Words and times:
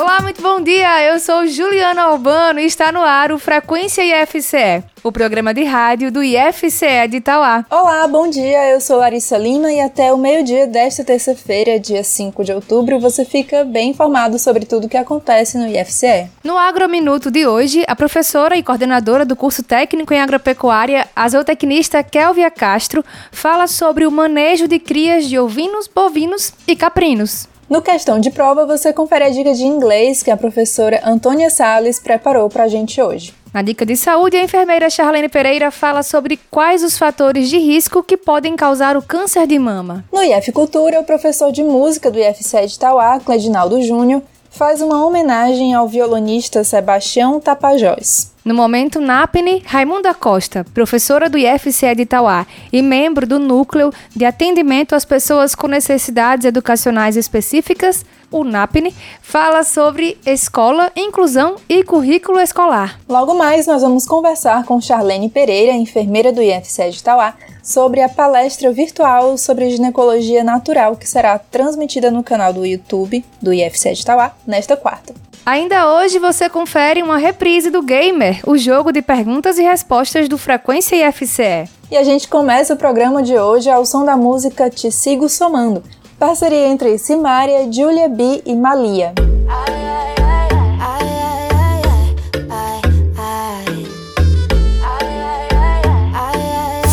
Olá, 0.00 0.20
muito 0.22 0.40
bom 0.40 0.60
dia. 0.60 1.02
Eu 1.02 1.18
sou 1.18 1.44
Juliana 1.48 2.12
Urbano 2.12 2.60
e 2.60 2.64
está 2.64 2.92
no 2.92 3.00
ar 3.00 3.32
o 3.32 3.38
Frequência 3.38 4.00
IFCE, 4.22 4.84
o 5.02 5.10
programa 5.10 5.52
de 5.52 5.64
rádio 5.64 6.12
do 6.12 6.22
IFCE 6.22 7.08
de 7.10 7.16
Itauá. 7.16 7.66
Olá, 7.68 8.06
bom 8.06 8.30
dia. 8.30 8.70
Eu 8.70 8.80
sou 8.80 8.98
Larissa 8.98 9.36
Lima 9.36 9.72
e 9.72 9.80
até 9.80 10.12
o 10.12 10.16
meio-dia 10.16 10.68
desta 10.68 11.02
terça-feira, 11.02 11.80
dia 11.80 12.04
5 12.04 12.44
de 12.44 12.52
outubro, 12.52 13.00
você 13.00 13.24
fica 13.24 13.64
bem 13.64 13.90
informado 13.90 14.38
sobre 14.38 14.64
tudo 14.64 14.86
o 14.86 14.88
que 14.88 14.96
acontece 14.96 15.58
no 15.58 15.66
IFCE. 15.66 16.30
No 16.44 16.56
Agrominuto 16.56 17.28
de 17.28 17.44
hoje, 17.44 17.84
a 17.88 17.96
professora 17.96 18.56
e 18.56 18.62
coordenadora 18.62 19.24
do 19.24 19.34
curso 19.34 19.64
técnico 19.64 20.14
em 20.14 20.20
agropecuária, 20.20 21.08
a 21.16 21.28
zootecnista 21.28 22.04
Kelvia 22.04 22.52
Castro, 22.52 23.04
fala 23.32 23.66
sobre 23.66 24.06
o 24.06 24.12
manejo 24.12 24.68
de 24.68 24.78
crias 24.78 25.24
de 25.24 25.40
ovinos, 25.40 25.90
bovinos 25.92 26.52
e 26.68 26.76
caprinos. 26.76 27.48
No 27.68 27.82
questão 27.82 28.18
de 28.18 28.30
prova, 28.30 28.64
você 28.64 28.94
confere 28.94 29.24
a 29.24 29.28
dica 29.28 29.52
de 29.52 29.66
inglês 29.66 30.22
que 30.22 30.30
a 30.30 30.38
professora 30.38 31.02
Antônia 31.04 31.50
Sales 31.50 32.00
preparou 32.00 32.48
para 32.48 32.64
a 32.64 32.68
gente 32.68 33.00
hoje. 33.02 33.34
Na 33.52 33.60
dica 33.60 33.84
de 33.84 33.94
saúde, 33.94 34.38
a 34.38 34.42
enfermeira 34.42 34.88
Charlene 34.88 35.28
Pereira 35.28 35.70
fala 35.70 36.02
sobre 36.02 36.40
quais 36.50 36.82
os 36.82 36.96
fatores 36.96 37.50
de 37.50 37.58
risco 37.58 38.02
que 38.02 38.16
podem 38.16 38.56
causar 38.56 38.96
o 38.96 39.02
câncer 39.02 39.46
de 39.46 39.58
mama. 39.58 40.02
No 40.10 40.22
IF 40.22 40.50
Cultura, 40.50 40.98
o 40.98 41.04
professor 41.04 41.52
de 41.52 41.62
música 41.62 42.10
do 42.10 42.18
IFC 42.18 42.66
de 42.66 42.78
Tauá, 42.78 43.20
Cledinaldo 43.20 43.82
Júnior, 43.82 44.22
faz 44.50 44.80
uma 44.80 45.04
homenagem 45.06 45.74
ao 45.74 45.86
violonista 45.86 46.64
Sebastião 46.64 47.38
Tapajós. 47.38 48.32
No 48.48 48.54
momento, 48.54 48.98
NAPNE, 48.98 49.62
Raimunda 49.66 50.14
Costa, 50.14 50.64
professora 50.72 51.28
do 51.28 51.36
IFCE 51.36 51.94
de 51.94 52.04
Itauá 52.04 52.46
e 52.72 52.80
membro 52.80 53.26
do 53.26 53.38
Núcleo 53.38 53.92
de 54.16 54.24
Atendimento 54.24 54.94
às 54.94 55.04
Pessoas 55.04 55.54
com 55.54 55.68
Necessidades 55.68 56.46
Educacionais 56.46 57.18
Específicas, 57.18 58.06
o 58.30 58.44
NAPNE, 58.44 58.94
fala 59.22 59.62
sobre 59.62 60.18
escola, 60.24 60.90
inclusão 60.96 61.56
e 61.68 61.82
currículo 61.82 62.40
escolar. 62.40 62.98
Logo 63.08 63.34
mais, 63.34 63.66
nós 63.66 63.82
vamos 63.82 64.06
conversar 64.06 64.64
com 64.64 64.80
Charlene 64.80 65.30
Pereira, 65.30 65.72
enfermeira 65.72 66.32
do 66.32 66.42
IFCE 66.42 66.90
de 66.90 66.98
Itauá, 66.98 67.34
sobre 67.62 68.00
a 68.00 68.08
palestra 68.08 68.72
virtual 68.72 69.36
sobre 69.36 69.70
ginecologia 69.70 70.42
natural 70.42 70.96
que 70.96 71.08
será 71.08 71.38
transmitida 71.38 72.10
no 72.10 72.22
canal 72.22 72.52
do 72.52 72.64
YouTube 72.64 73.24
do 73.42 73.52
IFCE 73.52 73.92
de 73.92 74.00
Itauá 74.00 74.32
nesta 74.46 74.76
quarta. 74.76 75.14
Ainda 75.44 75.94
hoje 75.96 76.18
você 76.18 76.48
confere 76.48 77.02
uma 77.02 77.16
reprise 77.16 77.70
do 77.70 77.80
Gamer, 77.80 78.40
o 78.46 78.58
jogo 78.58 78.92
de 78.92 79.00
perguntas 79.00 79.58
e 79.58 79.62
respostas 79.62 80.28
do 80.28 80.36
Frequência 80.36 81.08
IFCE. 81.08 81.70
E 81.90 81.96
a 81.96 82.04
gente 82.04 82.28
começa 82.28 82.74
o 82.74 82.76
programa 82.76 83.22
de 83.22 83.38
hoje 83.38 83.70
ao 83.70 83.86
som 83.86 84.04
da 84.04 84.14
música 84.14 84.68
Te 84.68 84.92
Sigo 84.92 85.26
Somando, 85.26 85.82
parceria 86.18 86.66
entre 86.66 86.98
Simária, 86.98 87.70
Julia 87.70 88.08
B 88.08 88.42
e 88.44 88.54
Malia. 88.54 89.14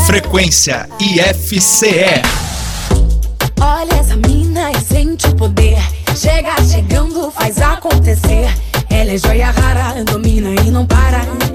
Frequência 0.06 0.88
IFCE. 1.00 2.22
Olha 3.60 3.94
essa 3.96 4.16
mina 4.16 4.72
e 4.72 4.80
sente 4.80 5.28
o 5.28 5.36
poder. 5.36 5.80
Chega 6.16 6.56
chegando, 6.64 7.32
faz 7.32 7.60
acontecer. 7.60 8.48
Ela 8.90 9.12
é 9.12 9.18
joia 9.18 9.50
rara, 9.50 10.04
domina 10.04 10.50
e 10.62 10.70
não 10.70 10.86
para. 10.86 11.55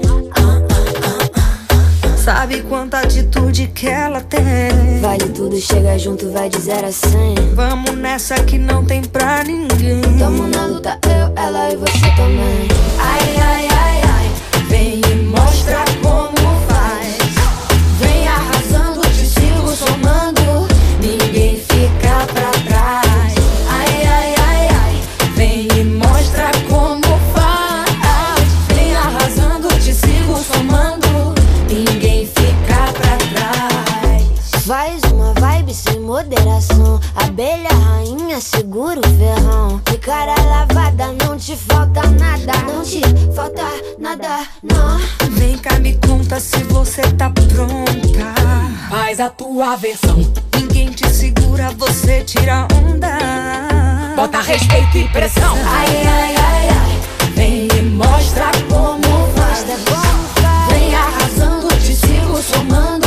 Sabe 2.23 2.61
quanta 2.61 2.99
atitude 2.99 3.65
que 3.73 3.87
ela 3.87 4.21
tem? 4.21 5.01
Vale 5.01 5.27
tudo, 5.29 5.59
chega 5.59 5.97
junto, 5.97 6.31
vai 6.31 6.49
de 6.49 6.61
0 6.61 6.85
a 6.85 6.91
100. 6.91 7.35
Vamos 7.55 7.95
nessa 7.95 8.35
que 8.35 8.59
não 8.59 8.85
tem 8.85 9.01
pra 9.01 9.43
ninguém. 9.43 10.01
Tamo 10.19 10.45
na 10.45 10.67
luta, 10.67 10.99
eu, 11.07 11.33
ela 11.35 11.71
e 11.71 11.75
você 11.77 12.11
também. 12.15 12.67
Ai, 12.99 13.35
ai, 13.41 13.67
ai, 13.71 13.90
segura 38.41 38.99
o 38.99 39.03
ferrão. 39.17 39.81
De 39.89 39.97
cara 39.99 40.35
lavada, 40.43 41.13
não 41.23 41.37
te 41.37 41.55
falta 41.55 42.01
nada. 42.01 42.53
Não 42.67 42.83
te 42.83 43.01
falta 43.35 43.63
nada, 43.99 44.47
não. 44.63 44.99
Vem 45.31 45.57
cá, 45.57 45.77
me 45.79 45.93
conta 46.05 46.39
se 46.39 46.63
você 46.63 47.01
tá 47.13 47.29
pronta. 47.29 48.33
Faz 48.89 49.19
a 49.19 49.29
tua 49.29 49.75
versão. 49.75 50.17
Ninguém 50.55 50.89
te 50.89 51.07
segura, 51.09 51.71
você 51.77 52.23
tira 52.23 52.67
onda. 52.83 53.17
Bota 54.15 54.41
respeito 54.41 54.97
e 54.97 55.07
pressão. 55.09 55.55
Ai, 55.65 56.07
ai, 56.07 56.35
ai, 56.35 56.69
ai. 56.69 57.31
Vem 57.35 57.67
e 57.67 57.81
mostra 57.83 58.51
como 58.69 59.27
faz. 59.35 59.65
Vem 60.69 60.95
arrasando, 60.95 61.67
te 61.77 61.95
sigo 61.95 62.41
somando. 62.41 63.00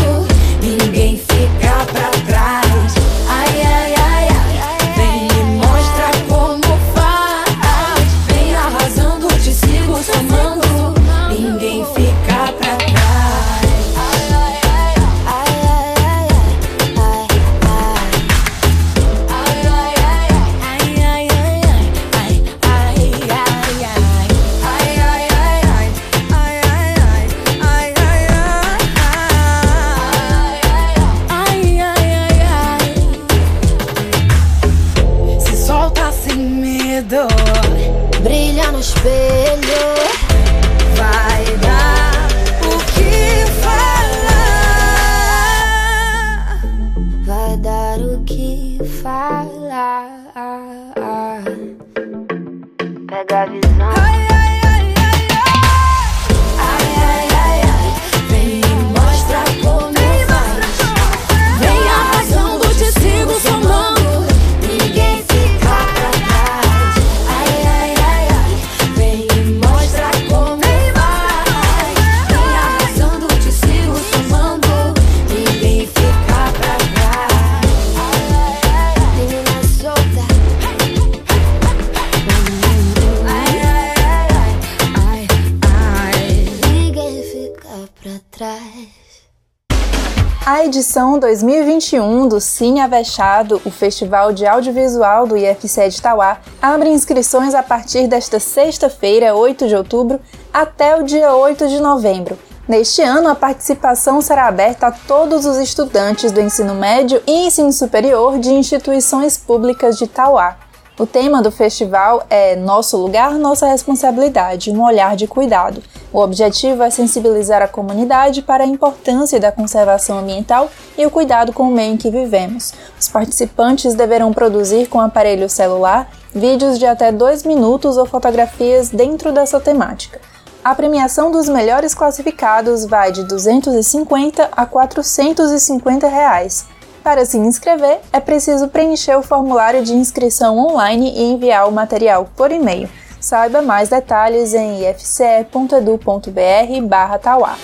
2021 91.34 92.28
do 92.28 92.40
Cine 92.40 92.80
Avexado, 92.80 93.60
o 93.64 93.70
Festival 93.70 94.32
de 94.32 94.46
Audiovisual 94.46 95.26
do 95.26 95.36
IFCE 95.36 95.88
de 95.88 96.00
Tauá, 96.00 96.38
abre 96.62 96.90
inscrições 96.90 97.56
a 97.56 97.62
partir 97.62 98.06
desta 98.06 98.38
sexta-feira, 98.38 99.34
8 99.34 99.66
de 99.66 99.74
outubro, 99.74 100.20
até 100.52 100.94
o 100.94 101.02
dia 101.02 101.34
8 101.34 101.66
de 101.66 101.80
novembro. 101.80 102.38
Neste 102.68 103.02
ano, 103.02 103.28
a 103.28 103.34
participação 103.34 104.22
será 104.22 104.46
aberta 104.46 104.86
a 104.86 104.92
todos 104.92 105.44
os 105.44 105.56
estudantes 105.56 106.30
do 106.30 106.40
ensino 106.40 106.72
médio 106.72 107.20
e 107.26 107.46
ensino 107.48 107.72
superior 107.72 108.38
de 108.38 108.50
instituições 108.50 109.36
públicas 109.36 109.98
de 109.98 110.06
Tauá. 110.06 110.56
O 110.96 111.04
tema 111.04 111.42
do 111.42 111.50
festival 111.50 112.24
é 112.30 112.54
Nosso 112.54 112.96
Lugar, 112.96 113.34
Nossa 113.34 113.66
Responsabilidade 113.66 114.70
um 114.70 114.80
olhar 114.80 115.16
de 115.16 115.26
cuidado. 115.26 115.82
O 116.12 116.20
objetivo 116.20 116.84
é 116.84 116.90
sensibilizar 116.90 117.60
a 117.60 117.66
comunidade 117.66 118.42
para 118.42 118.62
a 118.62 118.66
importância 118.66 119.40
da 119.40 119.50
conservação 119.50 120.18
ambiental 120.18 120.70
e 120.96 121.04
o 121.04 121.10
cuidado 121.10 121.52
com 121.52 121.64
o 121.64 121.72
meio 121.72 121.94
em 121.94 121.96
que 121.96 122.12
vivemos. 122.12 122.72
Os 122.98 123.08
participantes 123.08 123.94
deverão 123.94 124.32
produzir 124.32 124.86
com 124.86 125.00
aparelho 125.00 125.50
celular 125.50 126.08
vídeos 126.32 126.78
de 126.78 126.86
até 126.86 127.10
dois 127.10 127.42
minutos 127.42 127.96
ou 127.96 128.06
fotografias 128.06 128.88
dentro 128.88 129.32
dessa 129.32 129.58
temática. 129.58 130.20
A 130.62 130.76
premiação 130.76 131.28
dos 131.28 131.48
melhores 131.48 131.92
classificados 131.92 132.86
vai 132.86 133.10
de 133.10 133.24
250 133.24 134.48
a 134.52 134.64
450 134.64 136.06
reais. 136.06 136.66
Para 137.04 137.24
se 137.26 137.36
inscrever, 137.36 138.00
é 138.10 138.18
preciso 138.18 138.66
preencher 138.68 139.14
o 139.14 139.22
formulário 139.22 139.84
de 139.84 139.92
inscrição 139.92 140.58
online 140.58 141.12
e 141.14 141.32
enviar 141.32 141.68
o 141.68 141.72
material 141.72 142.26
por 142.34 142.50
e-mail. 142.50 142.88
Saiba 143.20 143.60
mais 143.60 143.90
detalhes 143.90 144.54
em 144.54 144.88
ifce.edu.br/tauá. 144.88 147.58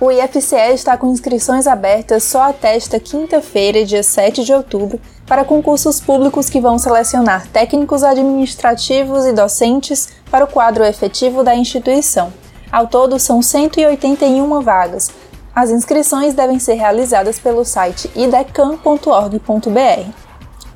O 0.00 0.10
IFCE 0.10 0.72
está 0.72 0.96
com 0.96 1.12
inscrições 1.12 1.66
abertas 1.66 2.24
só 2.24 2.44
até 2.44 2.76
esta 2.76 2.98
quinta-feira, 2.98 3.84
dia 3.84 4.02
7 4.02 4.42
de 4.42 4.54
outubro, 4.54 4.98
para 5.26 5.44
concursos 5.44 6.00
públicos 6.00 6.48
que 6.48 6.62
vão 6.62 6.78
selecionar 6.78 7.46
técnicos 7.48 8.02
administrativos 8.02 9.26
e 9.26 9.32
docentes 9.32 10.08
para 10.30 10.46
o 10.46 10.48
quadro 10.48 10.82
efetivo 10.82 11.44
da 11.44 11.54
instituição. 11.54 12.32
Ao 12.72 12.86
todo, 12.86 13.18
são 13.18 13.42
181 13.42 14.62
vagas, 14.62 15.10
as 15.58 15.70
inscrições 15.70 16.34
devem 16.34 16.58
ser 16.60 16.74
realizadas 16.74 17.40
pelo 17.40 17.64
site 17.64 18.08
idecam.org.br. 18.14 20.10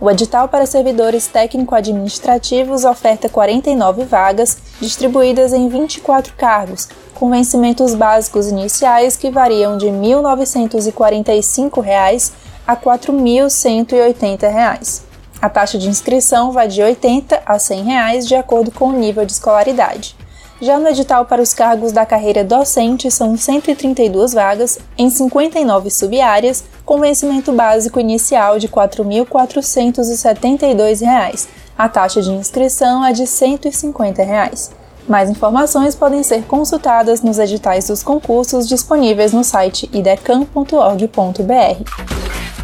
O 0.01 0.11
edital 0.11 0.49
para 0.49 0.67
servidores 0.67 1.29
técnico-administrativos 1.29 2.85
oferta 2.85 3.29
49 3.29 4.05
vagas, 4.05 4.59
distribuídas 4.81 5.53
em 5.53 5.69
24 5.69 6.35
cargos, 6.35 6.89
com 7.15 7.31
vencimentos 7.31 7.95
básicos 7.95 8.49
iniciais 8.49 9.17
que 9.17 9.31
variam 9.31 9.79
de 9.79 9.87
R$ 9.87 9.93
1.945 9.93 12.33
a 12.67 12.73
R$ 12.73 12.81
4.180. 12.85 15.03
A 15.41 15.49
taxa 15.49 15.79
de 15.79 15.89
inscrição 15.89 16.51
vai 16.51 16.67
de 16.67 16.81
R$ 16.81 16.89
80 16.89 17.41
a 17.47 17.57
100 17.57 17.85
reais, 17.85 18.27
de 18.27 18.35
acordo 18.35 18.73
com 18.73 18.87
o 18.87 18.99
nível 18.99 19.25
de 19.25 19.31
escolaridade. 19.31 20.17
Já 20.63 20.79
no 20.79 20.87
edital 20.87 21.25
para 21.25 21.43
os 21.43 21.53
cargos 21.53 21.91
da 21.91 22.07
carreira 22.07 22.45
docente 22.45 23.11
são 23.11 23.37
132 23.37 24.33
vagas 24.33 24.79
em 24.97 25.11
59 25.11 25.91
subáreas, 25.91 26.63
com 26.85 27.01
vencimento 27.01 27.53
básico 27.53 27.99
inicial 27.99 28.61
de 28.61 28.69
R$ 28.69 28.75
4.472. 28.75 31.49
A 31.77 31.89
taxa 31.89 32.23
de 32.23 32.31
inscrição 32.31 33.05
é 33.05 33.13
de 33.13 33.27
150 33.27 34.23
reais. 34.23 34.71
Mais 35.09 35.29
informações 35.29 35.97
podem 35.97 36.23
ser 36.23 36.45
consultadas 36.45 37.23
nos 37.23 37.41
editais 37.41 37.89
dos 37.89 38.05
concursos 38.05 38.69
disponíveis 38.69 39.33
no 39.33 39.43
site 39.43 39.91
idecam.org.br. 39.93 41.83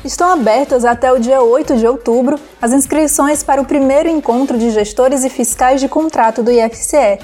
Estão 0.04 0.30
abertas 0.30 0.84
até 0.84 1.12
o 1.12 1.18
dia 1.18 1.42
8 1.42 1.76
de 1.76 1.84
outubro 1.84 2.38
as 2.62 2.70
inscrições 2.70 3.42
para 3.42 3.60
o 3.60 3.64
primeiro 3.64 4.08
encontro 4.08 4.56
de 4.56 4.70
gestores 4.70 5.24
e 5.24 5.28
fiscais 5.28 5.80
de 5.80 5.88
contrato 5.88 6.44
do 6.44 6.52
IFCE, 6.52 7.18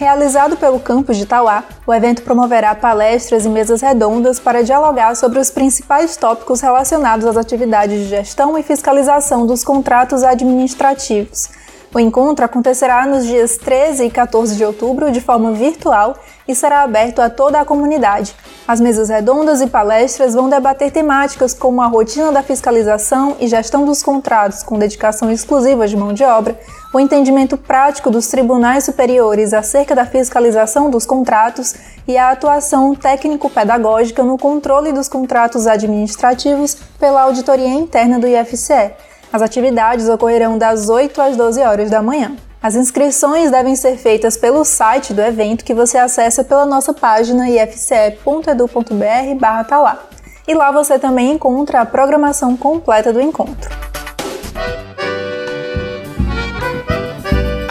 Realizado 0.00 0.56
pelo 0.56 0.80
campus 0.80 1.18
de 1.18 1.26
Tauá, 1.26 1.62
o 1.86 1.92
evento 1.92 2.22
promoverá 2.22 2.74
palestras 2.74 3.44
e 3.44 3.50
mesas 3.50 3.82
redondas 3.82 4.40
para 4.40 4.64
dialogar 4.64 5.14
sobre 5.14 5.38
os 5.38 5.50
principais 5.50 6.16
tópicos 6.16 6.62
relacionados 6.62 7.26
às 7.26 7.36
atividades 7.36 8.04
de 8.04 8.08
gestão 8.08 8.56
e 8.56 8.62
fiscalização 8.62 9.46
dos 9.46 9.62
contratos 9.62 10.22
administrativos. 10.22 11.50
O 11.92 12.00
encontro 12.00 12.46
acontecerá 12.46 13.04
nos 13.04 13.26
dias 13.26 13.58
13 13.58 14.06
e 14.06 14.10
14 14.10 14.56
de 14.56 14.64
outubro 14.64 15.12
de 15.12 15.20
forma 15.20 15.52
virtual 15.52 16.16
e 16.48 16.54
será 16.54 16.82
aberto 16.82 17.18
a 17.20 17.28
toda 17.28 17.60
a 17.60 17.64
comunidade. 17.66 18.34
As 18.66 18.80
mesas 18.80 19.10
redondas 19.10 19.60
e 19.60 19.66
palestras 19.66 20.32
vão 20.32 20.48
debater 20.48 20.90
temáticas 20.90 21.52
como 21.52 21.82
a 21.82 21.86
rotina 21.86 22.32
da 22.32 22.42
fiscalização 22.42 23.36
e 23.38 23.46
gestão 23.48 23.84
dos 23.84 24.02
contratos 24.02 24.62
com 24.62 24.78
dedicação 24.78 25.30
exclusiva 25.30 25.86
de 25.86 25.96
mão 25.96 26.14
de 26.14 26.24
obra, 26.24 26.58
o 26.92 26.98
entendimento 26.98 27.56
prático 27.56 28.10
dos 28.10 28.26
tribunais 28.26 28.82
superiores 28.84 29.54
acerca 29.54 29.94
da 29.94 30.04
fiscalização 30.04 30.90
dos 30.90 31.06
contratos 31.06 31.74
e 32.06 32.18
a 32.18 32.30
atuação 32.30 32.94
técnico-pedagógica 32.94 34.22
no 34.24 34.36
controle 34.36 34.92
dos 34.92 35.08
contratos 35.08 35.68
administrativos 35.68 36.76
pela 36.98 37.22
auditoria 37.22 37.68
interna 37.68 38.18
do 38.18 38.26
IFCE. 38.26 38.90
As 39.32 39.40
atividades 39.40 40.08
ocorrerão 40.08 40.58
das 40.58 40.88
8 40.88 41.22
às 41.22 41.36
12 41.36 41.62
horas 41.62 41.88
da 41.88 42.02
manhã. 42.02 42.34
As 42.60 42.74
inscrições 42.74 43.48
devem 43.50 43.76
ser 43.76 43.96
feitas 43.96 44.36
pelo 44.36 44.64
site 44.64 45.14
do 45.14 45.22
evento 45.22 45.64
que 45.64 45.72
você 45.72 45.96
acessa 45.96 46.42
pela 46.42 46.66
nossa 46.66 46.92
página 46.92 47.48
ifce.edu.br/tauá. 47.48 49.98
E 50.46 50.54
lá 50.54 50.70
você 50.72 50.98
também 50.98 51.32
encontra 51.32 51.80
a 51.80 51.86
programação 51.86 52.54
completa 52.56 53.12
do 53.12 53.20
encontro. 53.20 53.89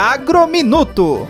Agrominuto 0.01 1.27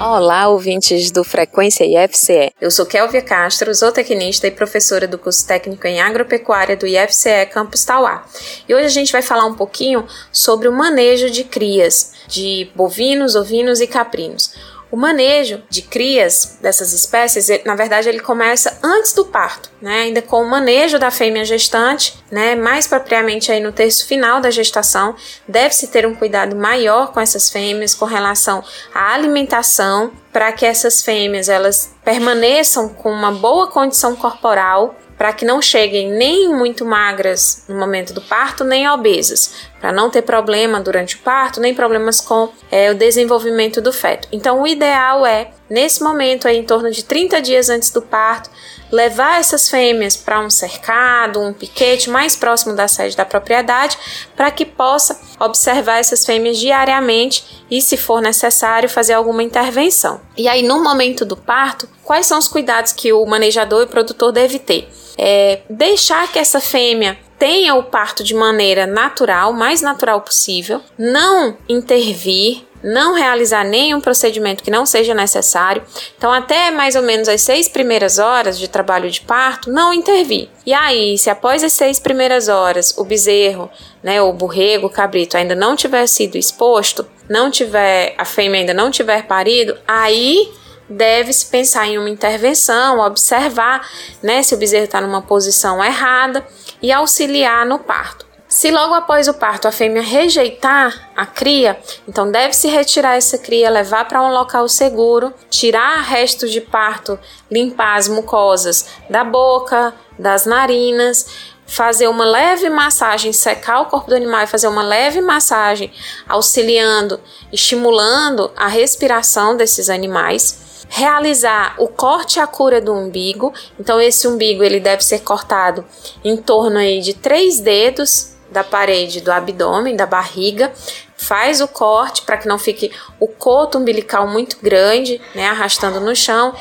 Olá, 0.00 0.48
ouvintes 0.48 1.12
do 1.12 1.22
Frequência 1.22 1.84
IFCE. 1.84 2.52
Eu 2.60 2.68
sou 2.68 2.84
Kelvia 2.84 3.22
Castro, 3.22 3.72
zootecnista 3.72 4.48
e 4.48 4.50
professora 4.50 5.06
do 5.06 5.16
curso 5.16 5.46
técnico 5.46 5.86
em 5.86 6.00
agropecuária 6.00 6.76
do 6.76 6.84
IFCE 6.84 7.46
Campus 7.52 7.84
Tauá. 7.84 8.26
E 8.68 8.74
hoje 8.74 8.86
a 8.86 8.90
gente 8.90 9.12
vai 9.12 9.22
falar 9.22 9.46
um 9.46 9.54
pouquinho 9.54 10.04
sobre 10.32 10.66
o 10.66 10.72
manejo 10.72 11.30
de 11.30 11.44
crias 11.44 12.12
de 12.26 12.68
bovinos, 12.74 13.36
ovinos 13.36 13.80
e 13.80 13.86
caprinos. 13.86 14.52
O 14.94 14.96
manejo 14.96 15.60
de 15.68 15.82
crias 15.82 16.56
dessas 16.60 16.92
espécies, 16.92 17.48
na 17.64 17.74
verdade, 17.74 18.08
ele 18.08 18.20
começa 18.20 18.78
antes 18.80 19.12
do 19.12 19.24
parto, 19.24 19.68
né? 19.82 20.02
Ainda 20.02 20.22
com 20.22 20.40
o 20.40 20.48
manejo 20.48 21.00
da 21.00 21.10
fêmea 21.10 21.44
gestante, 21.44 22.16
né? 22.30 22.54
Mais 22.54 22.86
propriamente 22.86 23.50
aí 23.50 23.58
no 23.58 23.72
terço 23.72 24.06
final 24.06 24.40
da 24.40 24.52
gestação, 24.52 25.16
deve-se 25.48 25.88
ter 25.88 26.06
um 26.06 26.14
cuidado 26.14 26.54
maior 26.54 27.12
com 27.12 27.18
essas 27.18 27.50
fêmeas 27.50 27.92
com 27.92 28.04
relação 28.04 28.62
à 28.94 29.12
alimentação, 29.12 30.12
para 30.32 30.52
que 30.52 30.64
essas 30.64 31.02
fêmeas 31.02 31.48
elas 31.48 31.92
permaneçam 32.04 32.88
com 32.88 33.10
uma 33.10 33.32
boa 33.32 33.66
condição 33.66 34.14
corporal 34.14 34.94
para 35.16 35.32
que 35.32 35.44
não 35.44 35.62
cheguem 35.62 36.10
nem 36.10 36.48
muito 36.48 36.84
magras 36.84 37.64
no 37.68 37.76
momento 37.76 38.12
do 38.12 38.20
parto, 38.20 38.64
nem 38.64 38.88
obesas, 38.88 39.54
para 39.80 39.92
não 39.92 40.10
ter 40.10 40.22
problema 40.22 40.80
durante 40.80 41.16
o 41.16 41.18
parto, 41.20 41.60
nem 41.60 41.74
problemas 41.74 42.20
com 42.20 42.50
é, 42.70 42.90
o 42.90 42.94
desenvolvimento 42.94 43.80
do 43.80 43.92
feto. 43.92 44.28
Então, 44.32 44.62
o 44.62 44.66
ideal 44.66 45.24
é, 45.24 45.50
nesse 45.68 46.02
momento, 46.02 46.48
aí, 46.48 46.56
em 46.56 46.64
torno 46.64 46.90
de 46.90 47.04
30 47.04 47.40
dias 47.40 47.68
antes 47.68 47.90
do 47.90 48.02
parto, 48.02 48.50
levar 48.90 49.40
essas 49.40 49.68
fêmeas 49.68 50.16
para 50.16 50.40
um 50.40 50.48
cercado, 50.48 51.40
um 51.40 51.52
piquete 51.52 52.08
mais 52.08 52.36
próximo 52.36 52.74
da 52.74 52.86
sede 52.86 53.16
da 53.16 53.24
propriedade, 53.24 53.98
para 54.36 54.50
que 54.50 54.64
possa 54.64 55.20
observar 55.40 55.98
essas 55.98 56.24
fêmeas 56.24 56.58
diariamente 56.58 57.64
e, 57.70 57.80
se 57.82 57.96
for 57.96 58.20
necessário, 58.20 58.88
fazer 58.88 59.14
alguma 59.14 59.42
intervenção. 59.42 60.20
E 60.36 60.48
aí, 60.48 60.62
no 60.62 60.82
momento 60.82 61.24
do 61.24 61.36
parto, 61.36 61.88
quais 62.02 62.26
são 62.26 62.38
os 62.38 62.48
cuidados 62.48 62.92
que 62.92 63.12
o 63.12 63.24
manejador 63.26 63.82
e 63.82 63.86
produtor 63.86 64.32
deve 64.32 64.58
ter? 64.58 64.88
É 65.16 65.60
deixar 65.68 66.30
que 66.32 66.38
essa 66.38 66.60
fêmea 66.60 67.18
tenha 67.38 67.74
o 67.74 67.82
parto 67.82 68.24
de 68.24 68.34
maneira 68.34 68.86
natural, 68.86 69.52
mais 69.52 69.82
natural 69.82 70.20
possível, 70.20 70.80
não 70.96 71.56
intervir, 71.68 72.64
não 72.82 73.14
realizar 73.14 73.64
nenhum 73.64 74.00
procedimento 74.00 74.62
que 74.62 74.70
não 74.70 74.84
seja 74.84 75.14
necessário. 75.14 75.82
Então, 76.16 76.30
até 76.30 76.70
mais 76.70 76.94
ou 76.94 77.02
menos 77.02 77.28
as 77.28 77.40
seis 77.40 77.66
primeiras 77.66 78.18
horas 78.18 78.58
de 78.58 78.68
trabalho 78.68 79.10
de 79.10 79.22
parto, 79.22 79.70
não 79.70 79.92
intervir. 79.92 80.48
E 80.66 80.72
aí, 80.72 81.16
se 81.16 81.30
após 81.30 81.64
as 81.64 81.72
seis 81.72 81.98
primeiras 81.98 82.48
horas 82.48 82.94
o 82.96 83.04
bezerro, 83.04 83.70
né, 84.02 84.20
o 84.20 84.32
borrego, 84.32 84.86
o 84.86 84.90
cabrito 84.90 85.36
ainda 85.36 85.54
não 85.54 85.74
tiver 85.74 86.06
sido 86.06 86.36
exposto, 86.36 87.06
não 87.28 87.50
tiver, 87.50 88.14
a 88.18 88.24
fêmea 88.24 88.60
ainda 88.60 88.74
não 88.74 88.90
tiver 88.90 89.26
parido, 89.26 89.76
aí 89.88 90.52
deve-se 90.88 91.46
pensar 91.46 91.86
em 91.86 91.98
uma 91.98 92.10
intervenção, 92.10 93.00
observar 93.00 93.88
né, 94.22 94.42
se 94.42 94.54
o 94.54 94.58
bezerro 94.58 94.84
está 94.84 95.00
numa 95.00 95.22
posição 95.22 95.82
errada 95.82 96.46
e 96.82 96.92
auxiliar 96.92 97.64
no 97.66 97.78
parto. 97.78 98.24
Se 98.46 98.70
logo 98.70 98.94
após 98.94 99.26
o 99.26 99.34
parto 99.34 99.66
a 99.66 99.72
fêmea 99.72 100.00
rejeitar 100.00 101.10
a 101.16 101.26
cria, 101.26 101.76
então 102.06 102.30
deve-se 102.30 102.68
retirar 102.68 103.16
essa 103.16 103.36
cria, 103.36 103.68
levar 103.68 104.06
para 104.06 104.22
um 104.22 104.30
local 104.30 104.68
seguro, 104.68 105.34
tirar 105.50 106.02
restos 106.02 106.52
de 106.52 106.60
parto, 106.60 107.18
limpar 107.50 107.96
as 107.96 108.06
mucosas 108.06 108.86
da 109.10 109.24
boca, 109.24 109.92
das 110.16 110.46
narinas, 110.46 111.26
fazer 111.66 112.06
uma 112.06 112.24
leve 112.24 112.70
massagem, 112.70 113.32
secar 113.32 113.80
o 113.80 113.86
corpo 113.86 114.10
do 114.10 114.14
animal 114.14 114.42
e 114.42 114.46
fazer 114.46 114.68
uma 114.68 114.84
leve 114.84 115.20
massagem, 115.20 115.92
auxiliando, 116.28 117.18
estimulando 117.52 118.52
a 118.54 118.68
respiração 118.68 119.56
desses 119.56 119.90
animais 119.90 120.63
realizar 120.94 121.74
o 121.78 121.88
corte 121.88 122.38
e 122.38 122.40
a 122.40 122.46
cura 122.46 122.80
do 122.80 122.92
umbigo. 122.92 123.52
Então 123.80 124.00
esse 124.00 124.28
umbigo 124.28 124.62
ele 124.62 124.78
deve 124.78 125.02
ser 125.02 125.20
cortado 125.20 125.84
em 126.22 126.36
torno 126.36 126.78
aí 126.78 127.00
de 127.00 127.14
três 127.14 127.58
dedos 127.58 128.32
da 128.48 128.62
parede 128.62 129.20
do 129.20 129.32
abdômen, 129.32 129.96
da 129.96 130.06
barriga, 130.06 130.72
faz 131.16 131.60
o 131.60 131.66
corte 131.66 132.22
para 132.22 132.36
que 132.36 132.46
não 132.46 132.58
fique 132.58 132.92
o 133.18 133.26
coto 133.26 133.78
umbilical 133.78 134.28
muito 134.28 134.58
grande, 134.62 135.20
né, 135.34 135.48
arrastando 135.48 135.98
no 135.98 136.14
chão 136.14 136.54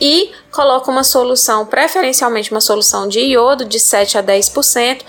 e 0.00 0.32
coloca 0.50 0.90
uma 0.90 1.04
solução, 1.04 1.64
preferencialmente 1.64 2.50
uma 2.50 2.60
solução 2.60 3.06
de 3.06 3.20
iodo 3.20 3.64
de 3.64 3.78
7 3.78 4.18
a 4.18 4.22
10%, 4.22 5.02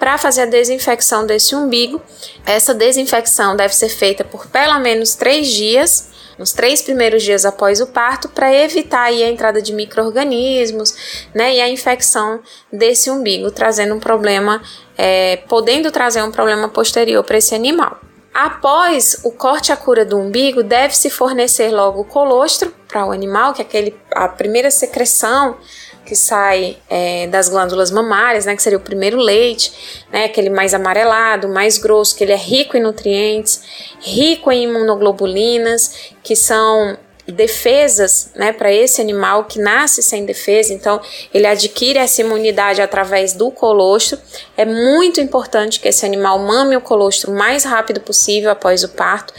para 0.00 0.18
fazer 0.18 0.42
a 0.42 0.46
desinfecção 0.46 1.24
desse 1.24 1.54
umbigo. 1.54 2.02
Essa 2.44 2.74
desinfecção 2.74 3.54
deve 3.54 3.74
ser 3.76 3.90
feita 3.90 4.24
por 4.24 4.48
pelo 4.48 4.80
menos 4.80 5.14
3 5.14 5.46
dias, 5.46 6.13
nos 6.38 6.52
três 6.52 6.82
primeiros 6.82 7.22
dias 7.22 7.44
após 7.44 7.80
o 7.80 7.86
parto, 7.86 8.28
para 8.28 8.52
evitar 8.52 9.04
aí 9.04 9.22
a 9.22 9.28
entrada 9.28 9.60
de 9.60 9.72
micro-organismos 9.72 11.26
né, 11.34 11.56
e 11.56 11.60
a 11.60 11.68
infecção 11.68 12.40
desse 12.72 13.10
umbigo, 13.10 13.50
trazendo 13.50 13.94
um 13.94 14.00
problema, 14.00 14.62
é, 14.96 15.36
podendo 15.48 15.90
trazer 15.90 16.22
um 16.22 16.30
problema 16.30 16.68
posterior 16.68 17.22
para 17.24 17.38
esse 17.38 17.54
animal. 17.54 18.00
Após 18.34 19.20
o 19.22 19.30
corte 19.30 19.70
a 19.70 19.76
cura 19.76 20.04
do 20.04 20.18
umbigo, 20.18 20.64
deve-se 20.64 21.08
fornecer 21.08 21.70
logo 21.70 22.00
o 22.00 22.04
colostro 22.04 22.74
para 22.88 23.06
o 23.06 23.12
animal, 23.12 23.52
que 23.52 23.62
é 23.62 23.64
aquele, 23.64 23.96
a 24.10 24.26
primeira 24.26 24.72
secreção 24.72 25.56
que 26.04 26.14
sai 26.14 26.76
é, 26.88 27.26
das 27.26 27.48
glândulas 27.48 27.90
mamárias, 27.90 28.44
né, 28.44 28.54
que 28.54 28.62
seria 28.62 28.78
o 28.78 28.82
primeiro 28.82 29.16
leite, 29.16 29.72
né, 30.12 30.24
aquele 30.24 30.50
mais 30.50 30.74
amarelado, 30.74 31.48
mais 31.48 31.78
grosso, 31.78 32.14
que 32.16 32.24
ele 32.24 32.32
é 32.32 32.36
rico 32.36 32.76
em 32.76 32.82
nutrientes, 32.82 33.62
rico 34.00 34.52
em 34.52 34.64
imunoglobulinas, 34.64 36.12
que 36.22 36.36
são 36.36 36.96
defesas 37.26 38.30
né, 38.34 38.52
para 38.52 38.70
esse 38.70 39.00
animal 39.00 39.44
que 39.44 39.58
nasce 39.58 40.02
sem 40.02 40.26
defesa, 40.26 40.74
então 40.74 41.00
ele 41.32 41.46
adquire 41.46 41.98
essa 41.98 42.20
imunidade 42.20 42.82
através 42.82 43.32
do 43.32 43.50
colostro. 43.50 44.18
É 44.56 44.64
muito 44.64 45.20
importante 45.20 45.80
que 45.80 45.88
esse 45.88 46.04
animal 46.04 46.38
mame 46.38 46.76
o 46.76 46.80
colostro 46.80 47.32
o 47.32 47.34
mais 47.34 47.64
rápido 47.64 48.00
possível 48.00 48.50
após 48.50 48.84
o 48.84 48.90
parto, 48.90 49.32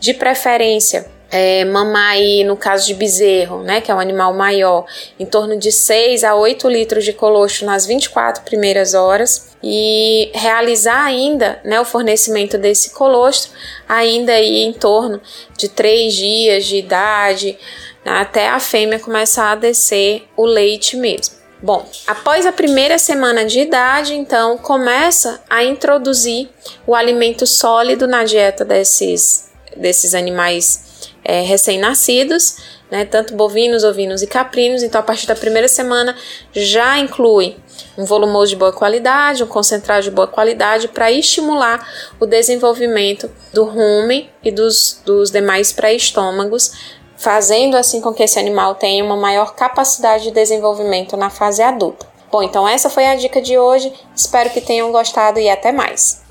de 0.00 0.14
preferência 0.14 1.14
é, 1.30 1.64
mamar 1.64 2.16
no 2.46 2.56
caso 2.56 2.86
de 2.86 2.94
bezerro, 2.94 3.62
né, 3.62 3.80
que 3.80 3.90
é 3.90 3.94
um 3.94 3.98
animal 3.98 4.32
maior, 4.32 4.86
em 5.18 5.26
torno 5.26 5.58
de 5.58 5.72
6 5.72 6.24
a 6.24 6.34
8 6.34 6.68
litros 6.68 7.04
de 7.04 7.12
colostro 7.12 7.66
nas 7.66 7.86
24 7.86 8.44
primeiras 8.44 8.94
horas 8.94 9.50
e 9.62 10.30
realizar 10.34 11.04
ainda 11.04 11.60
né, 11.64 11.80
o 11.80 11.84
fornecimento 11.84 12.56
desse 12.56 12.90
colostro 12.90 13.52
ainda 13.88 14.32
aí 14.32 14.62
em 14.62 14.72
torno 14.72 15.20
de 15.56 15.68
3 15.68 16.14
dias 16.14 16.64
de 16.64 16.76
idade, 16.76 17.58
né, 18.04 18.12
até 18.12 18.48
a 18.48 18.60
fêmea 18.60 19.00
começar 19.00 19.52
a 19.52 19.56
descer 19.56 20.28
o 20.36 20.44
leite 20.44 20.96
mesmo. 20.96 21.36
Bom, 21.60 21.88
após 22.06 22.44
a 22.44 22.52
primeira 22.52 22.98
semana 22.98 23.44
de 23.44 23.60
idade, 23.60 24.14
então 24.14 24.58
começa 24.58 25.42
a 25.48 25.64
introduzir 25.64 26.50
o 26.86 26.94
alimento 26.94 27.46
sólido 27.46 28.06
na 28.06 28.24
dieta 28.24 28.62
desses, 28.62 29.50
desses 29.74 30.14
animais 30.14 30.85
é, 31.26 31.42
recém-nascidos, 31.42 32.58
né, 32.90 33.04
tanto 33.04 33.34
bovinos, 33.34 33.82
ovinos 33.82 34.22
e 34.22 34.26
caprinos. 34.26 34.82
Então, 34.82 35.00
a 35.00 35.04
partir 35.04 35.26
da 35.26 35.34
primeira 35.34 35.68
semana 35.68 36.16
já 36.52 36.98
inclui 36.98 37.56
um 37.98 38.04
volumoso 38.04 38.50
de 38.50 38.56
boa 38.56 38.72
qualidade, 38.72 39.42
um 39.42 39.46
concentrado 39.46 40.04
de 40.04 40.10
boa 40.10 40.28
qualidade 40.28 40.88
para 40.88 41.10
estimular 41.10 41.86
o 42.20 42.26
desenvolvimento 42.26 43.30
do 43.52 43.64
rumen 43.64 44.30
e 44.42 44.52
dos, 44.52 45.02
dos 45.04 45.30
demais 45.30 45.72
pré-estômagos, 45.72 46.72
fazendo 47.16 47.76
assim 47.76 48.00
com 48.00 48.14
que 48.14 48.22
esse 48.22 48.38
animal 48.38 48.74
tenha 48.76 49.04
uma 49.04 49.16
maior 49.16 49.54
capacidade 49.54 50.24
de 50.24 50.30
desenvolvimento 50.30 51.16
na 51.16 51.30
fase 51.30 51.62
adulta. 51.62 52.06
Bom, 52.30 52.42
então 52.42 52.68
essa 52.68 52.90
foi 52.90 53.06
a 53.06 53.16
dica 53.16 53.40
de 53.40 53.56
hoje. 53.58 53.92
Espero 54.14 54.50
que 54.50 54.60
tenham 54.60 54.92
gostado 54.92 55.38
e 55.40 55.48
até 55.48 55.72
mais. 55.72 56.22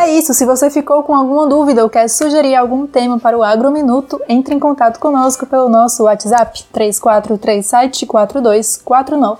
É 0.00 0.16
isso, 0.16 0.32
se 0.32 0.46
você 0.46 0.70
ficou 0.70 1.02
com 1.02 1.14
alguma 1.14 1.46
dúvida 1.46 1.82
ou 1.82 1.90
quer 1.90 2.08
sugerir 2.08 2.56
algum 2.56 2.86
tema 2.86 3.18
para 3.18 3.36
o 3.36 3.42
Agrominuto, 3.42 4.18
entre 4.26 4.54
em 4.54 4.58
contato 4.58 4.98
conosco 4.98 5.44
pelo 5.44 5.68
nosso 5.68 6.04
WhatsApp 6.04 6.64
34374249. 6.74 9.36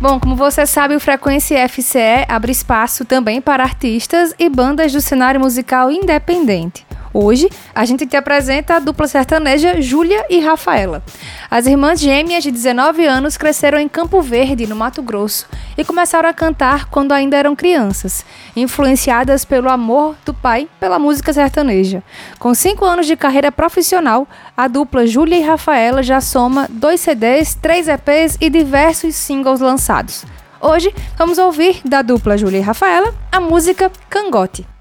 Bom, 0.00 0.18
como 0.18 0.34
você 0.34 0.66
sabe, 0.66 0.96
o 0.96 1.00
Frequência 1.00 1.68
FCE 1.68 2.26
abre 2.28 2.50
espaço 2.50 3.04
também 3.04 3.40
para 3.40 3.62
artistas 3.62 4.34
e 4.36 4.48
bandas 4.48 4.92
do 4.92 5.00
cenário 5.00 5.40
musical 5.40 5.92
independente. 5.92 6.84
Hoje, 7.16 7.48
a 7.72 7.84
gente 7.84 8.04
te 8.06 8.16
apresenta 8.16 8.74
a 8.74 8.78
dupla 8.80 9.06
sertaneja 9.06 9.80
Júlia 9.80 10.26
e 10.28 10.40
Rafaela. 10.40 11.00
As 11.48 11.64
irmãs 11.64 12.00
gêmeas 12.00 12.42
de 12.42 12.50
19 12.50 13.06
anos 13.06 13.36
cresceram 13.36 13.78
em 13.78 13.88
Campo 13.88 14.20
Verde, 14.20 14.66
no 14.66 14.74
Mato 14.74 15.00
Grosso, 15.00 15.46
e 15.78 15.84
começaram 15.84 16.28
a 16.28 16.32
cantar 16.32 16.86
quando 16.86 17.12
ainda 17.12 17.36
eram 17.36 17.54
crianças, 17.54 18.26
influenciadas 18.56 19.44
pelo 19.44 19.70
amor 19.70 20.16
do 20.26 20.34
pai 20.34 20.68
pela 20.80 20.98
música 20.98 21.32
sertaneja. 21.32 22.02
Com 22.40 22.52
cinco 22.52 22.84
anos 22.84 23.06
de 23.06 23.14
carreira 23.14 23.52
profissional, 23.52 24.26
a 24.56 24.66
dupla 24.66 25.06
Júlia 25.06 25.38
e 25.38 25.42
Rafaela 25.42 26.02
já 26.02 26.20
soma 26.20 26.66
dois 26.68 27.00
CDs, 27.00 27.54
três 27.54 27.86
EPs 27.86 28.38
e 28.40 28.50
diversos 28.50 29.14
singles 29.14 29.60
lançados. 29.60 30.24
Hoje, 30.60 30.92
vamos 31.16 31.38
ouvir 31.38 31.80
da 31.84 32.02
dupla 32.02 32.36
Júlia 32.36 32.58
e 32.58 32.62
Rafaela 32.62 33.14
a 33.30 33.38
música 33.38 33.92
Cangote. 34.10 34.73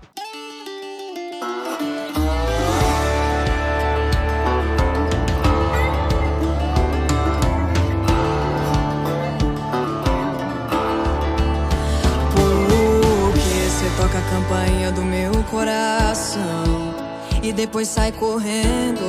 Campainha 14.34 14.92
do 14.92 15.04
meu 15.04 15.32
coração 15.44 16.94
e 17.42 17.54
depois 17.54 17.88
sai 17.88 18.12
correndo. 18.12 19.00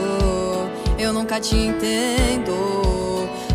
Eu 0.98 1.12
nunca 1.12 1.40
te 1.40 1.56
entendo. 1.56 2.52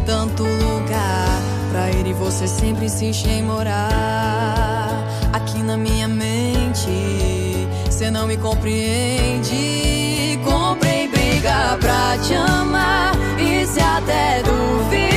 Tanto 0.05 0.43
lugar 0.43 1.39
pra 1.71 1.89
ir 1.91 2.07
e 2.07 2.13
você 2.13 2.47
sempre 2.47 2.85
insiste 2.85 3.27
em 3.27 3.43
morar 3.43 4.89
aqui 5.31 5.61
na 5.61 5.77
minha 5.77 6.07
mente. 6.07 7.67
Cê 7.89 8.09
não 8.09 8.27
me 8.27 8.37
compreende. 8.37 10.39
Comprei 10.43 11.07
briga 11.07 11.77
pra 11.79 12.17
te 12.17 12.33
amar 12.33 13.13
e 13.37 13.65
se 13.67 13.79
até 13.79 14.41
duvida, 14.41 15.08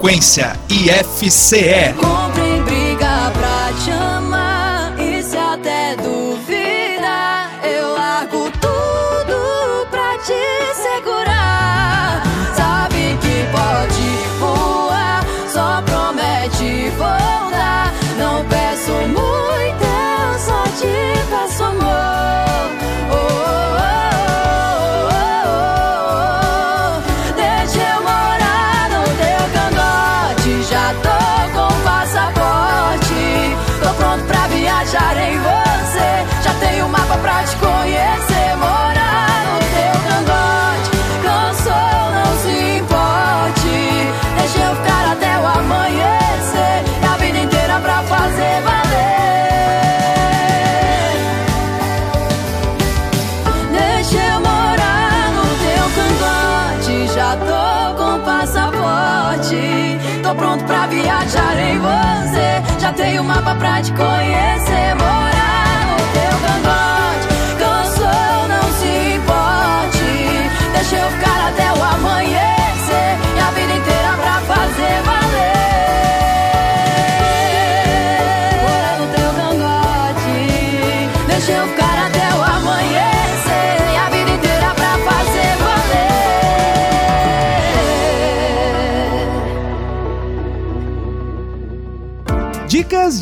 Frequência 0.00 0.56
IFCE. 0.70 2.29
Mapa 63.88 63.96
pra 63.96 64.39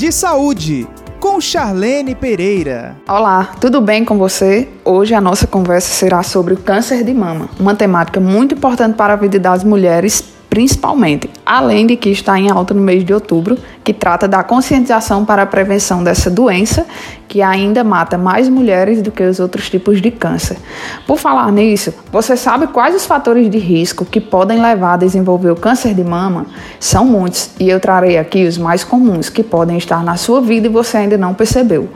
de 0.08 0.14
saúde 0.14 0.88
com 1.20 1.38
Charlene 1.38 2.14
Pereira. 2.14 2.96
Olá, 3.06 3.52
tudo 3.60 3.78
bem 3.78 4.06
com 4.06 4.16
você? 4.16 4.66
Hoje 4.82 5.12
a 5.12 5.20
nossa 5.20 5.46
conversa 5.46 5.88
será 5.92 6.22
sobre 6.22 6.54
o 6.54 6.56
câncer 6.56 7.04
de 7.04 7.12
mama, 7.12 7.50
uma 7.60 7.74
temática 7.74 8.18
muito 8.18 8.54
importante 8.54 8.96
para 8.96 9.12
a 9.12 9.16
vida 9.16 9.38
das 9.38 9.62
mulheres, 9.62 10.24
principalmente, 10.48 11.28
além 11.48 11.86
de 11.86 11.96
que 11.96 12.10
está 12.10 12.38
em 12.38 12.50
alta 12.50 12.74
no 12.74 12.82
mês 12.82 13.02
de 13.02 13.14
outubro, 13.14 13.56
que 13.82 13.94
trata 13.94 14.28
da 14.28 14.44
conscientização 14.44 15.24
para 15.24 15.44
a 15.44 15.46
prevenção 15.46 16.04
dessa 16.04 16.30
doença, 16.30 16.84
que 17.26 17.40
ainda 17.40 17.82
mata 17.82 18.18
mais 18.18 18.50
mulheres 18.50 19.00
do 19.00 19.10
que 19.10 19.22
os 19.22 19.40
outros 19.40 19.70
tipos 19.70 20.02
de 20.02 20.10
câncer. 20.10 20.58
Por 21.06 21.18
falar 21.18 21.50
nisso, 21.50 21.94
você 22.12 22.36
sabe 22.36 22.66
quais 22.66 22.94
os 22.94 23.06
fatores 23.06 23.48
de 23.48 23.56
risco 23.56 24.04
que 24.04 24.20
podem 24.20 24.60
levar 24.60 24.94
a 24.94 24.96
desenvolver 24.98 25.50
o 25.50 25.56
câncer 25.56 25.94
de 25.94 26.04
mama? 26.04 26.44
São 26.78 27.06
muitos, 27.06 27.50
e 27.58 27.70
eu 27.70 27.80
trarei 27.80 28.18
aqui 28.18 28.44
os 28.44 28.58
mais 28.58 28.84
comuns 28.84 29.30
que 29.30 29.42
podem 29.42 29.78
estar 29.78 30.04
na 30.04 30.16
sua 30.16 30.42
vida 30.42 30.66
e 30.66 30.70
você 30.70 30.98
ainda 30.98 31.16
não 31.16 31.32
percebeu. 31.32 31.88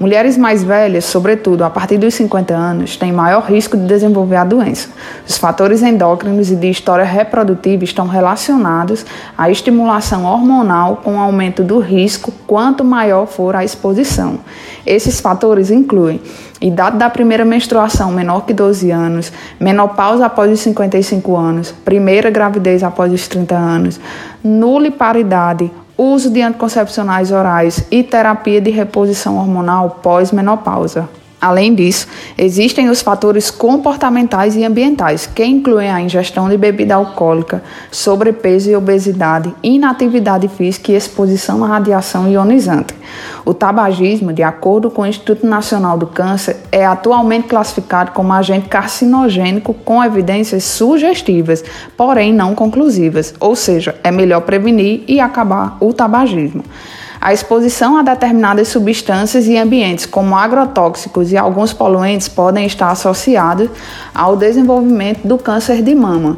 Mulheres 0.00 0.36
mais 0.36 0.64
velhas, 0.64 1.04
sobretudo 1.04 1.62
a 1.62 1.70
partir 1.70 1.96
dos 1.96 2.12
50 2.14 2.52
anos, 2.52 2.96
têm 2.96 3.12
maior 3.12 3.42
risco 3.44 3.76
de 3.76 3.86
desenvolver 3.86 4.36
a 4.36 4.44
doença. 4.44 4.88
Os 5.26 5.38
fatores 5.38 5.82
endócrinos 5.82 6.50
e 6.50 6.56
de 6.56 6.68
história 6.68 7.04
reprodutiva 7.04 7.84
estão 7.84 8.06
relacionados 8.06 8.95
à 9.36 9.50
estimulação 9.50 10.24
hormonal 10.24 11.00
com 11.02 11.20
aumento 11.20 11.64
do 11.64 11.80
risco 11.80 12.32
quanto 12.46 12.84
maior 12.84 13.26
for 13.26 13.56
a 13.56 13.64
exposição. 13.64 14.38
Esses 14.86 15.20
fatores 15.20 15.70
incluem 15.70 16.20
idade 16.60 16.96
da 16.96 17.10
primeira 17.10 17.44
menstruação 17.44 18.12
menor 18.12 18.46
que 18.46 18.54
12 18.54 18.90
anos, 18.90 19.32
menopausa 19.58 20.26
após 20.26 20.50
os 20.50 20.60
55 20.60 21.36
anos, 21.36 21.72
primeira 21.84 22.30
gravidez 22.30 22.82
após 22.82 23.12
os 23.12 23.26
30 23.28 23.54
anos, 23.54 24.00
nuliparidade, 24.42 25.70
uso 25.98 26.30
de 26.30 26.42
anticoncepcionais 26.42 27.32
orais 27.32 27.86
e 27.90 28.02
terapia 28.02 28.60
de 28.60 28.70
reposição 28.70 29.36
hormonal 29.36 29.98
pós-menopausa. 30.02 31.08
Além 31.40 31.74
disso, 31.74 32.08
existem 32.38 32.88
os 32.88 33.02
fatores 33.02 33.50
comportamentais 33.50 34.56
e 34.56 34.64
ambientais, 34.64 35.26
que 35.26 35.44
incluem 35.44 35.90
a 35.90 36.00
ingestão 36.00 36.48
de 36.48 36.56
bebida 36.56 36.94
alcoólica, 36.94 37.62
sobrepeso 37.90 38.70
e 38.70 38.76
obesidade, 38.76 39.54
inatividade 39.62 40.48
física 40.48 40.92
e 40.92 40.96
exposição 40.96 41.62
à 41.62 41.68
radiação 41.68 42.30
ionizante. 42.30 42.94
O 43.44 43.52
tabagismo, 43.52 44.32
de 44.32 44.42
acordo 44.42 44.90
com 44.90 45.02
o 45.02 45.06
Instituto 45.06 45.46
Nacional 45.46 45.98
do 45.98 46.06
Câncer, 46.06 46.56
é 46.72 46.86
atualmente 46.86 47.48
classificado 47.48 48.12
como 48.12 48.32
agente 48.32 48.68
carcinogênico 48.68 49.74
com 49.74 50.02
evidências 50.02 50.64
sugestivas, 50.64 51.62
porém 51.98 52.32
não 52.32 52.54
conclusivas, 52.54 53.34
ou 53.38 53.54
seja, 53.54 53.94
é 54.02 54.10
melhor 54.10 54.40
prevenir 54.40 55.04
e 55.06 55.20
acabar 55.20 55.76
o 55.80 55.92
tabagismo. 55.92 56.64
A 57.26 57.32
exposição 57.32 57.96
a 57.96 58.02
determinadas 58.02 58.68
substâncias 58.68 59.48
e 59.48 59.58
ambientes, 59.58 60.06
como 60.06 60.36
agrotóxicos 60.36 61.32
e 61.32 61.36
alguns 61.36 61.72
poluentes, 61.72 62.28
podem 62.28 62.64
estar 62.64 62.88
associados 62.88 63.68
ao 64.14 64.36
desenvolvimento 64.36 65.26
do 65.26 65.36
câncer 65.36 65.82
de 65.82 65.92
mama. 65.92 66.36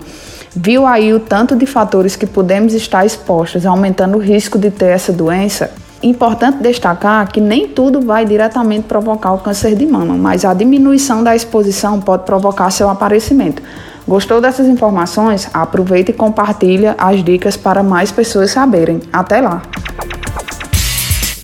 Viu 0.57 0.87
aí 0.87 1.12
o 1.12 1.20
tanto 1.20 1.55
de 1.55 1.66
fatores 1.66 2.16
que 2.16 2.27
podemos 2.27 2.72
estar 2.72 3.05
expostos, 3.05 3.66
aumentando 3.66 4.16
o 4.16 4.18
risco 4.18 4.59
de 4.59 4.70
ter 4.70 4.87
essa 4.87 5.12
doença? 5.12 5.70
Importante 6.03 6.62
destacar 6.62 7.31
que 7.31 7.38
nem 7.38 7.68
tudo 7.68 8.01
vai 8.01 8.24
diretamente 8.24 8.85
provocar 8.85 9.35
o 9.35 9.40
câncer 9.40 9.77
de 9.77 9.85
mama, 9.85 10.14
mas 10.14 10.42
a 10.42 10.55
diminuição 10.55 11.22
da 11.22 11.37
exposição 11.37 12.01
pode 12.01 12.24
provocar 12.24 12.70
seu 12.70 12.88
aparecimento. 12.88 13.62
Gostou 14.07 14.40
dessas 14.40 14.66
informações? 14.66 15.51
Aproveita 15.53 16.12
e 16.12 16.14
compartilha 16.14 16.94
as 16.96 17.22
dicas 17.22 17.59
para 17.59 17.83
mais 17.83 18.11
pessoas 18.11 18.53
saberem. 18.53 19.03
Até 19.12 19.42
lá! 19.42 19.61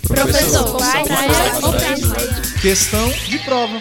Professor, 0.09 0.77
questão 2.61 3.09
de 3.09 3.39
prova. 3.39 3.81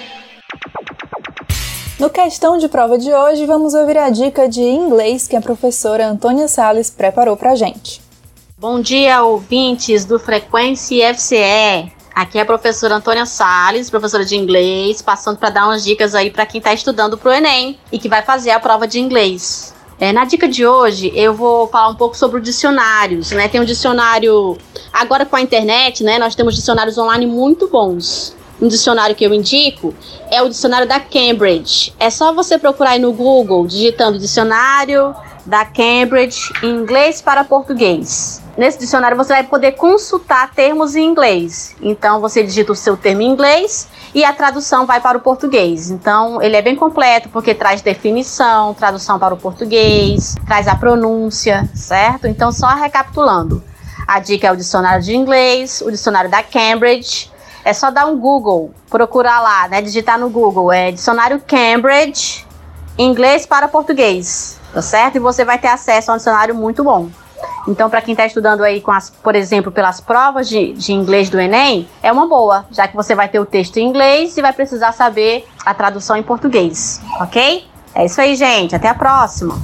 No 1.99 2.09
questão 2.09 2.57
de 2.57 2.67
prova 2.67 2.97
de 2.97 3.13
hoje, 3.13 3.45
vamos 3.45 3.73
ouvir 3.73 3.97
a 3.97 4.09
dica 4.09 4.47
de 4.47 4.62
inglês 4.62 5.27
que 5.27 5.36
a 5.36 5.41
professora 5.41 6.07
Antônia 6.07 6.47
Sales 6.47 6.89
preparou 6.89 7.36
pra 7.36 7.55
gente. 7.55 8.01
Bom 8.57 8.79
dia, 8.79 9.23
ouvintes 9.23 10.05
do 10.05 10.19
Frequência 10.19 11.13
FCE. 11.13 11.91
Aqui 12.15 12.38
é 12.38 12.41
a 12.41 12.45
professora 12.45 12.95
Antônia 12.95 13.25
Sales, 13.25 13.89
professora 13.89 14.23
de 14.23 14.36
inglês, 14.36 15.01
passando 15.01 15.38
para 15.38 15.49
dar 15.49 15.65
umas 15.65 15.83
dicas 15.83 16.13
aí 16.13 16.29
para 16.29 16.45
quem 16.45 16.59
está 16.59 16.73
estudando 16.73 17.17
para 17.17 17.31
o 17.31 17.33
Enem 17.33 17.79
e 17.91 17.97
que 17.97 18.07
vai 18.07 18.21
fazer 18.21 18.51
a 18.51 18.59
prova 18.59 18.88
de 18.88 18.99
inglês. 18.99 19.73
É, 20.04 20.12
na 20.12 20.26
dica 20.26 20.50
de 20.50 20.68
hoje, 20.68 21.13
eu 21.16 21.34
vou 21.34 21.66
falar 21.70 21.88
um 21.88 21.96
pouco 21.96 22.18
sobre 22.18 22.42
dicionários, 22.42 23.32
né? 23.32 23.48
Tem 23.48 23.62
um 23.62 23.63
dicionário 23.63 24.58
agora 24.92 25.26
com 25.26 25.38
a 25.38 25.42
internet, 25.42 26.04
né? 26.04 26.20
Nós 26.20 26.36
temos 26.36 26.56
dicionários 26.58 26.98
online 26.98 27.26
muito 27.26 27.70
bons. 27.70 28.36
Um 28.62 28.68
dicionário 28.68 29.16
que 29.16 29.26
eu 29.26 29.34
indico 29.34 29.94
é 30.30 30.42
o 30.42 30.50
dicionário 30.50 30.86
da 30.86 31.00
Cambridge. 31.00 31.94
É 31.98 32.10
só 32.10 32.34
você 32.34 32.58
procurar 32.58 32.89
aí 32.89 33.00
no 33.00 33.13
Google, 33.13 33.66
digitando 33.66 34.20
dicionário 34.20 35.16
da 35.46 35.63
Cambridge 35.63 36.52
inglês 36.62 37.22
para 37.22 37.46
português. 37.46 38.42
Nesse 38.56 38.78
dicionário 38.78 39.18
você 39.18 39.34
vai 39.34 39.44
poder 39.44 39.72
consultar 39.72 40.52
termos 40.54 40.96
em 40.96 41.04
inglês. 41.04 41.76
Então 41.82 42.22
você 42.22 42.44
digita 42.44 42.72
o 42.72 42.76
seu 42.76 42.96
termo 42.96 43.24
em 43.24 43.30
inglês 43.30 43.88
e 44.13 44.24
a 44.24 44.32
tradução 44.32 44.86
vai 44.86 45.02
para 45.02 45.18
o 45.18 45.22
português. 45.22 45.89
Então 45.89 46.39
ele 46.39 46.56
é 46.56 46.62
bem 46.62 46.76
completo 46.76 47.30
porque 47.30 47.56
traz 47.56 47.82
definição, 47.82 48.76
tradução 48.76 49.18
para 49.18 49.34
o 49.34 49.38
português, 49.38 50.36
traz 50.46 50.68
a 50.68 50.76
pronúncia, 50.76 51.68
certo? 51.74 52.28
Então 52.28 52.52
só 52.52 52.68
recapitulando. 52.68 53.63
A 54.08 54.20
dica 54.20 54.48
é 54.48 54.52
o 54.52 54.56
dicionário 54.56 55.04
de 55.04 55.16
inglês, 55.16 55.82
o 55.82 55.89
dicionário 55.89 56.30
da 56.30 56.44
Cambridge. 56.44 57.32
É 57.66 57.74
só 57.74 57.89
dar 57.89 58.06
um 58.06 58.20
Google, 58.20 58.72
procurar 58.89 59.39
lá, 59.39 59.68
né? 59.68 59.82
Digitar 59.82 60.20
no 60.20 60.30
Google, 60.30 60.72
é 60.72 60.92
dicionário 60.92 61.42
Cambridge, 61.48 62.46
inglês 63.00 63.48
para 63.48 63.68
português, 63.68 64.60
tá 64.74 64.82
certo? 64.82 65.16
E 65.16 65.20
você 65.20 65.44
vai 65.44 65.58
ter 65.58 65.70
acesso 65.70 66.12
a 66.12 66.13
um 66.13 66.18
dicionário 66.18 66.54
muito 66.54 66.84
bom. 66.84 67.10
Então, 67.67 67.89
para 67.89 68.01
quem 68.01 68.13
está 68.13 68.25
estudando 68.25 68.63
aí, 68.63 68.82
com 68.82 68.91
as, 68.91 69.10
por 69.10 69.36
exemplo, 69.36 69.71
pelas 69.71 70.01
provas 70.01 70.49
de, 70.49 70.73
de 70.73 70.93
inglês 70.93 71.29
do 71.29 71.39
Enem, 71.39 71.88
é 72.01 72.12
uma 72.12 72.27
boa, 72.27 72.65
já 72.71 72.88
que 72.88 72.95
você 72.95 73.15
vai 73.15 73.27
ter 73.27 73.39
o 73.39 73.45
texto 73.45 73.77
em 73.77 73.88
inglês 73.88 74.38
e 74.38 74.41
vai 74.41 74.53
precisar 74.53 74.91
saber 74.91 75.45
a 75.65 75.73
tradução 75.73 76.17
em 76.17 76.23
português, 76.23 77.01
ok? 77.19 77.65
É 77.95 78.06
isso 78.06 78.19
aí, 78.19 78.36
gente. 78.36 78.75
Até 78.75 78.88
a 78.88 78.95
próxima. 78.95 79.56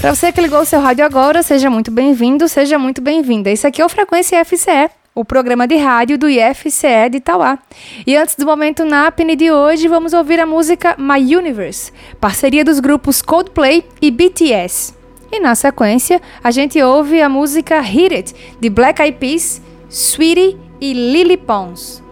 Para 0.00 0.14
você 0.14 0.30
que 0.30 0.40
ligou 0.40 0.60
o 0.60 0.64
seu 0.64 0.80
rádio 0.80 1.04
agora, 1.04 1.42
seja 1.42 1.68
muito 1.68 1.90
bem-vindo, 1.90 2.48
seja 2.48 2.78
muito 2.78 3.00
bem-vinda. 3.00 3.50
Isso 3.50 3.66
aqui 3.66 3.82
é 3.82 3.84
o 3.84 3.88
Frequência 3.88 4.44
FCE, 4.44 4.90
o 5.12 5.24
programa 5.24 5.66
de 5.66 5.76
rádio 5.76 6.16
do 6.16 6.28
IFCE 6.28 7.10
de 7.10 7.18
Itauá. 7.18 7.58
E 8.06 8.16
antes 8.16 8.36
do 8.36 8.46
momento 8.46 8.84
NAPNE 8.84 9.34
de 9.34 9.50
hoje, 9.50 9.88
vamos 9.88 10.12
ouvir 10.12 10.38
a 10.38 10.46
música 10.46 10.94
My 10.96 11.34
Universe, 11.34 11.92
parceria 12.20 12.64
dos 12.64 12.78
grupos 12.78 13.20
Coldplay 13.20 13.84
e 14.00 14.10
BTS. 14.10 14.97
E 15.30 15.40
na 15.40 15.54
sequência, 15.54 16.20
a 16.42 16.50
gente 16.50 16.82
ouve 16.82 17.20
a 17.20 17.28
música 17.28 17.80
Hit 17.80 18.14
It, 18.14 18.34
de 18.58 18.70
Black 18.70 19.02
Eyed 19.02 19.18
Peas, 19.18 19.60
Sweetie 19.88 20.56
e 20.80 20.92
Lily 20.92 21.36
Pons. 21.36 22.02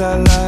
I 0.00 0.24
just 0.26 0.47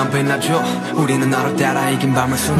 밝게만 0.00 0.10
빛나줘. 0.10 0.62
우리는 0.94 1.28
너를 1.28 1.56
따라 1.56 1.90
이긴 1.90 2.14
밤을 2.14 2.36
수놓 2.38 2.59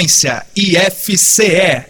Frequência 0.00 0.46
IFCE. 0.56 1.89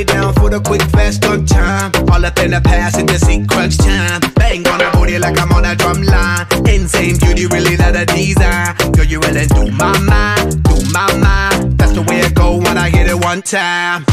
Honey 0.00 0.06
down 0.06 0.32
for 0.32 0.48
the 0.48 0.60
quick, 0.60 0.80
fast 0.96 1.26
on 1.26 1.44
time. 1.44 1.92
All 2.10 2.24
up 2.24 2.38
in 2.38 2.52
the 2.52 2.60
past 2.62 2.96
and 2.96 3.06
the 3.06 3.46
crunch 3.46 3.76
time. 3.76 4.20
Bang 4.34 4.66
on 4.68 4.78
the 4.78 4.88
booty 4.94 5.18
like 5.18 5.38
I'm 5.38 5.52
on 5.52 5.66
a 5.66 5.76
drum 5.76 6.00
line. 6.02 6.46
Insane 6.66 7.18
beauty, 7.18 7.44
really 7.44 7.76
not 7.76 7.94
a 7.94 8.06
design. 8.06 8.74
Girl, 8.92 9.04
you 9.04 9.20
really 9.20 9.44
do 9.44 9.70
my 9.72 9.98
mind, 9.98 10.64
do 10.64 10.74
my 10.90 11.04
mind. 11.20 11.76
That's 11.76 11.92
the 11.92 12.00
way 12.00 12.20
it 12.20 12.34
go 12.34 12.56
when 12.56 12.78
I 12.78 12.88
hit 12.88 13.08
it 13.08 13.22
one 13.22 13.42
time. 13.42 14.06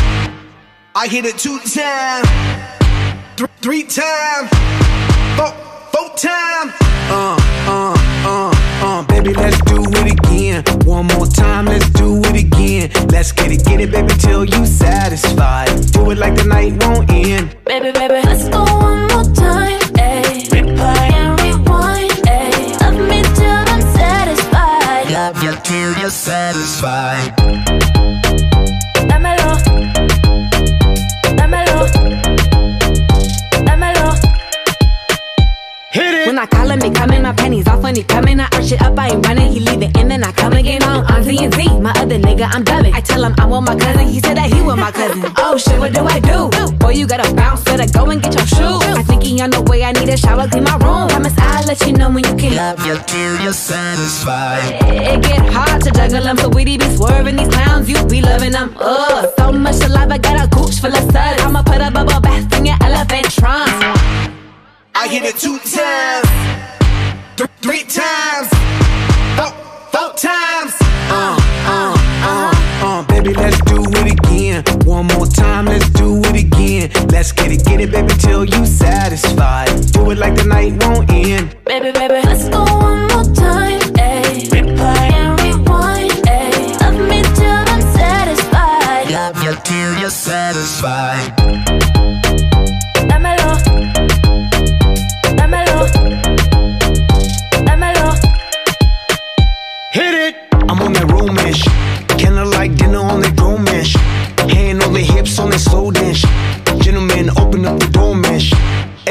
I 0.93 1.07
hit 1.07 1.23
it 1.23 1.37
two 1.37 1.57
times, 1.59 2.27
th- 3.37 3.49
three 3.61 3.83
times, 3.83 4.49
four, 5.39 5.55
four 5.95 6.09
times. 6.17 6.73
Uh, 7.07 7.39
uh, 7.63 7.95
uh, 8.27 8.51
uh, 8.83 9.03
baby, 9.07 9.33
let's 9.33 9.61
do 9.61 9.79
it 9.79 10.19
again. 10.19 10.65
One 10.83 11.07
more 11.15 11.27
time, 11.27 11.63
let's 11.63 11.89
do 11.91 12.16
it 12.77 12.91
again. 12.95 13.07
Let's 13.09 13.31
get 13.31 13.51
it, 13.51 13.63
get 13.65 13.79
it, 13.79 13.91
baby, 13.91 14.13
till 14.19 14.45
you 14.45 14.65
satisfied. 14.65 15.69
Do 15.91 16.11
it 16.11 16.17
like 16.17 16.35
the 16.35 16.45
night 16.45 16.83
won't 16.83 17.09
end. 17.11 17.55
Baby, 17.65 17.91
baby, 17.91 18.21
let's 18.23 18.47
go 18.49 18.63
one 18.63 19.07
more 19.07 19.23
time. 19.33 19.79
Ayy. 19.97 20.49
Replay 20.49 21.13
and 21.13 21.39
rewind. 21.41 22.11
Ayy. 22.11 22.79
Love 22.81 22.99
me 23.09 23.21
till 23.35 23.63
I'm 23.73 23.81
satisfied. 23.81 25.11
Love 25.11 25.43
you 25.43 25.53
till 25.63 25.93
you're 25.99 26.09
satisfied. 26.09 27.46
When 36.37 36.43
I 36.43 36.49
call 36.49 36.69
him, 36.69 36.81
he 36.81 36.91
coming, 36.91 37.23
my 37.23 37.33
panties 37.33 37.67
off 37.67 37.81
when 37.81 37.95
he 37.95 38.03
coming. 38.03 38.39
I 38.39 38.43
arch 38.53 38.71
it 38.71 38.79
up, 38.83 38.95
I 38.99 39.09
ain't 39.09 39.25
running, 39.25 39.51
he 39.51 39.59
leaving, 39.59 39.91
and 39.97 40.11
then 40.11 40.23
I 40.23 40.31
come 40.31 40.53
again 40.53 40.83
on 40.83 41.03
on 41.11 41.23
Z 41.23 41.35
and 41.43 41.51
Z. 41.51 41.79
My 41.79 41.89
other 41.97 42.19
nigga, 42.19 42.47
I'm 42.53 42.63
dubbing. 42.63 42.93
I 42.93 43.01
tell 43.01 43.23
him 43.23 43.33
I 43.39 43.47
want 43.47 43.65
my 43.65 43.75
cousin, 43.75 44.05
he 44.05 44.19
said 44.19 44.37
that 44.37 44.53
he 44.53 44.61
want 44.61 44.79
my 44.79 44.91
cousin. 44.91 45.23
Oh 45.37 45.57
shit, 45.57 45.79
what 45.79 45.95
do 45.95 46.05
I 46.05 46.19
do? 46.19 46.51
Boy, 46.77 46.91
you 46.91 47.07
gotta 47.07 47.33
bounce, 47.33 47.63
better 47.63 47.91
go 47.91 48.11
and 48.11 48.21
get 48.21 48.35
your 48.35 48.45
shoes. 48.45 48.83
I 48.85 49.01
think 49.01 49.23
he 49.23 49.41
on 49.41 49.49
the 49.49 49.63
way, 49.63 49.83
I 49.83 49.93
need 49.93 50.09
a 50.09 50.15
shower, 50.15 50.47
clean 50.47 50.63
my 50.63 50.77
room. 50.77 51.09
Promise 51.09 51.33
I'll 51.39 51.65
let 51.65 51.81
you 51.87 51.93
know 51.93 52.11
when 52.11 52.23
you 52.23 52.35
can 52.35 52.55
Love 52.55 52.85
you 52.85 52.99
till 53.07 53.41
you're 53.41 53.51
satisfied. 53.51 54.77
It 54.93 55.23
get 55.23 55.41
hard 55.51 55.81
to 55.85 55.89
juggle 55.89 56.21
them, 56.21 56.37
so 56.37 56.49
we 56.49 56.65
be 56.65 56.77
swerving 56.95 57.37
these 57.37 57.49
clowns, 57.49 57.89
you 57.89 58.05
be 58.05 58.21
loving 58.21 58.51
them. 58.51 58.75
Ugh, 58.77 59.33
so 59.39 59.51
much 59.51 59.81
alive, 59.81 60.11
I 60.11 60.19
got 60.19 60.45
a 60.45 60.47
gooch 60.47 60.81
full 60.81 60.93
of 60.93 61.01
suds. 61.11 61.41
I'ma 61.41 61.63
put 61.63 61.81
a 61.81 61.89
bubble 61.89 62.21
bath 62.21 62.53
in 62.53 62.67
your 62.67 62.77
elephant 62.83 63.25
trunk. 63.31 64.36
I 64.99 65.07
hit 65.07 65.23
it 65.23 65.37
two 65.37 65.59
times, 65.59 66.27
th- 67.37 67.49
three 67.61 67.83
times, 67.83 68.49
four, 69.37 69.51
four 69.93 70.09
times. 70.17 70.73
Uh, 71.13 71.37
uh, 71.69 71.93
uh, 72.25 72.51
uh, 72.81 73.03
baby, 73.07 73.31
let's 73.35 73.61
do 73.61 73.83
it 73.83 74.11
again. 74.19 74.63
One 74.85 75.05
more 75.05 75.27
time, 75.27 75.65
let's 75.65 75.87
do 75.91 76.19
it 76.25 76.43
again. 76.45 76.89
Let's 77.09 77.31
get 77.31 77.51
it, 77.51 77.63
get 77.63 77.79
it, 77.79 77.91
baby, 77.91 78.11
till 78.17 78.43
you 78.43 78.65
satisfied. 78.65 79.69
Do 79.93 80.09
it 80.09 80.17
like 80.17 80.35
the 80.35 80.45
night 80.45 80.83
won't 80.83 81.09
end. 81.11 81.55
Baby, 81.65 81.91
baby, 81.91 82.15
Let's 82.25 82.49
go 82.49 82.63
one 82.63 83.01
more 83.13 83.35
time, 83.35 83.79
ayy. 84.01 84.49
Replay 84.49 85.13
and 85.13 85.39
rewind, 85.41 86.11
ayy. 86.25 86.81
Love 86.81 86.99
me 87.07 87.21
till 87.37 87.63
I'm 87.73 87.81
satisfied. 87.93 89.11
Love 89.11 89.43
you 89.43 89.53
till 89.63 89.99
you're 89.99 90.09
satisfied. 90.09 91.36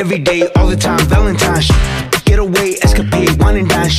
Every 0.07 0.21
day, 0.21 0.49
all 0.55 0.69
the 0.69 0.77
time, 0.77 1.05
Valentine's. 1.09 1.67
Get 2.27 2.39
away, 2.39 2.77
escapade, 2.81 3.43
wine 3.43 3.57
and 3.57 3.69
dine. 3.69 3.91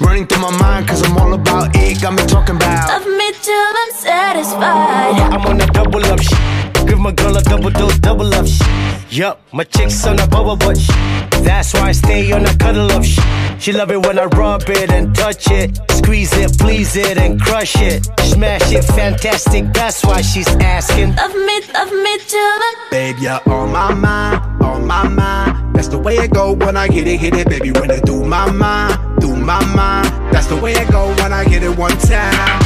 Running 0.00 0.26
through 0.26 0.42
my 0.42 0.50
mind, 0.58 0.88
cause 0.88 1.00
I'm 1.06 1.16
all 1.16 1.32
about 1.32 1.70
it. 1.76 2.02
Got 2.02 2.14
me 2.14 2.26
talking 2.26 2.56
about. 2.56 2.88
Love 2.88 3.06
me 3.06 3.30
till 3.40 3.54
I'm 3.54 3.92
satisfied. 3.92 5.14
I'm 5.30 5.46
on 5.46 5.58
that 5.58 5.72
double 5.72 6.04
up 6.06 6.18
shit. 6.18 6.83
Give 7.04 7.16
my 7.16 7.22
girl 7.22 7.36
a 7.36 7.42
double 7.42 7.68
dose, 7.68 7.98
double 7.98 8.32
up 8.32 8.46
shit. 8.46 9.12
Yup, 9.12 9.38
my 9.52 9.64
chick's 9.64 10.06
on 10.06 10.16
that 10.16 10.30
bubble 10.30 10.56
butt 10.56 10.78
shit. 10.78 10.96
That's 11.44 11.74
why 11.74 11.88
I 11.88 11.92
stay 11.92 12.32
on 12.32 12.44
that 12.44 12.58
cuddle 12.58 12.90
up 12.92 13.04
shit. 13.04 13.22
She 13.60 13.72
love 13.72 13.90
it 13.90 14.06
when 14.06 14.18
I 14.18 14.24
rub 14.24 14.62
it 14.70 14.90
and 14.90 15.14
touch 15.14 15.50
it. 15.50 15.78
Squeeze 15.90 16.32
it, 16.32 16.58
please 16.58 16.96
it, 16.96 17.18
and 17.18 17.38
crush 17.38 17.76
it. 17.76 18.06
Smash 18.20 18.72
it, 18.72 18.84
fantastic. 18.84 19.70
That's 19.74 20.02
why 20.02 20.22
she's 20.22 20.48
asking. 20.48 21.14
Love 21.16 21.34
me, 21.34 21.60
love 21.74 21.92
me 21.92 22.16
till 22.26 22.40
I'm 22.40 22.90
Babe, 22.90 23.18
you're 23.18 23.40
on 23.50 23.70
my 23.70 23.92
mind, 23.92 24.62
on 24.62 24.86
my 24.86 25.06
mind. 25.06 25.76
That's 25.76 25.88
the 25.88 25.98
way 25.98 26.14
it 26.16 26.30
go 26.32 26.52
when 26.54 26.74
I 26.74 26.86
hit 26.86 27.06
it, 27.06 27.20
hit 27.20 27.34
it, 27.34 27.50
baby. 27.50 27.70
When 27.70 27.90
it 27.90 28.06
do 28.06 28.24
my 28.24 28.50
mind, 28.50 29.20
do 29.20 29.36
my 29.36 29.62
mind. 29.74 30.06
That's 30.32 30.46
the 30.46 30.56
way 30.56 30.72
it 30.72 30.90
go 30.90 31.08
when 31.16 31.34
I 31.34 31.44
hit 31.44 31.64
it 31.64 31.76
one 31.76 31.98
time. 31.98 32.62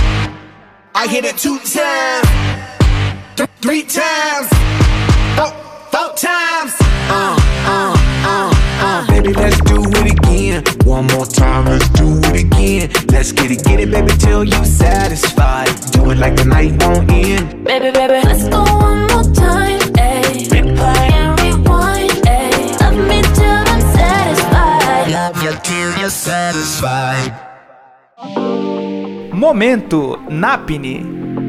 I 0.94 1.08
hit 1.08 1.24
it 1.24 1.36
two 1.38 1.58
times, 1.58 2.28
th- 3.38 3.50
three 3.60 3.84
times, 3.84 4.48
four, 5.38 5.50
four 5.94 6.10
times. 6.16 6.72
Uh, 7.08 7.38
uh, 7.74 7.94
uh, 8.26 8.50
uh. 8.86 9.06
Baby, 9.06 9.32
let's 9.32 9.60
do 9.62 9.78
it 9.80 10.12
again. 10.12 10.64
One 10.84 11.06
more 11.14 11.24
time, 11.26 11.66
let's 11.66 11.88
do 11.90 12.18
it 12.18 12.44
again. 12.44 12.90
Let's 13.12 13.30
get 13.30 13.50
it, 13.52 13.62
get 13.64 13.78
it, 13.78 13.90
baby, 13.92 14.12
till 14.18 14.42
you 14.42 14.64
satisfied. 14.64 15.70
Do 15.92 16.10
it 16.10 16.18
like 16.18 16.34
the 16.34 16.46
night 16.46 16.82
won't 16.82 17.10
end. 17.12 17.64
Baby, 17.64 17.90
baby, 17.92 18.20
let's 18.26 18.48
go 18.48 18.62
one 18.64 19.06
more 19.12 19.28
time, 19.32 19.80
ayy. 20.02 20.48
Replay 20.50 21.12
and 21.22 21.40
rewind, 21.40 22.10
ayy. 22.26 22.80
Love 22.80 22.98
me 23.10 23.22
till 23.38 23.62
I'm 23.72 23.82
satisfied. 23.94 25.12
Love 25.12 25.42
you 25.44 25.52
till 25.62 25.90
you're 26.00 26.10
satisfied. 26.10 27.32
Momento 29.32 30.16
Napni. 30.28 31.47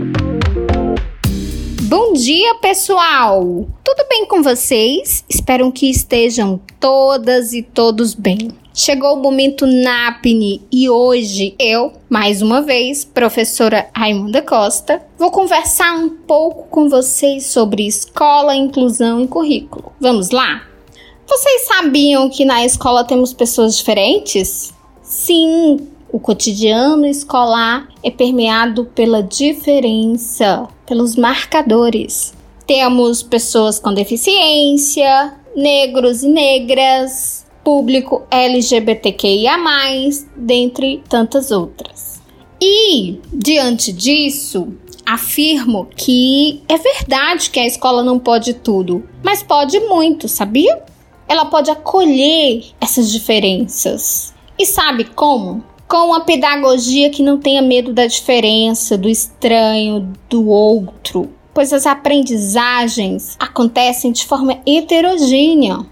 Bom 1.89 2.13
dia, 2.13 2.53
pessoal! 2.53 3.67
Tudo 3.83 4.05
bem 4.07 4.23
com 4.27 4.43
vocês? 4.43 5.25
Espero 5.27 5.71
que 5.71 5.89
estejam 5.89 6.61
todas 6.79 7.51
e 7.51 7.63
todos 7.63 8.13
bem. 8.13 8.51
Chegou 8.71 9.15
o 9.15 9.19
momento 9.19 9.65
NAPNE 9.65 10.61
e 10.71 10.87
hoje 10.87 11.55
eu, 11.57 11.93
mais 12.07 12.43
uma 12.43 12.61
vez, 12.61 13.03
professora 13.03 13.89
Raimunda 13.91 14.39
Costa, 14.39 15.01
vou 15.17 15.31
conversar 15.31 15.95
um 15.95 16.09
pouco 16.09 16.67
com 16.67 16.87
vocês 16.87 17.47
sobre 17.47 17.87
escola, 17.87 18.55
inclusão 18.55 19.23
e 19.23 19.27
currículo. 19.27 19.91
Vamos 19.99 20.29
lá? 20.29 20.61
Vocês 21.27 21.65
sabiam 21.69 22.29
que 22.29 22.45
na 22.45 22.63
escola 22.63 23.03
temos 23.03 23.33
pessoas 23.33 23.75
diferentes? 23.75 24.71
Sim, 25.01 25.87
o 26.11 26.19
cotidiano 26.19 27.07
escolar 27.07 27.87
é 28.03 28.11
permeado 28.11 28.85
pela 28.85 29.23
diferença, 29.23 30.67
pelos 30.89 31.15
marcadores. 31.15 32.33
Temos 32.65 33.21
pessoas 33.21 33.79
com 33.79 33.93
deficiência, 33.93 35.35
negros 35.55 36.23
e 36.23 36.27
negras, 36.27 37.45
público 37.63 38.23
LGBTQIA, 38.31 39.55
dentre 40.35 41.03
tantas 41.07 41.51
outras. 41.51 42.19
E, 42.59 43.19
diante 43.31 43.93
disso, 43.93 44.69
afirmo 45.05 45.87
que 45.95 46.63
é 46.67 46.77
verdade 46.77 47.51
que 47.51 47.59
a 47.59 47.67
escola 47.67 48.03
não 48.03 48.17
pode 48.17 48.55
tudo, 48.55 49.07
mas 49.23 49.43
pode 49.43 49.79
muito, 49.81 50.27
sabia? 50.27 50.83
Ela 51.27 51.45
pode 51.45 51.69
acolher 51.69 52.65
essas 52.81 53.11
diferenças. 53.11 54.33
E 54.57 54.65
sabe 54.65 55.05
como? 55.05 55.63
Com 55.89 56.09
uma 56.09 56.21
pedagogia 56.21 57.09
que 57.09 57.23
não 57.23 57.39
tenha 57.39 57.63
medo 57.63 57.91
da 57.91 58.05
diferença, 58.05 58.95
do 58.95 59.09
estranho, 59.09 60.13
do 60.29 60.47
outro, 60.47 61.31
pois 61.51 61.73
as 61.73 61.87
aprendizagens 61.87 63.35
acontecem 63.39 64.11
de 64.11 64.23
forma 64.23 64.61
heterogênea. 64.67 65.83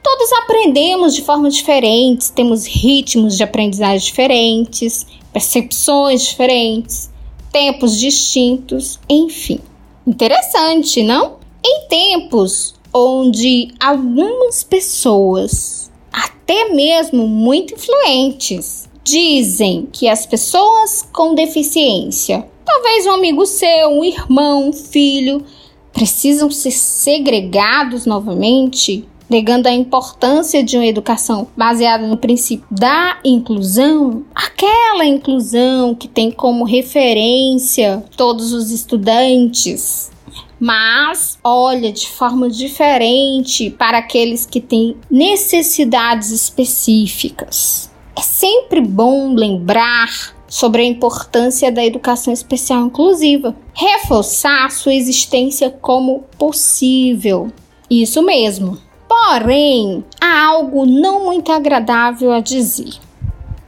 Todos 0.00 0.32
aprendemos 0.34 1.16
de 1.16 1.22
formas 1.22 1.56
diferentes, 1.56 2.30
temos 2.30 2.64
ritmos 2.64 3.36
de 3.36 3.42
aprendizagem 3.42 4.06
diferentes, 4.06 5.04
percepções 5.32 6.22
diferentes, 6.22 7.10
tempos 7.50 7.98
distintos, 7.98 9.00
enfim. 9.08 9.58
Interessante, 10.06 11.02
não? 11.02 11.38
Em 11.64 11.88
tempos 11.88 12.76
onde 12.94 13.74
algumas 13.80 14.62
pessoas, 14.62 15.90
até 16.12 16.68
mesmo 16.68 17.26
muito 17.26 17.74
influentes, 17.74 18.88
dizem 19.04 19.88
que 19.92 20.08
as 20.08 20.26
pessoas 20.26 21.06
com 21.12 21.34
deficiência, 21.34 22.46
talvez 22.64 23.06
um 23.06 23.12
amigo 23.12 23.46
seu, 23.46 23.88
um 23.88 24.04
irmão, 24.04 24.68
um 24.68 24.72
filho, 24.72 25.44
precisam 25.92 26.50
ser 26.50 26.70
segregados 26.70 28.06
novamente, 28.06 29.04
negando 29.28 29.68
a 29.68 29.72
importância 29.72 30.62
de 30.62 30.76
uma 30.76 30.86
educação 30.86 31.46
baseada 31.56 32.06
no 32.06 32.16
princípio 32.16 32.66
da 32.70 33.18
inclusão, 33.24 34.24
aquela 34.34 35.04
inclusão 35.04 35.94
que 35.94 36.08
tem 36.08 36.30
como 36.30 36.64
referência 36.64 38.04
todos 38.16 38.52
os 38.52 38.70
estudantes. 38.70 40.10
Mas 40.58 41.38
olha 41.42 41.90
de 41.90 42.08
forma 42.08 42.50
diferente 42.50 43.70
para 43.70 43.98
aqueles 43.98 44.44
que 44.44 44.60
têm 44.60 44.96
necessidades 45.10 46.30
específicas. 46.30 47.89
É 48.16 48.22
sempre 48.22 48.80
bom 48.80 49.34
lembrar 49.34 50.34
sobre 50.48 50.82
a 50.82 50.84
importância 50.84 51.70
da 51.70 51.84
educação 51.84 52.32
especial 52.32 52.86
inclusiva, 52.86 53.54
reforçar 53.72 54.70
sua 54.70 54.94
existência 54.94 55.70
como 55.70 56.24
possível. 56.36 57.52
Isso 57.88 58.20
mesmo. 58.22 58.76
Porém, 59.08 60.04
há 60.20 60.46
algo 60.46 60.84
não 60.86 61.24
muito 61.24 61.50
agradável 61.52 62.32
a 62.32 62.40
dizer. 62.40 62.94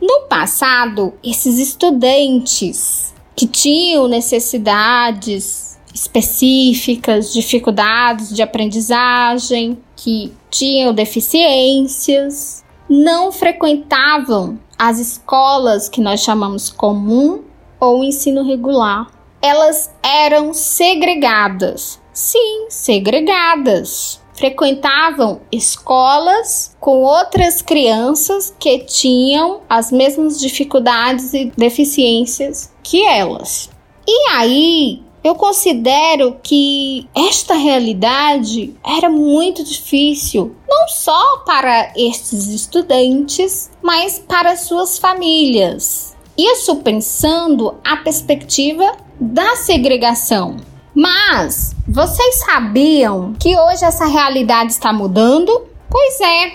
No 0.00 0.22
passado, 0.28 1.14
esses 1.22 1.58
estudantes 1.58 3.14
que 3.36 3.46
tinham 3.46 4.08
necessidades 4.08 5.78
específicas, 5.94 7.32
dificuldades 7.32 8.34
de 8.34 8.42
aprendizagem, 8.42 9.78
que 9.96 10.32
tinham 10.50 10.92
deficiências, 10.92 12.61
não 12.92 13.32
frequentavam 13.32 14.60
as 14.78 14.98
escolas 14.98 15.88
que 15.88 15.98
nós 15.98 16.20
chamamos 16.20 16.68
comum 16.68 17.42
ou 17.80 18.04
ensino 18.04 18.44
regular. 18.44 19.10
Elas 19.40 19.90
eram 20.02 20.52
segregadas. 20.52 21.98
Sim, 22.12 22.66
segregadas. 22.68 24.20
Frequentavam 24.34 25.40
escolas 25.50 26.76
com 26.78 26.98
outras 27.02 27.62
crianças 27.62 28.54
que 28.58 28.80
tinham 28.80 29.62
as 29.70 29.90
mesmas 29.90 30.38
dificuldades 30.38 31.32
e 31.32 31.50
deficiências 31.56 32.70
que 32.82 33.06
elas. 33.06 33.70
E 34.06 34.30
aí 34.32 35.02
eu 35.22 35.34
considero 35.34 36.36
que 36.42 37.08
esta 37.14 37.54
realidade 37.54 38.74
era 38.84 39.08
muito 39.08 39.62
difícil, 39.62 40.54
não 40.68 40.88
só 40.88 41.38
para 41.38 41.92
estes 41.96 42.48
estudantes, 42.48 43.70
mas 43.82 44.18
para 44.18 44.56
suas 44.56 44.98
famílias. 44.98 46.16
Isso 46.36 46.76
pensando 46.76 47.74
a 47.84 47.98
perspectiva 47.98 48.96
da 49.20 49.54
segregação. 49.56 50.56
Mas 50.94 51.74
vocês 51.88 52.40
sabiam 52.44 53.34
que 53.38 53.56
hoje 53.56 53.84
essa 53.84 54.06
realidade 54.06 54.72
está 54.72 54.92
mudando? 54.92 55.66
Pois 55.88 56.20
é, 56.20 56.52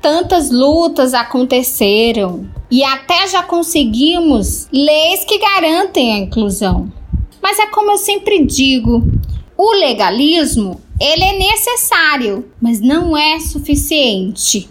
tantas 0.00 0.50
lutas 0.50 1.14
aconteceram 1.14 2.48
e 2.70 2.82
até 2.82 3.26
já 3.28 3.42
conseguimos 3.42 4.68
leis 4.72 5.24
que 5.24 5.38
garantem 5.38 6.14
a 6.14 6.18
inclusão. 6.18 6.90
Mas 7.48 7.60
é 7.60 7.66
como 7.66 7.92
eu 7.92 7.96
sempre 7.96 8.44
digo, 8.44 9.04
o 9.56 9.70
legalismo 9.70 10.80
ele 11.00 11.22
é 11.22 11.38
necessário, 11.38 12.50
mas 12.60 12.80
não 12.80 13.16
é 13.16 13.38
suficiente. 13.38 14.68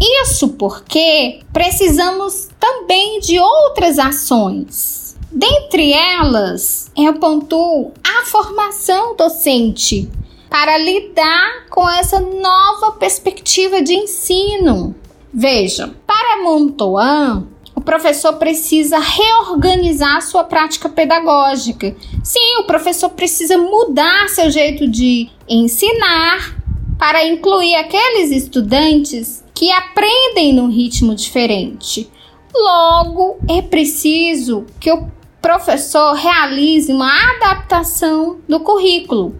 Isso 0.00 0.50
porque 0.50 1.40
precisamos 1.52 2.50
também 2.60 3.18
de 3.18 3.40
outras 3.40 3.98
ações. 3.98 5.16
Dentre 5.28 5.92
elas, 5.92 6.88
eu 6.96 7.14
pontuo 7.14 7.90
a 8.04 8.24
formação 8.26 9.16
docente 9.16 10.08
para 10.48 10.78
lidar 10.78 11.66
com 11.68 11.90
essa 11.90 12.20
nova 12.20 12.92
perspectiva 12.92 13.82
de 13.82 13.92
ensino. 13.92 14.94
Veja, 15.32 15.92
para 16.06 16.44
Montoan, 16.44 17.48
professor 17.84 18.34
precisa 18.34 18.98
reorganizar 18.98 20.22
sua 20.22 20.42
prática 20.42 20.88
pedagógica. 20.88 21.94
Sim, 22.22 22.56
o 22.60 22.64
professor 22.64 23.10
precisa 23.10 23.58
mudar 23.58 24.28
seu 24.28 24.50
jeito 24.50 24.88
de 24.88 25.28
ensinar 25.48 26.56
para 26.98 27.26
incluir 27.26 27.74
aqueles 27.76 28.30
estudantes 28.30 29.44
que 29.54 29.70
aprendem 29.70 30.54
num 30.54 30.70
ritmo 30.70 31.14
diferente. 31.14 32.10
Logo, 32.54 33.38
é 33.48 33.60
preciso 33.60 34.64
que 34.80 34.90
o 34.90 35.06
professor 35.42 36.14
realize 36.14 36.90
uma 36.90 37.12
adaptação 37.36 38.38
do 38.48 38.60
currículo. 38.60 39.36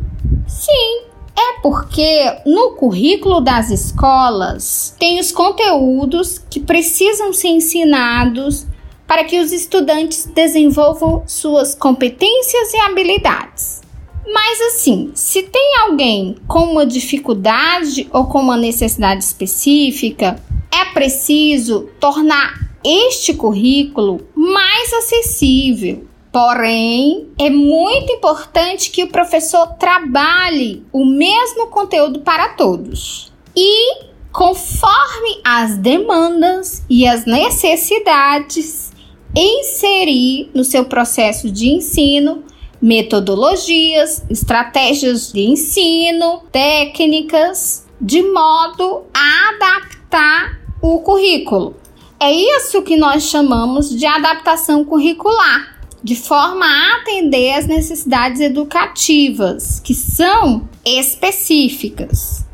Sim, 0.47 1.04
é 1.37 1.61
porque 1.61 2.39
no 2.47 2.73
currículo 2.73 3.41
das 3.41 3.71
escolas 3.71 4.95
tem 4.99 5.19
os 5.19 5.33
conteúdos 5.33 6.39
que 6.39 6.61
precisam 6.61 7.33
ser 7.33 7.49
ensinados 7.49 8.67
para 9.07 9.25
que 9.25 9.41
os 9.41 9.53
estudantes 9.53 10.25
desenvolvam 10.27 11.23
suas 11.27 11.75
competências 11.75 12.73
e 12.73 12.79
habilidades. 12.79 13.83
Mas 14.27 14.61
assim, 14.63 15.11
se 15.15 15.43
tem 15.43 15.77
alguém 15.83 16.37
com 16.47 16.61
uma 16.61 16.87
dificuldade 16.87 18.09
ou 18.13 18.25
com 18.25 18.41
uma 18.41 18.57
necessidade 18.57 19.23
específica, 19.23 20.43
é 20.73 20.87
preciso 20.93 21.89
tornar 22.01 22.55
este 22.83 23.35
currículo 23.35 24.27
mais 24.35 24.93
acessível. 24.95 26.07
Porém, 26.35 27.29
é 27.39 27.49
muito 27.49 28.11
importante 28.11 28.91
que 28.91 29.05
o 29.05 29.07
professor 29.07 29.69
trabalhe 29.75 30.85
o 30.93 31.05
mesmo 31.05 31.69
conteúdo 31.69 32.23
para 32.23 32.49
todos. 32.49 33.33
E, 33.55 34.03
conforme 34.33 35.39
as 35.45 35.77
demandas 35.77 36.85
e 36.91 37.07
as 37.07 37.25
necessidades, 37.25 38.93
inserir 39.33 40.51
no 40.53 40.65
seu 40.65 40.87
processo 40.87 41.49
de 41.49 41.69
ensino 41.69 42.43
metodologias, 42.83 44.25
estratégias 44.29 45.33
de 45.33 45.41
ensino, 45.41 46.43
técnicas, 46.51 47.87
de 48.01 48.23
modo 48.23 49.05
a 49.15 49.51
adaptar 49.51 50.61
o 50.83 50.99
currículo. 50.99 51.77
É 52.19 52.33
isso 52.33 52.83
que 52.83 52.97
nós 52.97 53.25
chamamos 53.25 53.91
de 53.91 54.07
adaptação 54.07 54.85
curricular, 54.85 55.74
de 56.05 56.15
forma 56.15 56.67
a 56.67 56.97
atender 56.99 57.55
às 57.55 57.67
necessidades 57.67 58.41
educativas, 58.41 59.81
que 59.81 59.95
são 59.95 60.69
específicas. 60.85 62.45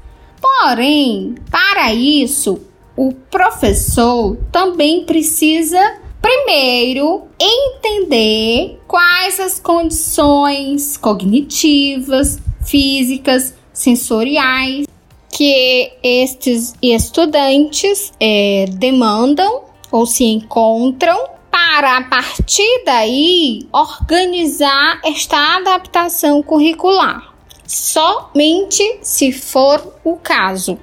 Porém, 0.41 1.35
para 1.51 1.93
isso, 1.93 2.61
o 2.97 3.13
professor 3.13 4.39
também 4.51 5.05
precisa 5.05 6.01
Primeiro, 6.21 7.23
entender 7.41 8.79
quais 8.87 9.41
as 9.41 9.59
condições 9.59 10.99
cognitivas, 10.99 12.39
físicas, 12.63 13.55
sensoriais 13.73 14.87
que 15.33 15.93
estes 16.03 16.75
estudantes 16.83 18.13
é, 18.21 18.67
demandam 18.69 19.63
ou 19.91 20.05
se 20.05 20.25
encontram 20.25 21.19
para 21.61 21.99
a 21.99 22.05
partir 22.05 22.85
daí 22.87 23.69
organizar 23.71 24.99
esta 25.05 25.57
adaptação 25.57 26.43
curricular, 26.43 27.35
somente 27.67 28.99
se 29.03 29.31
for 29.31 29.95
o 30.03 30.17
caso. 30.17 30.79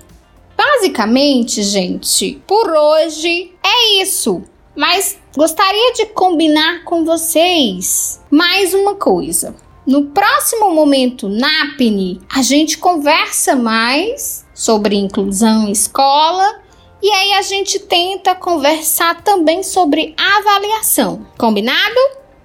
Basicamente, 0.55 1.63
gente, 1.63 2.41
por 2.45 2.69
hoje 2.69 3.51
é 3.63 4.01
isso. 4.03 4.43
Mas 4.75 5.17
gostaria 5.35 5.93
de 5.93 6.05
combinar 6.07 6.83
com 6.83 7.03
vocês 7.03 8.21
mais 8.29 8.75
uma 8.75 8.93
coisa. 8.93 9.55
No 9.85 10.05
próximo 10.05 10.69
momento 10.69 11.27
NAPNE, 11.27 12.21
a 12.29 12.43
gente 12.43 12.77
conversa 12.77 13.55
mais 13.55 14.45
sobre 14.53 14.95
inclusão 14.95 15.67
em 15.67 15.71
escola 15.71 16.61
e 17.01 17.11
aí 17.11 17.33
a 17.33 17.41
gente 17.41 17.79
tenta 17.79 18.33
conversar 18.35 19.21
também 19.21 19.63
sobre 19.63 20.15
avaliação. 20.17 21.25
Combinado? 21.37 21.99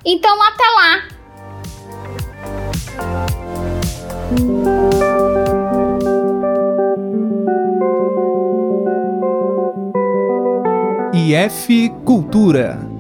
Então 0.05 0.41
até 0.43 0.65
lá! 0.65 1.09
IF 11.15 11.91
Cultura. 12.05 12.92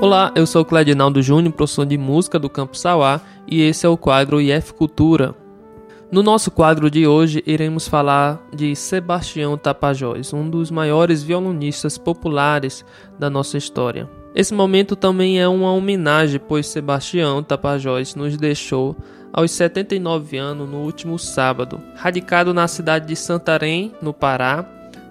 Olá, 0.00 0.30
eu 0.36 0.46
sou 0.46 0.64
Cledinaldo 0.64 1.20
Júnior, 1.20 1.52
professor 1.52 1.84
de 1.84 1.98
música 1.98 2.38
do 2.38 2.48
Campo 2.48 2.76
Sauá, 2.76 3.20
e 3.48 3.60
esse 3.62 3.84
é 3.84 3.88
o 3.88 3.96
quadro 3.96 4.40
IF 4.40 4.72
Cultura. 4.72 5.34
No 6.08 6.22
nosso 6.22 6.52
quadro 6.52 6.88
de 6.88 7.04
hoje, 7.04 7.42
iremos 7.44 7.88
falar 7.88 8.40
de 8.54 8.76
Sebastião 8.76 9.58
Tapajós, 9.58 10.32
um 10.32 10.48
dos 10.48 10.70
maiores 10.70 11.24
violonistas 11.24 11.98
populares 11.98 12.84
da 13.18 13.28
nossa 13.28 13.58
história. 13.58 14.08
Esse 14.36 14.54
momento 14.54 14.94
também 14.94 15.40
é 15.40 15.48
uma 15.48 15.72
homenagem, 15.72 16.40
pois 16.46 16.68
Sebastião 16.68 17.42
Tapajós 17.42 18.14
nos 18.14 18.36
deixou 18.36 18.96
aos 19.32 19.50
79 19.50 20.38
anos 20.38 20.70
no 20.70 20.78
último 20.78 21.18
sábado. 21.18 21.80
Radicado 21.96 22.54
na 22.54 22.68
cidade 22.68 23.08
de 23.08 23.16
Santarém, 23.16 23.92
no 24.00 24.14
Pará, 24.14 24.62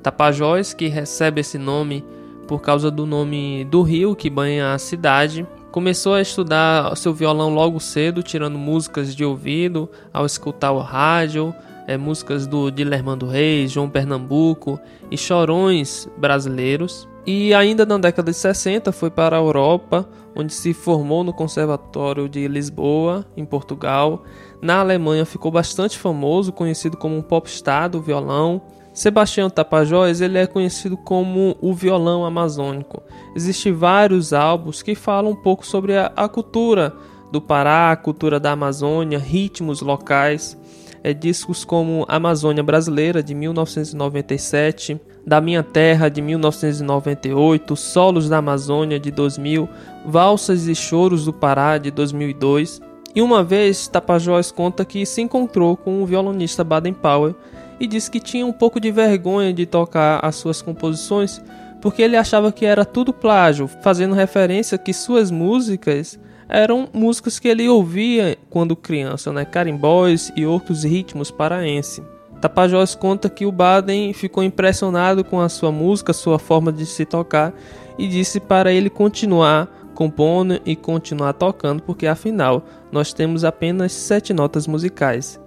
Tapajós, 0.01 0.73
que 0.73 0.87
recebe 0.87 1.41
esse 1.41 1.57
nome 1.57 2.05
por 2.47 2.61
causa 2.61 2.89
do 2.89 3.05
nome 3.05 3.65
do 3.65 3.81
rio 3.81 4.15
que 4.15 4.29
banha 4.29 4.73
a 4.73 4.79
cidade, 4.79 5.45
começou 5.71 6.13
a 6.13 6.21
estudar 6.21 6.95
seu 6.95 7.13
violão 7.13 7.53
logo 7.53 7.79
cedo, 7.79 8.23
tirando 8.23 8.57
músicas 8.57 9.15
de 9.15 9.25
ouvido, 9.25 9.89
ao 10.13 10.25
escutar 10.25 10.71
o 10.71 10.79
rádio, 10.79 11.53
é, 11.85 11.97
músicas 11.97 12.47
do 12.47 12.71
Dilermando 12.71 13.27
Reis, 13.27 13.71
João 13.71 13.89
Pernambuco 13.89 14.79
e 15.11 15.17
chorões 15.17 16.07
brasileiros. 16.17 17.07
E 17.25 17.53
ainda 17.53 17.85
na 17.85 17.97
década 17.97 18.31
de 18.31 18.37
60 18.37 18.91
foi 18.93 19.09
para 19.09 19.35
a 19.35 19.39
Europa, 19.39 20.07
onde 20.33 20.53
se 20.53 20.73
formou 20.73 21.23
no 21.25 21.33
Conservatório 21.33 22.29
de 22.29 22.47
Lisboa, 22.47 23.25
em 23.35 23.43
Portugal. 23.43 24.23
Na 24.61 24.79
Alemanha 24.79 25.25
ficou 25.25 25.51
bastante 25.51 25.97
famoso, 25.97 26.53
conhecido 26.53 26.95
como 26.95 27.17
um 27.17 27.21
popstar 27.21 27.89
do 27.89 28.01
violão. 28.01 28.61
Sebastião 28.97 29.47
Tapajós 29.47 30.21
ele 30.21 30.39
é 30.39 30.47
conhecido 30.47 30.97
como 30.97 31.55
o 31.61 31.71
violão 31.71 32.25
amazônico. 32.25 33.03
Existem 33.35 33.71
vários 33.71 34.33
álbuns 34.33 34.81
que 34.81 34.95
falam 34.95 35.33
um 35.33 35.35
pouco 35.35 35.63
sobre 35.63 35.95
a, 35.95 36.11
a 36.15 36.27
cultura 36.27 36.95
do 37.31 37.39
Pará, 37.39 37.91
a 37.91 37.95
cultura 37.95 38.39
da 38.39 38.53
Amazônia, 38.53 39.19
ritmos 39.19 39.81
locais. 39.81 40.57
É, 41.03 41.13
discos 41.13 41.63
como 41.63 42.07
Amazônia 42.09 42.63
Brasileira 42.63 43.21
de 43.21 43.35
1997, 43.35 44.99
da 45.23 45.39
Minha 45.39 45.61
Terra 45.61 46.09
de 46.09 46.19
1998, 46.19 47.75
Solos 47.75 48.27
da 48.27 48.39
Amazônia 48.39 48.99
de 48.99 49.11
2000, 49.11 49.69
Valsas 50.07 50.67
e 50.67 50.73
Choros 50.73 51.23
do 51.23 51.31
Pará 51.31 51.77
de 51.77 51.91
2002. 51.91 52.81
E 53.13 53.21
uma 53.21 53.43
vez 53.43 53.87
Tapajós 53.87 54.51
conta 54.51 54.83
que 54.83 55.05
se 55.05 55.21
encontrou 55.21 55.77
com 55.77 56.01
o 56.01 56.05
violonista 56.07 56.63
Baden 56.63 56.93
Powell 56.93 57.35
e 57.79 57.87
disse 57.87 58.09
que 58.09 58.19
tinha 58.19 58.45
um 58.45 58.53
pouco 58.53 58.79
de 58.79 58.91
vergonha 58.91 59.53
de 59.53 59.65
tocar 59.65 60.19
as 60.23 60.35
suas 60.35 60.61
composições 60.61 61.41
porque 61.81 62.01
ele 62.01 62.17
achava 62.17 62.51
que 62.51 62.65
era 62.65 62.83
tudo 62.83 63.13
plágio, 63.13 63.67
fazendo 63.67 64.15
referência 64.15 64.77
que 64.77 64.93
suas 64.93 65.29
músicas 65.29 66.19
eram 66.49 66.87
músicas 66.93 67.39
que 67.39 67.47
ele 67.47 67.67
ouvia 67.67 68.37
quando 68.49 68.75
criança, 68.75 69.31
né? 69.31 69.45
carimbóis 69.45 70.31
e 70.35 70.45
outros 70.45 70.83
ritmos 70.83 71.29
paraense. 71.29 72.01
Tapajós 72.39 72.95
conta 72.95 73.29
que 73.29 73.45
o 73.45 73.51
Baden 73.51 74.13
ficou 74.13 74.43
impressionado 74.43 75.23
com 75.23 75.39
a 75.39 75.49
sua 75.49 75.71
música, 75.71 76.13
sua 76.13 76.37
forma 76.37 76.71
de 76.71 76.85
se 76.85 77.05
tocar 77.05 77.53
e 77.97 78.07
disse 78.07 78.39
para 78.39 78.71
ele 78.71 78.89
continuar 78.89 79.67
compondo 79.95 80.61
e 80.63 80.75
continuar 80.75 81.33
tocando, 81.33 81.81
porque 81.81 82.05
afinal 82.05 82.63
nós 82.91 83.11
temos 83.11 83.43
apenas 83.43 83.91
sete 83.91 84.31
notas 84.31 84.67
musicais. 84.67 85.39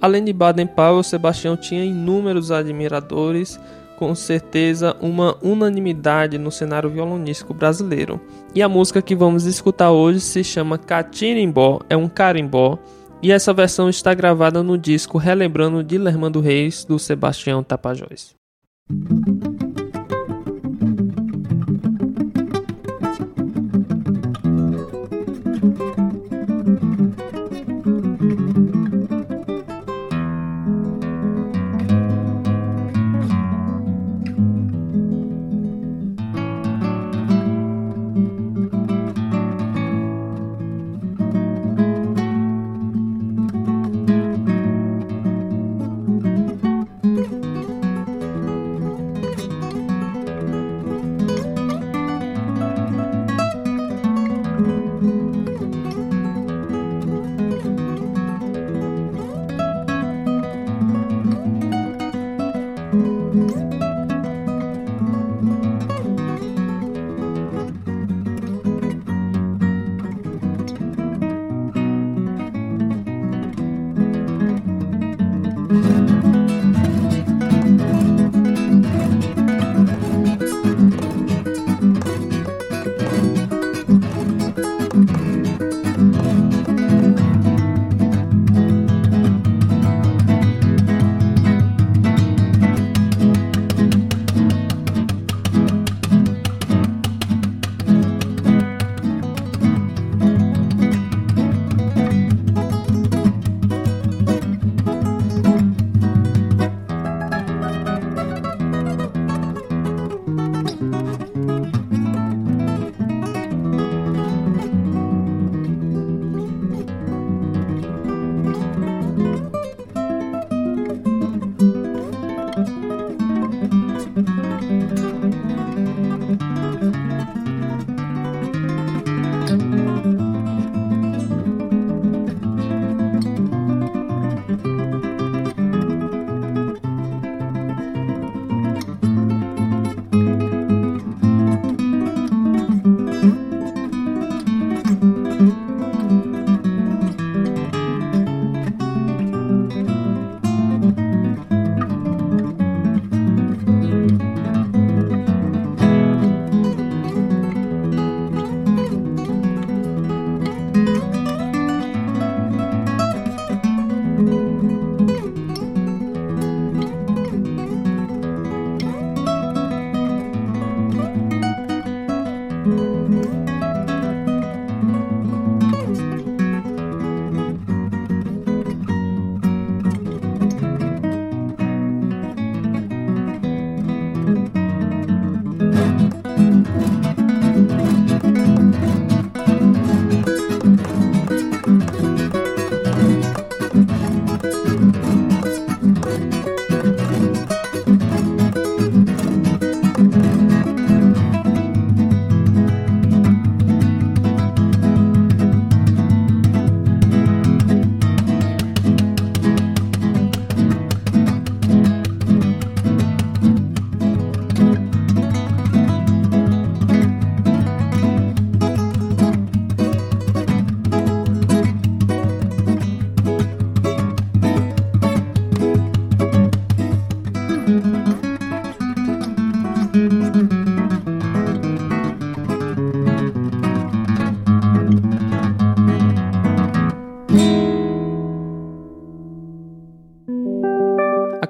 Além 0.00 0.24
de 0.24 0.32
Baden-Powell, 0.32 1.02
Sebastião 1.02 1.56
tinha 1.56 1.84
inúmeros 1.84 2.50
admiradores, 2.50 3.58
com 3.96 4.14
certeza 4.14 4.94
uma 5.00 5.36
unanimidade 5.42 6.38
no 6.38 6.50
cenário 6.50 6.90
violonístico 6.90 7.54
brasileiro. 7.54 8.20
E 8.54 8.62
a 8.62 8.68
música 8.68 9.00
que 9.00 9.16
vamos 9.16 9.44
escutar 9.44 9.90
hoje 9.90 10.20
se 10.20 10.44
chama 10.44 10.78
Catirimbó, 10.78 11.80
é 11.88 11.96
um 11.96 12.08
carimbó, 12.08 12.78
e 13.22 13.32
essa 13.32 13.52
versão 13.52 13.88
está 13.88 14.12
gravada 14.12 14.62
no 14.62 14.76
disco 14.76 15.18
Relembrando 15.18 15.82
de 15.82 15.96
Lermando 15.96 16.40
Reis, 16.40 16.84
do 16.84 16.98
Sebastião 16.98 17.62
Tapajós. 17.62 18.34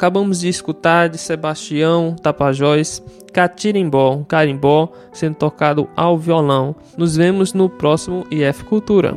Acabamos 0.06 0.38
de 0.38 0.48
escutar 0.48 1.08
de 1.08 1.18
Sebastião 1.18 2.14
Tapajós 2.14 3.02
Catirimbó, 3.32 4.12
um 4.12 4.22
carimbó 4.22 4.88
sendo 5.12 5.34
tocado 5.34 5.90
ao 5.96 6.16
violão. 6.16 6.76
Nos 6.96 7.16
vemos 7.16 7.52
no 7.52 7.68
próximo 7.68 8.24
IF 8.30 8.62
Cultura. 8.62 9.12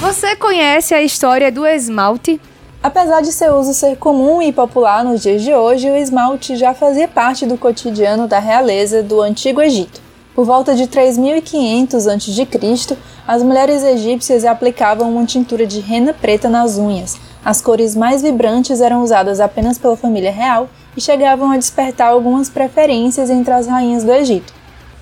Você 0.00 0.34
conhece 0.34 0.94
a 0.94 1.00
história 1.00 1.52
do 1.52 1.64
esmalte? 1.64 2.40
Apesar 2.82 3.20
de 3.20 3.30
seu 3.30 3.54
uso 3.54 3.72
ser 3.72 3.96
comum 3.98 4.42
e 4.42 4.52
popular 4.52 5.04
nos 5.04 5.22
dias 5.22 5.42
de 5.42 5.54
hoje, 5.54 5.88
o 5.88 5.96
esmalte 5.96 6.56
já 6.56 6.74
fazia 6.74 7.06
parte 7.06 7.46
do 7.46 7.56
cotidiano 7.56 8.26
da 8.26 8.40
realeza 8.40 9.00
do 9.00 9.20
Antigo 9.20 9.62
Egito. 9.62 10.00
Por 10.34 10.46
volta 10.46 10.74
de 10.74 10.86
3500 10.86 12.06
a.C., 12.06 12.96
as 13.28 13.42
mulheres 13.42 13.82
egípcias 13.82 14.46
aplicavam 14.46 15.10
uma 15.10 15.26
tintura 15.26 15.66
de 15.66 15.78
rena 15.78 16.14
preta 16.14 16.48
nas 16.48 16.78
unhas, 16.78 17.18
As 17.44 17.60
cores 17.60 17.96
mais 17.96 18.22
vibrantes 18.22 18.80
eram 18.80 19.02
usadas 19.02 19.40
apenas 19.40 19.76
pela 19.76 19.96
família 19.96 20.30
real 20.30 20.68
e 20.96 21.00
chegavam 21.00 21.50
a 21.50 21.56
despertar 21.56 22.08
algumas 22.08 22.48
preferências 22.48 23.28
entre 23.30 23.52
as 23.52 23.66
rainhas 23.66 24.04
do 24.04 24.12
Egito. 24.12 24.54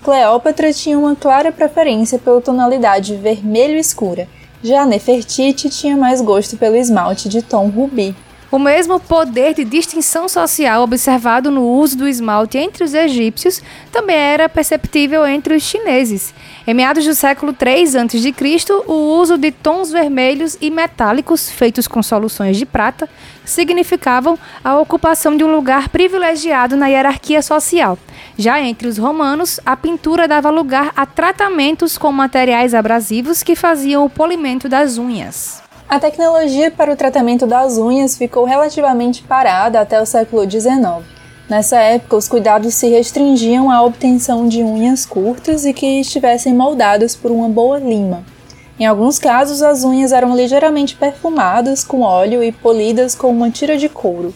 Cleópatra 0.03 0.73
tinha 0.73 0.99
uma 0.99 1.15
clara 1.15 1.53
preferência 1.53 2.19
pela 2.19 2.41
tonalidade 2.41 3.15
vermelho 3.15 3.77
escura, 3.77 4.27
já 4.63 4.85
Nefertiti 4.85 5.69
tinha 5.69 5.97
mais 5.97 6.21
gosto 6.21 6.57
pelo 6.57 6.77
esmalte 6.77 7.29
de 7.29 7.41
tom 7.41 7.69
rubi. 7.69 8.17
O 8.53 8.59
mesmo 8.59 8.99
poder 8.99 9.55
de 9.55 9.65
distinção 9.65 10.29
social 10.29 10.83
observado 10.83 11.53
no 11.53 11.63
uso 11.63 11.97
do 11.97 12.09
esmalte 12.09 12.59
entre 12.59 12.83
os 12.83 12.95
egípcios 12.95 13.63
também 13.93 14.17
era 14.17 14.49
perceptível 14.49 15.25
entre 15.25 15.55
os 15.55 15.63
chineses. 15.63 16.35
Em 16.67 16.75
meados 16.75 17.05
do 17.05 17.15
século 17.15 17.55
III 17.55 17.99
a.C., 17.99 18.73
o 18.89 19.21
uso 19.21 19.39
de 19.39 19.53
tons 19.53 19.93
vermelhos 19.93 20.59
e 20.61 20.69
metálicos 20.69 21.49
feitos 21.49 21.87
com 21.87 22.03
soluções 22.03 22.57
de 22.57 22.67
prata 22.67 23.09
significavam 23.45 24.37
a 24.65 24.81
ocupação 24.81 25.37
de 25.37 25.45
um 25.45 25.55
lugar 25.55 25.89
privilegiado 25.89 26.77
na 26.77 26.89
hierarquia 26.89 27.43
social. 27.43 27.97
Já 28.37 28.61
entre 28.61 28.89
os 28.89 28.99
romanos, 28.99 29.61
a 29.65 29.77
pintura 29.77 30.27
dava 30.27 30.51
lugar 30.51 30.91
a 30.97 31.07
tratamentos 31.07 31.97
com 31.97 32.11
materiais 32.11 32.75
abrasivos 32.75 33.45
que 33.45 33.55
faziam 33.55 34.05
o 34.05 34.11
polimento 34.11 34.69
das 34.69 34.99
unhas. 34.99 35.70
A 35.91 35.99
tecnologia 35.99 36.71
para 36.71 36.93
o 36.93 36.97
tratamento 36.97 37.49
das 37.49 37.77
unhas 37.77 38.17
ficou 38.17 38.45
relativamente 38.45 39.25
parada 39.25 39.81
até 39.81 40.01
o 40.01 40.07
século 40.07 40.49
XIX. 40.49 41.05
Nessa 41.49 41.81
época, 41.81 42.17
os 42.17 42.29
cuidados 42.29 42.75
se 42.75 42.89
restringiam 42.89 43.69
à 43.69 43.83
obtenção 43.83 44.47
de 44.47 44.63
unhas 44.63 45.05
curtas 45.05 45.65
e 45.65 45.73
que 45.73 45.99
estivessem 45.99 46.55
moldadas 46.55 47.17
por 47.17 47.33
uma 47.33 47.49
boa 47.49 47.81
lima. 47.81 48.23
Em 48.79 48.87
alguns 48.87 49.19
casos, 49.19 49.63
as 49.63 49.83
unhas 49.83 50.13
eram 50.13 50.37
ligeiramente 50.37 50.95
perfumadas 50.95 51.83
com 51.83 52.03
óleo 52.03 52.41
e 52.45 52.53
polidas 52.53 53.17
com 53.17 53.29
uma 53.29 53.51
tira 53.51 53.77
de 53.77 53.89
couro. 53.89 54.33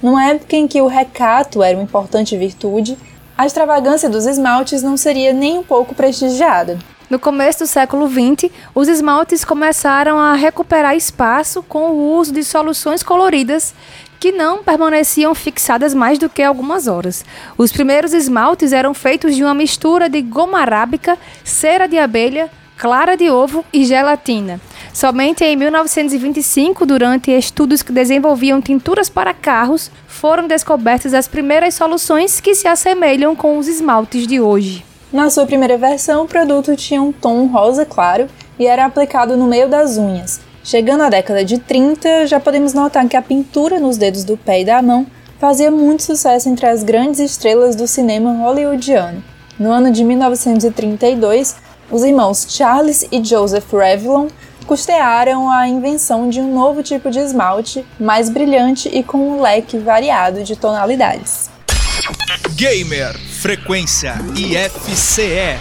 Numa 0.00 0.28
época 0.28 0.54
em 0.54 0.68
que 0.68 0.80
o 0.80 0.86
recato 0.86 1.64
era 1.64 1.76
uma 1.76 1.82
importante 1.82 2.36
virtude, 2.36 2.96
a 3.36 3.44
extravagância 3.44 4.08
dos 4.08 4.24
esmaltes 4.24 4.84
não 4.84 4.96
seria 4.96 5.32
nem 5.32 5.58
um 5.58 5.64
pouco 5.64 5.96
prestigiada. 5.96 6.78
No 7.12 7.18
começo 7.18 7.58
do 7.58 7.66
século 7.66 8.08
XX, 8.08 8.50
os 8.74 8.88
esmaltes 8.88 9.44
começaram 9.44 10.18
a 10.18 10.32
recuperar 10.32 10.96
espaço 10.96 11.62
com 11.62 11.90
o 11.90 12.16
uso 12.16 12.32
de 12.32 12.42
soluções 12.42 13.02
coloridas 13.02 13.74
que 14.18 14.32
não 14.32 14.64
permaneciam 14.64 15.34
fixadas 15.34 15.92
mais 15.92 16.18
do 16.18 16.30
que 16.30 16.42
algumas 16.42 16.86
horas. 16.86 17.22
Os 17.58 17.70
primeiros 17.70 18.14
esmaltes 18.14 18.72
eram 18.72 18.94
feitos 18.94 19.36
de 19.36 19.44
uma 19.44 19.52
mistura 19.52 20.08
de 20.08 20.22
goma 20.22 20.60
arábica, 20.60 21.18
cera 21.44 21.86
de 21.86 21.98
abelha, 21.98 22.50
clara 22.78 23.14
de 23.14 23.28
ovo 23.28 23.62
e 23.70 23.84
gelatina. 23.84 24.58
Somente 24.94 25.44
em 25.44 25.54
1925, 25.54 26.86
durante 26.86 27.30
estudos 27.30 27.82
que 27.82 27.92
desenvolviam 27.92 28.58
tinturas 28.58 29.10
para 29.10 29.34
carros, 29.34 29.90
foram 30.06 30.48
descobertas 30.48 31.12
as 31.12 31.28
primeiras 31.28 31.74
soluções 31.74 32.40
que 32.40 32.54
se 32.54 32.66
assemelham 32.66 33.36
com 33.36 33.58
os 33.58 33.68
esmaltes 33.68 34.26
de 34.26 34.40
hoje. 34.40 34.91
Na 35.12 35.28
sua 35.28 35.44
primeira 35.44 35.76
versão, 35.76 36.24
o 36.24 36.26
produto 36.26 36.74
tinha 36.74 37.02
um 37.02 37.12
tom 37.12 37.46
rosa 37.46 37.84
claro 37.84 38.28
e 38.58 38.66
era 38.66 38.86
aplicado 38.86 39.36
no 39.36 39.46
meio 39.46 39.68
das 39.68 39.98
unhas. 39.98 40.40
Chegando 40.64 41.02
à 41.02 41.10
década 41.10 41.44
de 41.44 41.58
30, 41.58 42.26
já 42.26 42.40
podemos 42.40 42.72
notar 42.72 43.06
que 43.06 43.16
a 43.16 43.20
pintura 43.20 43.78
nos 43.78 43.98
dedos 43.98 44.24
do 44.24 44.38
pé 44.38 44.62
e 44.62 44.64
da 44.64 44.80
mão 44.80 45.06
fazia 45.38 45.70
muito 45.70 46.02
sucesso 46.02 46.48
entre 46.48 46.64
as 46.64 46.82
grandes 46.82 47.20
estrelas 47.20 47.76
do 47.76 47.86
cinema 47.86 48.32
hollywoodiano. 48.32 49.22
No 49.58 49.70
ano 49.70 49.90
de 49.90 50.02
1932, 50.02 51.56
os 51.90 52.02
irmãos 52.04 52.46
Charles 52.48 53.06
e 53.12 53.22
Joseph 53.22 53.70
Revlon 53.70 54.28
custearam 54.66 55.50
a 55.50 55.68
invenção 55.68 56.30
de 56.30 56.40
um 56.40 56.54
novo 56.54 56.82
tipo 56.82 57.10
de 57.10 57.18
esmalte, 57.18 57.84
mais 58.00 58.30
brilhante 58.30 58.88
e 58.88 59.02
com 59.02 59.18
um 59.18 59.42
leque 59.42 59.76
variado 59.76 60.42
de 60.42 60.56
tonalidades. 60.56 61.50
Gamer 62.56 63.14
Frequência 63.42 64.14
IFCE. 64.36 65.58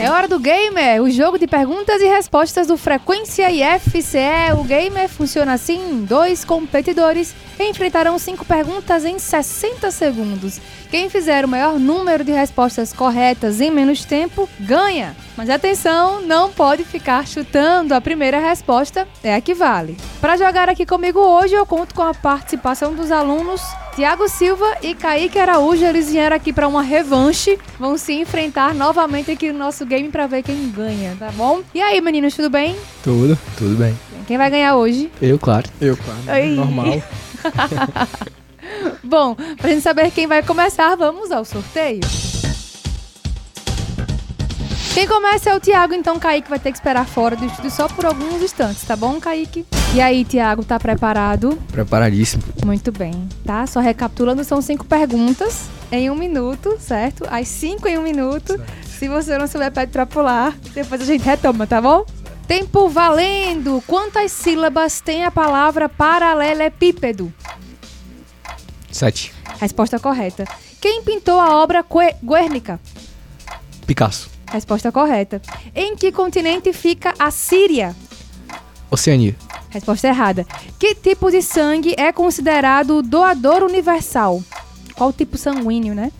É 0.00 0.10
hora 0.10 0.26
do 0.26 0.40
Gamer, 0.40 1.02
o 1.02 1.10
jogo 1.10 1.38
de 1.38 1.46
perguntas 1.46 2.00
e 2.00 2.06
respostas 2.06 2.68
do 2.68 2.78
Frequência 2.78 3.50
IFCE. 3.50 4.54
O 4.58 4.64
Gamer 4.64 5.06
funciona 5.06 5.52
assim: 5.52 6.02
dois 6.08 6.46
competidores 6.46 7.34
enfrentarão 7.60 8.18
cinco 8.18 8.42
perguntas 8.46 9.04
em 9.04 9.18
60 9.18 9.90
segundos. 9.90 10.58
Quem 10.90 11.10
fizer 11.10 11.44
o 11.44 11.48
maior 11.48 11.78
número 11.78 12.24
de 12.24 12.32
respostas 12.32 12.94
corretas 12.94 13.60
em 13.60 13.70
menos 13.70 14.02
tempo 14.02 14.48
ganha. 14.60 15.14
Mas 15.36 15.50
atenção, 15.50 16.22
não 16.22 16.50
pode 16.52 16.84
ficar 16.84 17.28
chutando. 17.28 17.92
A 17.92 18.00
primeira 18.00 18.38
resposta 18.38 19.06
é 19.22 19.34
a 19.34 19.42
que 19.42 19.52
vale. 19.52 19.98
Para 20.22 20.38
jogar 20.38 20.70
aqui 20.70 20.86
comigo 20.86 21.20
hoje, 21.20 21.52
eu 21.52 21.66
conto 21.66 21.94
com 21.94 22.02
a 22.02 22.14
participação 22.14 22.94
dos 22.94 23.10
alunos 23.10 23.60
Tiago 23.94 24.28
Silva 24.28 24.76
e 24.82 24.92
Kaique 24.94 25.38
Araújo. 25.38 25.84
Eles 25.84 26.10
vieram 26.10 26.34
aqui 26.34 26.52
para 26.52 26.66
uma 26.66 26.82
revanche. 26.82 27.58
Vão 27.78 27.96
se 27.96 28.12
enfrentar 28.12 28.74
novamente 28.74 29.30
aqui 29.30 29.52
no 29.52 29.58
nosso 29.58 29.86
game 29.86 30.08
para 30.08 30.26
ver 30.26 30.42
quem 30.42 30.68
ganha, 30.70 31.16
tá 31.16 31.30
bom? 31.32 31.62
E 31.72 31.80
aí, 31.80 32.00
meninos, 32.00 32.34
tudo 32.34 32.50
bem? 32.50 32.76
Tudo, 33.04 33.38
tudo 33.56 33.76
bem. 33.76 33.96
Quem 34.26 34.36
vai 34.36 34.50
ganhar 34.50 34.74
hoje? 34.74 35.10
Eu, 35.22 35.38
claro. 35.38 35.68
Eu, 35.80 35.96
claro. 35.96 36.20
Ai. 36.26 36.48
Normal. 36.48 37.02
Bom, 39.02 39.36
pra 39.56 39.70
gente 39.70 39.82
saber 39.82 40.10
quem 40.10 40.26
vai 40.26 40.42
começar, 40.42 40.96
vamos 40.96 41.30
ao 41.30 41.44
sorteio. 41.44 42.00
Quem 44.94 45.08
começa 45.08 45.50
é 45.50 45.56
o 45.56 45.58
Thiago, 45.58 45.92
então 45.92 46.20
Kaique 46.20 46.48
vai 46.48 46.60
ter 46.60 46.70
que 46.70 46.78
esperar 46.78 47.04
fora 47.04 47.34
do 47.34 47.44
estúdio 47.44 47.68
só 47.68 47.88
por 47.88 48.06
alguns 48.06 48.40
instantes, 48.40 48.84
tá 48.84 48.94
bom, 48.94 49.18
Kaique? 49.18 49.66
E 49.92 50.00
aí, 50.00 50.24
Thiago, 50.24 50.64
tá 50.64 50.78
preparado? 50.78 51.58
Preparadíssimo. 51.72 52.44
Muito 52.64 52.92
bem, 52.92 53.28
tá? 53.44 53.66
Só 53.66 53.80
recapitulando, 53.80 54.44
são 54.44 54.62
cinco 54.62 54.84
perguntas 54.84 55.68
em 55.90 56.08
um 56.10 56.14
minuto, 56.14 56.76
certo? 56.78 57.24
As 57.28 57.48
cinco 57.48 57.88
em 57.88 57.98
um 57.98 58.02
minuto. 58.02 58.56
Se 58.86 59.08
você 59.08 59.36
não 59.36 59.48
souber, 59.48 59.72
pede 59.72 59.90
pra 59.90 60.06
pular. 60.06 60.56
Depois 60.72 61.00
a 61.00 61.04
gente 61.04 61.24
retoma, 61.24 61.66
tá 61.66 61.80
bom? 61.80 62.06
Tempo 62.46 62.88
valendo! 62.88 63.82
Quantas 63.88 64.30
sílabas 64.30 65.00
tem 65.00 65.24
a 65.24 65.30
palavra 65.30 65.88
paralelepípedo? 65.88 67.34
Sete. 68.92 69.34
Resposta 69.58 69.98
correta. 69.98 70.44
Quem 70.80 71.02
pintou 71.02 71.40
a 71.40 71.56
obra 71.56 71.84
Guernica? 72.22 72.78
Picasso. 73.84 74.33
Resposta 74.50 74.92
correta. 74.92 75.40
Em 75.74 75.96
que 75.96 76.12
continente 76.12 76.72
fica 76.72 77.14
a 77.18 77.30
Síria? 77.30 77.94
Oceania. 78.90 79.34
Resposta 79.70 80.06
errada. 80.06 80.46
Que 80.78 80.94
tipo 80.94 81.30
de 81.30 81.42
sangue 81.42 81.94
é 81.98 82.12
considerado 82.12 83.02
doador 83.02 83.62
universal? 83.62 84.42
Qual 84.94 85.12
tipo 85.12 85.36
sanguíneo, 85.36 85.94
né? 85.94 86.12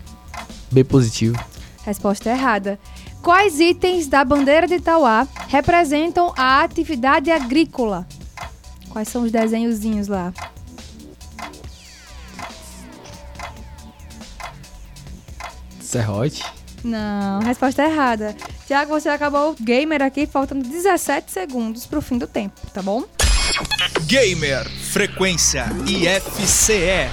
B 0.71 0.83
positivo. 0.83 1.37
Resposta 1.85 2.29
errada. 2.29 2.77
Quais 3.21 3.59
itens 3.59 4.07
da 4.07 4.25
bandeira 4.25 4.67
de 4.67 4.75
Itauá 4.75 5.27
representam 5.47 6.33
a 6.35 6.61
atividade 6.63 7.31
agrícola? 7.31 8.05
Quais 8.89 9.07
são 9.07 9.23
os 9.23 9.31
desenhozinhos 9.31 10.07
lá? 10.07 10.33
Serrote. 15.79 16.43
Não, 16.85 17.39
resposta 17.39 17.83
errada. 17.83 18.35
Tiago, 18.67 18.91
você 18.91 19.09
acabou 19.09 19.51
o 19.51 19.55
gamer 19.59 20.03
aqui, 20.03 20.27
faltando 20.27 20.67
17 20.67 21.31
segundos 21.31 21.87
pro 21.87 21.99
fim 21.99 22.19
do 22.19 22.27
tempo, 22.27 22.61
tá 22.71 22.79
bom? 22.79 23.03
Gamer 24.05 24.69
Frequência 24.69 25.65
IFCE. 25.87 27.09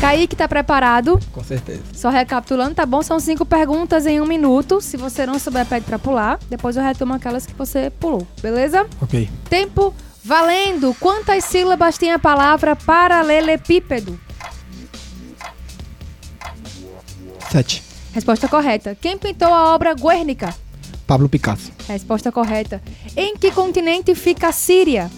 Kaique 0.00 0.34
tá 0.34 0.48
preparado? 0.48 1.20
Com 1.32 1.44
certeza. 1.44 1.82
Só 1.92 2.08
recapitulando, 2.08 2.74
tá 2.74 2.86
bom? 2.86 3.02
São 3.02 3.20
cinco 3.20 3.44
perguntas 3.44 4.06
em 4.06 4.22
um 4.22 4.26
minuto. 4.26 4.80
Se 4.80 4.96
você 4.96 5.26
não 5.26 5.38
souber, 5.38 5.66
pede 5.66 5.84
pra 5.84 5.98
pular. 5.98 6.38
Depois 6.48 6.74
eu 6.78 6.82
retomo 6.82 7.12
aquelas 7.12 7.44
que 7.44 7.52
você 7.52 7.90
pulou, 7.90 8.26
beleza? 8.40 8.86
Ok. 9.02 9.28
Tempo 9.50 9.94
valendo. 10.24 10.96
Quantas 10.98 11.44
sílabas 11.44 11.98
tem 11.98 12.10
a 12.10 12.18
palavra 12.18 12.74
paralelepípedo? 12.74 14.18
Sete. 17.50 17.89
Resposta 18.12 18.48
correta. 18.48 18.96
Quem 19.00 19.16
pintou 19.16 19.52
a 19.52 19.74
obra 19.74 19.94
Guernica? 19.94 20.54
Pablo 21.06 21.28
Picasso. 21.28 21.72
Resposta 21.88 22.32
correta. 22.32 22.82
Em 23.16 23.36
que 23.36 23.50
continente 23.50 24.14
fica 24.14 24.48
a 24.48 24.52
Síria? 24.52 25.10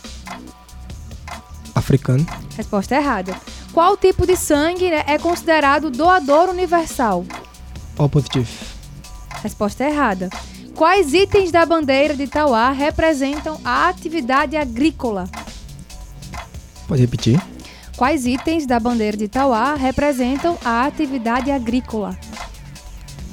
Africano. 1.75 2.27
Resposta 2.57 2.95
errada. 2.95 3.35
Qual 3.73 3.97
tipo 3.97 4.27
de 4.27 4.37
sangue 4.37 4.91
né, 4.91 5.05
é 5.07 5.19
considerado 5.19 5.91
doador 5.91 6.51
universal? 6.51 7.25
O 7.97 8.09
positivo. 8.09 8.49
Resposta 9.43 9.85
errada. 9.85 10.29
Quais 10.75 11.15
itens 11.15 11.51
da 11.51 11.65
bandeira 11.65 12.15
de 12.15 12.25
Itauá 12.25 12.71
representam 12.71 13.59
a 13.65 13.89
atividade 13.89 14.57
agrícola? 14.57 15.29
Pode 16.87 17.01
repetir? 17.01 17.41
Quais 17.97 18.27
itens 18.27 18.67
da 18.67 18.81
bandeira 18.81 19.17
de 19.17 19.25
Itauá 19.25 19.75
representam 19.75 20.59
a 20.65 20.85
atividade 20.85 21.51
agrícola? 21.51 22.19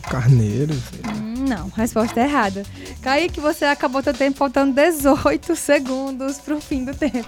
Carneiro. 0.10 0.74
Hum, 1.08 1.46
Não, 1.48 1.70
resposta 1.76 2.20
errada. 2.20 2.64
Kaique, 3.02 3.40
você 3.40 3.66
acabou 3.66 4.02
teu 4.04 4.14
tempo 4.14 4.38
faltando 4.38 4.74
18 4.74 5.56
segundos 5.56 6.38
pro 6.40 6.60
fim 6.60 6.84
do 6.84 6.94
tempo. 6.94 7.28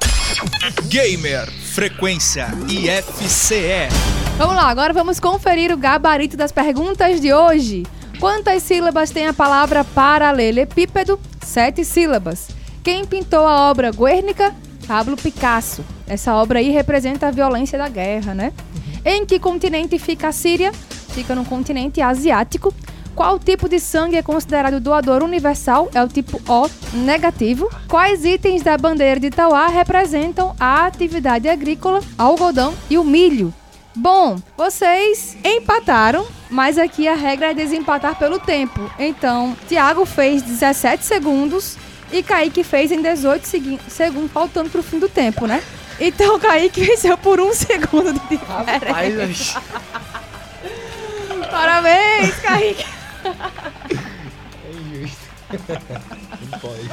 Gamer, 0.87 1.49
frequência 1.51 2.47
IFCE. 2.67 3.87
Vamos 4.37 4.55
lá, 4.55 4.67
agora 4.69 4.91
vamos 4.93 5.19
conferir 5.19 5.71
o 5.71 5.77
gabarito 5.77 6.35
das 6.35 6.51
perguntas 6.51 7.21
de 7.21 7.31
hoje. 7.33 7.85
Quantas 8.19 8.63
sílabas 8.63 9.11
tem 9.11 9.27
a 9.27 9.33
palavra 9.33 9.83
paralelepípedo? 9.83 11.19
Sete 11.43 11.85
sílabas. 11.85 12.49
Quem 12.83 13.05
pintou 13.05 13.45
a 13.47 13.69
obra 13.69 13.91
Guernica? 13.91 14.53
Pablo 14.87 15.15
Picasso. 15.15 15.83
Essa 16.07 16.33
obra 16.35 16.59
aí 16.59 16.69
representa 16.69 17.27
a 17.27 17.31
violência 17.31 17.77
da 17.77 17.87
guerra, 17.87 18.33
né? 18.33 18.51
Em 19.05 19.25
que 19.25 19.39
continente 19.39 19.97
fica 19.97 20.27
a 20.27 20.31
Síria? 20.31 20.71
Fica 21.13 21.35
no 21.35 21.45
continente 21.45 22.01
asiático. 22.01 22.73
Qual 23.13 23.37
tipo 23.37 23.67
de 23.67 23.79
sangue 23.79 24.15
é 24.15 24.21
considerado 24.23 24.79
doador 24.79 25.21
universal? 25.21 25.89
É 25.93 26.01
o 26.01 26.07
tipo 26.07 26.41
O 26.47 26.69
negativo. 26.93 27.69
Quais 27.87 28.23
itens 28.23 28.61
da 28.63 28.77
bandeira 28.77 29.19
de 29.19 29.27
Itauá 29.27 29.67
representam 29.67 30.55
a 30.59 30.85
atividade 30.85 31.49
agrícola, 31.49 32.01
algodão 32.17 32.73
e 32.89 32.97
o 32.97 33.03
milho? 33.03 33.53
Bom, 33.93 34.37
vocês 34.57 35.35
empataram, 35.43 36.25
mas 36.49 36.77
aqui 36.77 37.05
a 37.09 37.13
regra 37.13 37.51
é 37.51 37.53
desempatar 37.53 38.15
pelo 38.17 38.39
tempo. 38.39 38.79
Então, 38.97 39.55
Thiago 39.67 40.05
fez 40.05 40.41
17 40.41 41.03
segundos 41.03 41.75
e 42.13 42.23
Kaique 42.23 42.63
fez 42.63 42.89
em 42.93 43.01
18 43.01 43.43
segui- 43.45 43.79
segundos, 43.89 44.31
faltando 44.31 44.69
pro 44.69 44.81
fim 44.81 44.97
do 44.97 45.09
tempo, 45.09 45.45
né? 45.45 45.61
Então, 45.99 46.39
Kaique 46.39 46.79
venceu 46.85 47.17
por 47.17 47.41
um 47.41 47.53
segundo 47.53 48.13
de 48.13 48.19
diferença. 48.29 49.61
Parabéns, 51.51 52.35
Kaique! 52.41 52.85
Não 56.49 56.59
pode. 56.59 56.89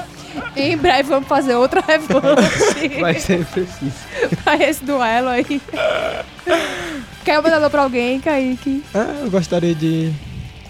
Em 0.57 0.77
breve 0.77 1.09
vamos 1.09 1.29
fazer 1.29 1.55
outra 1.55 1.81
revanche. 1.81 2.89
Vai 3.01 3.15
ser 3.19 3.45
preciso. 3.47 3.93
pra 4.43 4.57
esse 4.57 4.85
duelo 4.85 5.29
aí. 5.29 5.61
Quer 7.25 7.37
mandar 7.43 7.57
alô 7.57 7.71
pra 7.71 7.83
alguém, 7.83 8.21
Kaique? 8.21 8.83
Ah, 8.95 9.21
eu 9.23 9.31
gostaria 9.31 9.75
de 9.75 10.13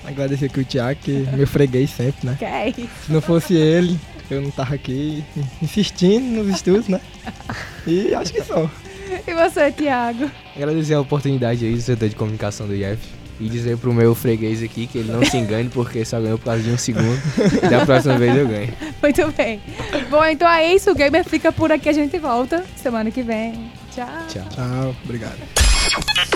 agradecer 0.07 0.47
aqui 0.47 0.61
o 0.61 0.65
Thiago, 0.65 1.01
que 1.01 1.27
é 1.33 1.37
meu 1.37 1.47
freguês 1.47 1.91
sempre, 1.91 2.27
né? 2.27 2.37
Quer? 2.39 2.75
Se 2.75 3.11
não 3.11 3.21
fosse 3.23 3.55
ele, 3.55 3.99
eu 4.31 4.43
não 4.43 4.51
tava 4.51 4.75
aqui 4.75 5.25
insistindo 5.63 6.43
nos 6.43 6.49
estudos, 6.55 6.89
né? 6.89 7.01
E 7.87 8.15
acho 8.15 8.33
que 8.33 8.43
só. 8.43 8.69
E 9.27 9.33
você, 9.35 9.73
Thiago? 9.73 10.31
Agradecer 10.55 10.95
a 10.95 11.01
oportunidade 11.01 11.65
aí 11.65 11.75
do 11.75 11.81
setor 11.81 12.09
de 12.09 12.17
comunicação 12.17 12.67
do 12.67 12.75
IF 12.75 13.18
e 13.41 13.49
dizer 13.49 13.77
pro 13.79 13.93
meu 13.93 14.15
freguês 14.15 14.63
aqui 14.63 14.87
que 14.87 14.99
ele 14.99 15.13
não 15.13 15.25
se 15.25 15.37
engane 15.37 15.69
porque 15.69 16.05
só 16.05 16.21
ganhou 16.21 16.39
por 16.39 16.47
causa 16.47 16.63
de 16.63 16.71
um 16.71 16.79
segundo. 16.79 17.19
E 17.63 17.69
da 17.69 17.85
próxima 17.87 18.19
vez 18.19 18.37
eu 18.37 18.49
ganho. 18.49 18.73
Muito 19.03 19.33
bem. 19.33 19.61
Bom, 20.11 20.25
então 20.25 20.49
é 20.49 20.75
isso. 20.75 20.91
O 20.91 20.95
Gamer 20.95 21.25
fica 21.25 21.53
por 21.53 21.71
aqui. 21.71 21.89
A 21.89 21.93
gente 21.93 22.19
volta 22.19 22.65
semana 22.77 23.11
que 23.11 23.23
vem. 23.23 23.71
Tchau. 23.95 24.07
Tchau. 24.29 24.45
Tchau, 24.51 24.97
obrigado. 25.05 25.39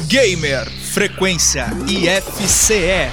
Gamer, 0.07 0.68
frequência 0.70 1.66
IFCE. 1.88 3.11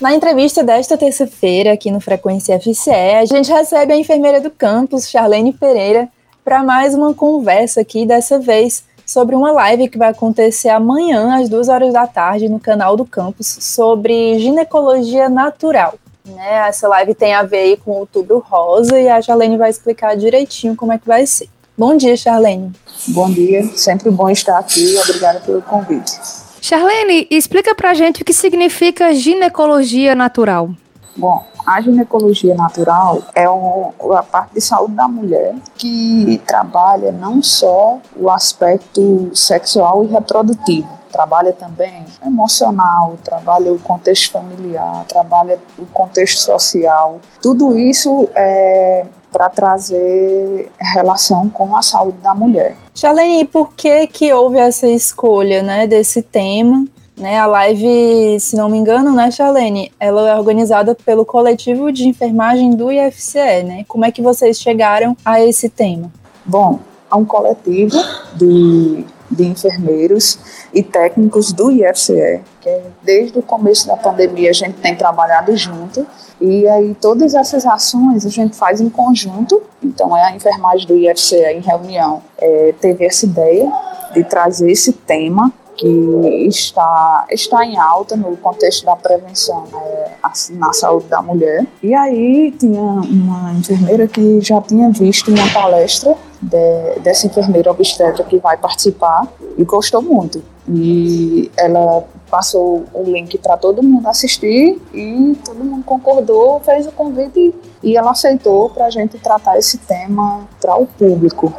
Na 0.00 0.14
entrevista 0.14 0.62
desta 0.62 0.98
terça-feira, 0.98 1.72
aqui 1.72 1.90
no 1.90 2.00
Frequência 2.00 2.60
FCE, 2.60 2.90
a 2.90 3.24
gente 3.24 3.50
recebe 3.50 3.92
a 3.92 3.96
enfermeira 3.96 4.40
do 4.40 4.50
campus, 4.50 5.08
Charlene 5.08 5.52
Pereira, 5.52 6.08
para 6.44 6.62
mais 6.62 6.94
uma 6.94 7.14
conversa 7.14 7.80
aqui, 7.80 8.04
dessa 8.04 8.38
vez 8.38 8.84
sobre 9.06 9.34
uma 9.34 9.52
live 9.52 9.88
que 9.88 9.98
vai 9.98 10.10
acontecer 10.10 10.68
amanhã, 10.68 11.40
às 11.40 11.48
duas 11.48 11.68
horas 11.68 11.92
da 11.92 12.06
tarde, 12.06 12.48
no 12.48 12.58
canal 12.58 12.96
do 12.96 13.04
campus, 13.04 13.46
sobre 13.60 14.38
ginecologia 14.38 15.28
natural. 15.28 15.94
Né? 16.24 16.68
Essa 16.68 16.88
live 16.88 17.14
tem 17.14 17.34
a 17.34 17.42
ver 17.42 17.58
aí 17.58 17.76
com 17.76 17.90
o 17.90 17.98
Outubro 17.98 18.38
Rosa 18.38 18.98
e 18.98 19.08
a 19.08 19.20
Charlene 19.20 19.58
vai 19.58 19.70
explicar 19.70 20.16
direitinho 20.16 20.74
como 20.74 20.92
é 20.92 20.98
que 20.98 21.06
vai 21.06 21.26
ser. 21.26 21.48
Bom 21.76 21.96
dia, 21.96 22.16
Charlene. 22.16 22.72
Bom 23.08 23.30
dia, 23.30 23.64
sempre 23.76 24.10
bom 24.10 24.30
estar 24.30 24.58
aqui. 24.58 24.96
Obrigada 24.96 25.40
pelo 25.40 25.60
convite. 25.60 26.12
Charlene, 26.60 27.26
explica 27.30 27.74
pra 27.74 27.92
gente 27.92 28.22
o 28.22 28.24
que 28.24 28.32
significa 28.32 29.12
ginecologia 29.12 30.14
natural. 30.14 30.70
Bom, 31.14 31.44
a 31.66 31.80
ginecologia 31.80 32.54
natural 32.54 33.22
é 33.34 33.44
a 33.44 34.22
parte 34.22 34.54
de 34.54 34.60
saúde 34.60 34.94
da 34.94 35.08
mulher 35.08 35.54
que 35.76 36.40
trabalha 36.46 37.10
não 37.12 37.42
só 37.42 37.98
o 38.16 38.30
aspecto 38.30 39.30
sexual 39.34 40.04
e 40.04 40.08
reprodutivo, 40.08 40.88
trabalha 41.10 41.52
também 41.52 42.04
emocional, 42.26 43.16
trabalha 43.22 43.72
o 43.72 43.78
contexto 43.78 44.32
familiar, 44.32 45.04
trabalha 45.06 45.58
o 45.78 45.86
contexto 45.86 46.40
social. 46.40 47.20
Tudo 47.40 47.78
isso 47.78 48.28
é 48.34 49.06
para 49.30 49.48
trazer 49.48 50.70
relação 50.78 51.48
com 51.48 51.76
a 51.76 51.82
saúde 51.82 52.18
da 52.18 52.34
mulher. 52.34 52.76
Charlene, 52.94 53.40
e 53.40 53.44
por 53.44 53.74
que 53.74 54.06
que 54.06 54.32
houve 54.32 54.58
essa 54.58 54.86
escolha, 54.86 55.60
né, 55.60 55.88
desse 55.88 56.22
tema? 56.22 56.86
Né, 57.16 57.38
a 57.38 57.46
live, 57.46 58.40
se 58.40 58.56
não 58.56 58.68
me 58.68 58.76
engano, 58.76 59.14
né, 59.14 59.30
Charlene, 59.30 59.92
ela 60.00 60.30
é 60.30 60.34
organizada 60.34 60.96
pelo 60.96 61.24
coletivo 61.24 61.92
de 61.92 62.08
enfermagem 62.08 62.74
do 62.74 62.90
IFCE, 62.90 63.62
né? 63.62 63.84
Como 63.86 64.04
é 64.04 64.10
que 64.10 64.20
vocês 64.20 64.58
chegaram 64.58 65.16
a 65.24 65.40
esse 65.40 65.68
tema? 65.68 66.10
Bom, 66.44 66.80
há 67.08 67.16
um 67.16 67.24
coletivo 67.24 67.96
de, 68.34 69.06
de 69.30 69.46
enfermeiros 69.46 70.40
e 70.74 70.82
técnicos 70.82 71.52
do 71.52 71.70
IFCE, 71.70 72.40
que 72.60 72.68
é, 72.68 72.82
desde 73.04 73.38
o 73.38 73.42
começo 73.42 73.86
da 73.86 73.96
pandemia 73.96 74.50
a 74.50 74.52
gente 74.52 74.80
tem 74.80 74.96
trabalhado 74.96 75.56
junto, 75.56 76.04
e 76.40 76.66
aí 76.66 76.96
todas 77.00 77.32
essas 77.34 77.64
ações 77.64 78.26
a 78.26 78.28
gente 78.28 78.56
faz 78.56 78.80
em 78.80 78.90
conjunto, 78.90 79.62
então 79.80 80.16
é 80.16 80.24
a 80.24 80.34
enfermagem 80.34 80.84
do 80.88 80.96
IFCE 80.96 81.36
em 81.36 81.60
reunião 81.60 82.20
é, 82.38 82.74
teve 82.80 83.04
essa 83.04 83.24
ideia 83.24 83.72
de 84.12 84.24
trazer 84.24 84.68
esse 84.68 84.92
tema 84.92 85.52
que 85.76 86.46
está, 86.48 87.26
está 87.30 87.64
em 87.64 87.76
alta 87.78 88.16
no 88.16 88.36
contexto 88.36 88.84
da 88.84 88.96
prevenção 88.96 89.64
é, 89.74 90.10
assim, 90.22 90.56
na 90.56 90.72
saúde 90.72 91.06
da 91.06 91.20
mulher. 91.20 91.66
E 91.82 91.94
aí 91.94 92.52
tinha 92.52 92.80
uma 92.80 93.52
enfermeira 93.52 94.06
que 94.06 94.40
já 94.40 94.60
tinha 94.60 94.90
visto 94.90 95.30
uma 95.30 95.52
palestra 95.52 96.14
de- 96.40 97.00
dessa 97.00 97.26
enfermeira 97.26 97.70
obstetra 97.70 98.22
que 98.24 98.38
vai 98.38 98.56
participar 98.56 99.26
e 99.56 99.64
gostou 99.64 100.00
muito. 100.02 100.42
E 100.68 101.50
ela 101.56 102.04
passou 102.30 102.84
o 102.94 103.02
link 103.04 103.36
para 103.38 103.56
todo 103.56 103.82
mundo 103.82 104.06
assistir 104.08 104.80
e 104.92 105.36
todo 105.44 105.62
mundo 105.62 105.84
concordou, 105.84 106.58
fez 106.60 106.86
o 106.86 106.92
convite 106.92 107.54
e 107.82 107.96
ela 107.96 108.12
aceitou 108.12 108.70
para 108.70 108.86
a 108.86 108.90
gente 108.90 109.18
tratar 109.18 109.58
esse 109.58 109.78
tema 109.78 110.48
para 110.60 110.76
o 110.76 110.86
público. 110.86 111.52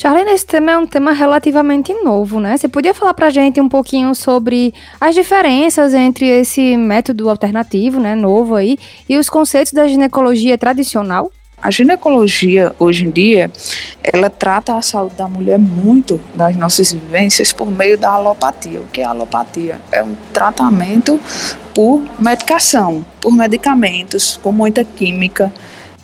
Charlene, 0.00 0.30
esse 0.30 0.46
tema 0.46 0.70
é 0.70 0.78
um 0.78 0.86
tema 0.86 1.12
relativamente 1.12 1.92
novo, 1.92 2.40
né? 2.40 2.56
Você 2.56 2.66
podia 2.66 2.94
falar 2.94 3.12
pra 3.12 3.28
gente 3.28 3.60
um 3.60 3.68
pouquinho 3.68 4.14
sobre 4.14 4.72
as 4.98 5.14
diferenças 5.14 5.92
entre 5.92 6.26
esse 6.26 6.74
método 6.74 7.28
alternativo, 7.28 8.00
né, 8.00 8.14
novo 8.14 8.54
aí, 8.54 8.78
e 9.06 9.18
os 9.18 9.28
conceitos 9.28 9.74
da 9.74 9.86
ginecologia 9.86 10.56
tradicional? 10.56 11.30
A 11.60 11.70
ginecologia, 11.70 12.74
hoje 12.78 13.04
em 13.04 13.10
dia, 13.10 13.52
ela 14.02 14.30
trata 14.30 14.74
a 14.74 14.80
saúde 14.80 15.16
da 15.16 15.28
mulher 15.28 15.58
muito 15.58 16.18
das 16.34 16.56
nossas 16.56 16.94
vivências 16.94 17.52
por 17.52 17.70
meio 17.70 17.98
da 17.98 18.12
alopatia. 18.12 18.80
O 18.80 18.86
que 18.86 19.02
é 19.02 19.04
alopatia? 19.04 19.78
É 19.92 20.02
um 20.02 20.16
tratamento 20.32 21.20
por 21.74 22.02
medicação, 22.18 23.04
por 23.20 23.32
medicamentos, 23.32 24.38
por 24.42 24.50
muita 24.50 24.82
química, 24.82 25.52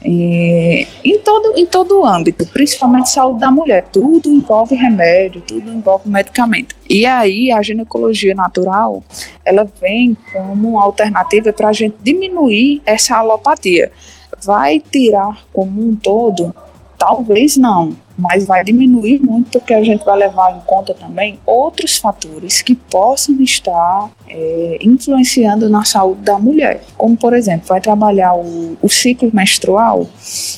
e 0.05 0.86
em 1.05 1.18
todo 1.18 1.57
em 1.57 1.66
todo 1.66 2.05
âmbito, 2.05 2.47
principalmente 2.47 3.11
saúde 3.11 3.40
da 3.40 3.51
mulher, 3.51 3.86
tudo 3.90 4.28
envolve 4.28 4.74
remédio, 4.74 5.40
tudo 5.40 5.72
envolve 5.72 6.09
medicamento. 6.09 6.76
E 6.88 7.07
aí 7.07 7.51
a 7.51 7.62
ginecologia 7.62 8.34
natural, 8.34 9.03
ela 9.44 9.66
vem 9.80 10.16
como 10.32 10.70
uma 10.70 10.84
alternativa 10.84 11.53
para 11.53 11.68
a 11.68 11.72
gente 11.72 11.97
diminuir 12.03 12.82
essa 12.84 13.16
alopatia. 13.16 13.90
Vai 14.44 14.80
tirar 14.80 15.44
como 15.53 15.80
um 15.80 15.97
todo? 15.97 16.55
Talvez 16.99 17.57
não, 17.57 17.94
mas 18.16 18.47
vai 18.47 18.64
diminuir 18.64 19.20
muito 19.20 19.51
porque 19.59 19.74
a 19.74 19.84
gente 19.84 20.05
vai 20.05 20.16
levar 20.16 20.57
em 20.57 20.61
conta 20.61 20.94
também 20.94 21.38
outros 21.44 21.99
fatores 21.99 22.62
que 22.62 22.74
possam 22.74 23.40
estar 23.42 24.11
é, 24.28 24.78
influenciando 24.80 25.68
na 25.68 25.84
saúde 25.84 26.22
da 26.22 26.38
mulher. 26.38 26.82
Como, 26.97 27.16
por 27.16 27.34
exemplo, 27.34 27.66
vai 27.68 27.80
trabalhar 27.80 28.34
o, 28.34 28.76
o 28.80 28.88
ciclo 28.88 29.30
menstrual 29.32 30.07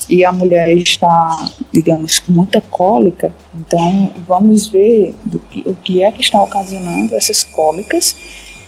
e 0.08 0.24
a 0.24 0.30
mulher 0.30 0.76
está, 0.76 1.50
digamos, 1.72 2.20
com 2.20 2.32
muita 2.32 2.60
cólica, 2.60 3.32
então 3.54 4.12
vamos 4.26 4.68
ver 4.68 5.14
que, 5.50 5.62
o 5.66 5.74
que 5.74 6.02
é 6.02 6.12
que 6.12 6.20
está 6.20 6.40
ocasionando 6.40 7.14
essas 7.14 7.42
cólicas 7.42 8.16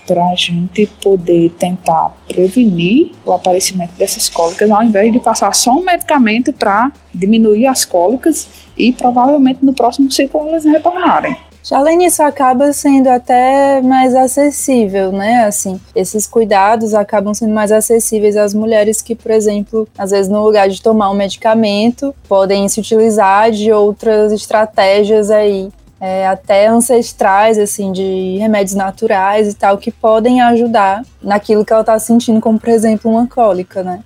para 0.07 0.25
a 0.25 0.35
gente 0.35 0.87
poder 1.03 1.51
tentar 1.59 2.15
prevenir 2.27 3.13
o 3.25 3.33
aparecimento 3.33 3.93
dessas 3.93 4.29
cólicas, 4.29 4.71
ao 4.71 4.83
invés 4.83 5.13
de 5.13 5.21
passar 5.21 5.55
só 5.55 5.73
um 5.73 5.85
medicamento 5.85 6.53
para 6.53 6.93
diminuir 7.15 7.67
as 7.67 7.85
cólicas 7.85 8.49
e 8.77 8.93
provavelmente 8.93 9.65
no 9.65 9.73
próximo 9.73 10.11
ciclo 10.11 10.49
elas 10.49 10.65
retornarem. 10.65 11.37
Charlene, 11.63 12.07
isso 12.07 12.23
acaba 12.23 12.73
sendo 12.73 13.09
até 13.09 13.83
mais 13.83 14.15
acessível, 14.15 15.13
né? 15.13 15.45
Assim, 15.45 15.79
esses 15.95 16.27
cuidados 16.27 16.95
acabam 16.95 17.35
sendo 17.35 17.53
mais 17.53 17.71
acessíveis 17.71 18.37
às 18.37 18.55
mulheres 18.55 19.03
que, 19.03 19.15
por 19.15 19.31
exemplo, 19.31 19.87
às 19.97 20.11
vezes 20.11 20.29
no 20.29 20.43
lugar 20.43 20.69
de 20.71 20.81
tomar 20.81 21.11
um 21.11 21.15
medicamento, 21.15 22.15
podem 22.27 22.67
se 22.69 22.81
utilizar 22.81 23.51
de 23.51 23.71
outras 23.71 24.33
estratégias 24.33 25.31
aí 25.31 25.71
é, 26.01 26.27
até 26.27 26.67
ancestrais, 26.67 27.59
assim, 27.59 27.93
de 27.93 28.39
remédios 28.39 28.75
naturais 28.75 29.49
e 29.49 29.55
tal, 29.55 29.77
que 29.77 29.91
podem 29.91 30.41
ajudar 30.41 31.05
naquilo 31.23 31.65
que 31.65 31.73
ela 31.73 31.83
está 31.83 31.99
sentindo, 31.99 32.41
como, 32.41 32.59
por 32.59 32.71
exemplo, 32.71 33.11
uma 33.11 33.27
cólica, 33.27 33.83
né? 33.83 34.03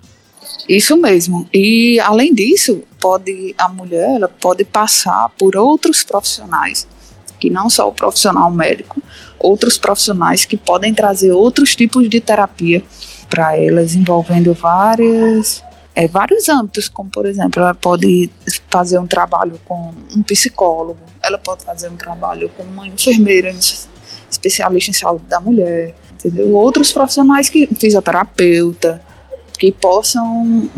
Isso 0.69 0.97
mesmo. 0.97 1.49
E 1.53 2.01
além 2.01 2.35
disso, 2.35 2.83
pode 3.01 3.55
a 3.57 3.69
mulher 3.69 4.17
ela 4.17 4.29
pode 4.29 4.65
passar 4.65 5.31
por 5.39 5.57
outros 5.57 6.03
profissionais, 6.03 6.87
que 7.39 7.51
não 7.51 7.71
só 7.71 7.89
o 7.89 7.93
profissional 7.93 8.51
médico, 8.51 9.01
outros 9.39 9.79
profissionais 9.79 10.45
que 10.45 10.57
podem 10.57 10.93
trazer 10.93 11.33
outros 11.33 11.77
tipos 11.77 12.09
de 12.09 12.21
terapia 12.21 12.83
para 13.29 13.57
elas, 13.57 13.95
envolvendo 13.95 14.53
várias 14.55 15.63
é, 15.95 16.09
vários 16.09 16.49
âmbitos, 16.49 16.89
como 16.89 17.09
por 17.11 17.25
exemplo, 17.27 17.63
ela 17.63 17.75
pode 17.75 18.31
fazer 18.69 18.99
um 18.99 19.07
trabalho 19.07 19.61
com 19.65 19.93
um 20.15 20.23
psicólogo, 20.23 20.99
ela 21.25 21.39
pode 21.39 21.65
fazer 21.65 21.89
um 21.89 21.97
trabalho 21.97 22.51
com 22.57 22.63
uma 22.63 22.87
enfermeira 22.87 23.51
especialista 24.31 24.91
em 24.91 24.95
saúde 24.95 25.25
da 25.27 25.41
mulher, 25.41 25.95
entendeu? 26.13 26.55
Outros 26.55 26.93
profissionais 26.93 27.49
que 27.49 27.67
fisioterapeuta, 27.67 29.01
que 29.59 29.73
possam 29.73 30.69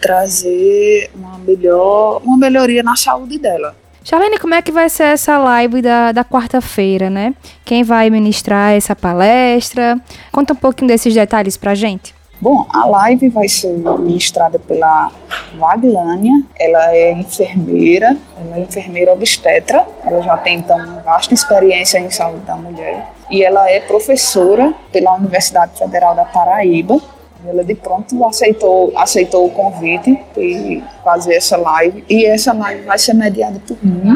trazer 0.00 1.10
uma 1.14 1.38
melhor, 1.38 2.20
uma 2.22 2.36
melhoria 2.36 2.82
na 2.82 2.96
saúde 2.96 3.38
dela. 3.38 3.74
Charlene, 4.04 4.38
como 4.38 4.52
é 4.52 4.60
que 4.60 4.70
vai 4.70 4.90
ser 4.90 5.04
essa 5.04 5.38
live 5.38 5.80
da, 5.80 6.12
da 6.12 6.22
quarta-feira, 6.22 7.08
né? 7.08 7.34
Quem 7.64 7.82
vai 7.82 8.10
ministrar 8.10 8.72
essa 8.72 8.94
palestra? 8.94 9.98
Conta 10.30 10.52
um 10.52 10.56
pouquinho 10.56 10.88
desses 10.88 11.14
detalhes 11.14 11.56
pra 11.56 11.74
gente. 11.74 12.13
Bom, 12.40 12.66
a 12.68 12.84
live 12.86 13.28
vai 13.28 13.48
ser 13.48 13.68
ministrada 13.98 14.58
pela 14.58 15.10
Vaglânia, 15.54 16.42
ela 16.58 16.94
é 16.94 17.12
enfermeira, 17.12 18.16
ela 18.38 18.56
é 18.56 18.60
enfermeira 18.60 19.12
obstetra, 19.12 19.86
ela 20.04 20.20
já 20.20 20.36
tem 20.36 20.58
então 20.58 21.00
vasta 21.04 21.32
experiência 21.32 21.98
em 21.98 22.10
saúde 22.10 22.44
da 22.44 22.56
mulher. 22.56 23.08
E 23.30 23.42
ela 23.42 23.70
é 23.70 23.80
professora 23.80 24.74
pela 24.92 25.14
Universidade 25.14 25.78
Federal 25.78 26.14
da 26.14 26.24
Paraíba. 26.24 27.00
Ela 27.46 27.62
de 27.62 27.74
pronto 27.74 28.24
aceitou, 28.24 28.92
aceitou 28.96 29.46
o 29.46 29.50
convite 29.50 30.18
de 30.34 30.82
fazer 31.02 31.34
essa 31.34 31.56
live. 31.56 32.04
E 32.08 32.24
essa 32.24 32.52
live 32.52 32.82
vai 32.82 32.98
ser 32.98 33.14
mediada 33.14 33.60
por 33.66 33.76
mim 33.82 34.14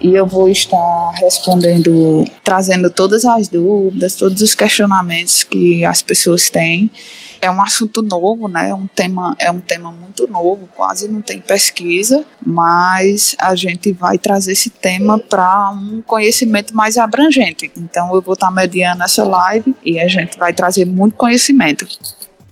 e 0.00 0.14
eu 0.14 0.26
vou 0.26 0.48
estar 0.48 1.10
respondendo, 1.16 2.24
trazendo 2.44 2.90
todas 2.90 3.24
as 3.24 3.48
dúvidas, 3.48 4.14
todos 4.14 4.40
os 4.42 4.54
questionamentos 4.54 5.44
que 5.44 5.84
as 5.84 6.02
pessoas 6.02 6.48
têm 6.50 6.90
é 7.40 7.50
um 7.50 7.62
assunto 7.62 8.02
novo, 8.02 8.48
né? 8.48 8.70
É 8.70 8.74
um 8.74 8.86
tema, 8.86 9.36
é 9.38 9.50
um 9.50 9.60
tema 9.60 9.92
muito 9.92 10.26
novo, 10.28 10.68
quase 10.76 11.08
não 11.08 11.20
tem 11.20 11.40
pesquisa, 11.40 12.24
mas 12.44 13.36
a 13.38 13.54
gente 13.54 13.92
vai 13.92 14.18
trazer 14.18 14.52
esse 14.52 14.70
tema 14.70 15.18
para 15.18 15.70
um 15.70 16.02
conhecimento 16.02 16.74
mais 16.74 16.96
abrangente. 16.98 17.70
Então 17.76 18.14
eu 18.14 18.20
vou 18.20 18.34
estar 18.34 18.50
mediando 18.50 19.02
essa 19.02 19.24
live 19.24 19.74
e 19.84 20.00
a 20.00 20.08
gente 20.08 20.38
vai 20.38 20.52
trazer 20.52 20.84
muito 20.84 21.16
conhecimento. 21.16 21.86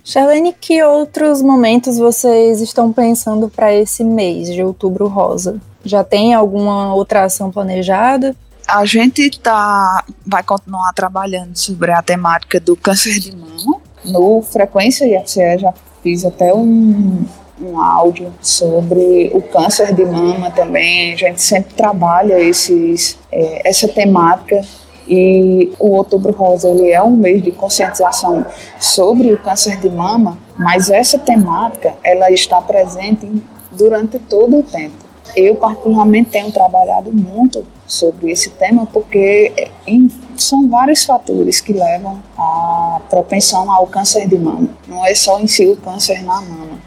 Charlene, 0.03 0.55
que 0.57 0.81
outros 0.83 1.41
momentos 1.41 1.97
vocês 1.97 2.61
estão 2.61 2.93
pensando 2.93 3.49
para 3.49 3.73
esse 3.73 4.05
mês 4.05 4.53
de 4.53 4.63
Outubro 4.63 5.07
Rosa? 5.07 5.59
Já 5.87 6.03
tem 6.03 6.33
alguma 6.33 6.93
outra 6.93 7.23
ação 7.23 7.51
planejada? 7.51 8.35
A 8.67 8.85
gente 8.85 9.29
tá, 9.39 10.03
vai 10.25 10.43
continuar 10.43 10.91
trabalhando 10.93 11.55
sobre 11.55 11.91
a 11.91 12.01
temática 12.01 12.59
do 12.59 12.75
câncer 12.75 13.17
de 13.19 13.33
mama, 13.35 13.81
no 14.03 14.41
Frequência 14.41 15.05
IFCE 15.05 15.57
já 15.57 15.73
fiz 16.01 16.23
até 16.25 16.53
um, 16.53 17.25
um 17.61 17.79
áudio 17.79 18.33
sobre 18.41 19.31
o 19.33 19.41
câncer 19.41 19.93
de 19.93 20.05
mama 20.05 20.51
também. 20.51 21.13
A 21.13 21.17
gente 21.17 21.41
sempre 21.41 21.73
trabalha 21.73 22.39
esses, 22.39 23.17
é, 23.31 23.67
essa 23.67 23.87
temática 23.87 24.61
e 25.07 25.71
o 25.79 25.95
Outubro 25.95 26.33
Rosa 26.33 26.69
ele 26.69 26.91
é 26.91 27.01
um 27.01 27.15
mês 27.15 27.41
de 27.41 27.51
conscientização 27.51 28.45
sobre 28.79 29.33
o 29.33 29.37
câncer 29.37 29.77
de 29.77 29.89
mama, 29.89 30.37
mas 30.57 30.89
essa 30.89 31.17
temática 31.17 31.93
ela 32.03 32.29
está 32.31 32.61
presente 32.61 33.29
durante 33.71 34.19
todo 34.19 34.59
o 34.59 34.63
tempo. 34.63 35.06
Eu 35.35 35.55
particularmente 35.55 36.31
tenho 36.31 36.51
trabalhado 36.51 37.11
muito 37.11 37.65
sobre 37.85 38.31
esse 38.31 38.49
tema 38.51 38.85
porque 38.85 39.69
em, 39.85 40.09
são 40.35 40.67
vários 40.67 41.05
fatores 41.05 41.61
que 41.61 41.73
levam 41.73 42.21
à 42.37 43.01
propensão 43.09 43.71
ao 43.71 43.87
câncer 43.87 44.27
de 44.27 44.37
mama. 44.37 44.69
Não 44.87 45.05
é 45.05 45.13
só 45.15 45.39
em 45.39 45.47
si 45.47 45.65
o 45.65 45.77
câncer 45.77 46.21
na 46.23 46.41
mama, 46.41 46.79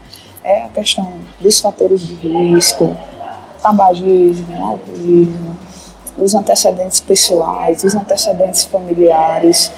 é 0.43 0.63
a 0.63 0.69
questão 0.69 1.11
dos 1.39 1.59
fatores 1.59 2.01
de 2.01 2.15
risco, 2.15 2.95
tabagismo, 3.61 4.65
alcoolismo, 4.65 5.57
os 6.17 6.35
antecedentes 6.35 6.99
pessoais, 6.99 7.83
os 7.83 7.95
antecedentes 7.95 8.63
familiares. 8.63 9.71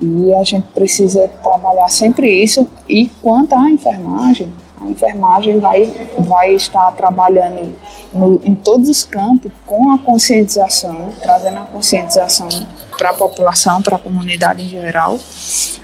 E 0.00 0.32
a 0.32 0.42
gente 0.42 0.66
precisa 0.68 1.28
trabalhar 1.42 1.88
sempre 1.88 2.42
isso. 2.42 2.66
E 2.88 3.08
quanto 3.20 3.54
à 3.54 3.68
enfermagem, 3.68 4.50
a 4.80 4.86
enfermagem 4.86 5.60
vai, 5.60 5.84
vai 6.18 6.54
estar 6.54 6.90
trabalhando 6.92 7.76
no, 8.12 8.40
em 8.42 8.54
todos 8.54 8.88
os 8.88 9.04
campos 9.04 9.52
com 9.66 9.92
a 9.92 9.98
conscientização, 9.98 11.10
trazendo 11.20 11.58
a 11.58 11.64
conscientização 11.66 12.48
para 12.96 13.10
a 13.10 13.14
população, 13.14 13.82
para 13.82 13.96
a 13.96 13.98
comunidade 13.98 14.62
em 14.62 14.68
geral, 14.68 15.18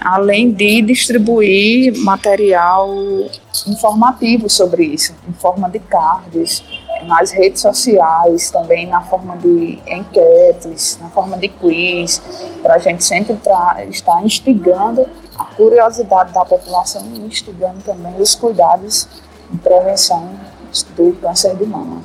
além 0.01 0.51
de 0.51 0.83
distribuir 0.83 1.97
material 1.99 2.91
informativo 3.67 4.49
sobre 4.49 4.85
isso, 4.85 5.15
em 5.29 5.33
forma 5.33 5.69
de 5.69 5.79
cards, 5.79 6.63
nas 7.05 7.31
redes 7.31 7.61
sociais, 7.61 8.51
também 8.51 8.87
na 8.87 9.03
forma 9.03 9.37
de 9.37 9.79
enquetes, 9.87 10.99
na 11.01 11.09
forma 11.11 11.37
de 11.37 11.49
quiz, 11.49 12.21
para 12.63 12.75
a 12.75 12.79
gente 12.79 13.05
sempre 13.05 13.35
estar 13.35 14.25
instigando 14.25 15.07
a 15.39 15.45
curiosidade 15.45 16.33
da 16.33 16.45
população 16.45 17.03
e 17.15 17.21
instigando 17.21 17.81
também 17.85 18.15
os 18.21 18.35
cuidados 18.35 19.09
de 19.51 19.59
prevenção 19.59 20.31
do 20.97 21.13
câncer 21.21 21.55
de 21.57 21.67
mama. 21.67 22.03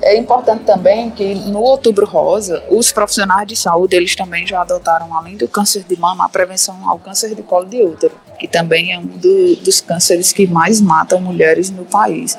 É 0.00 0.16
importante 0.16 0.64
também 0.64 1.10
que 1.10 1.32
no 1.32 1.60
Outubro 1.60 2.04
Rosa, 2.04 2.60
os 2.68 2.90
profissionais 2.90 3.46
de 3.46 3.54
saúde, 3.54 3.94
eles 3.94 4.16
também 4.16 4.44
já 4.44 4.60
adotaram, 4.60 5.16
além 5.16 5.36
do 5.36 5.46
câncer 5.46 5.84
de 5.84 5.96
mama, 5.96 6.24
a 6.24 6.28
prevenção 6.28 6.76
ao 6.88 6.98
câncer 6.98 7.36
de 7.36 7.42
colo 7.42 7.66
de 7.66 7.80
útero, 7.84 8.12
que 8.36 8.48
também 8.48 8.92
é 8.92 8.98
um 8.98 9.06
do, 9.06 9.56
dos 9.56 9.80
cânceres 9.80 10.32
que 10.32 10.44
mais 10.44 10.80
matam 10.80 11.20
mulheres 11.20 11.70
no 11.70 11.84
país. 11.84 12.36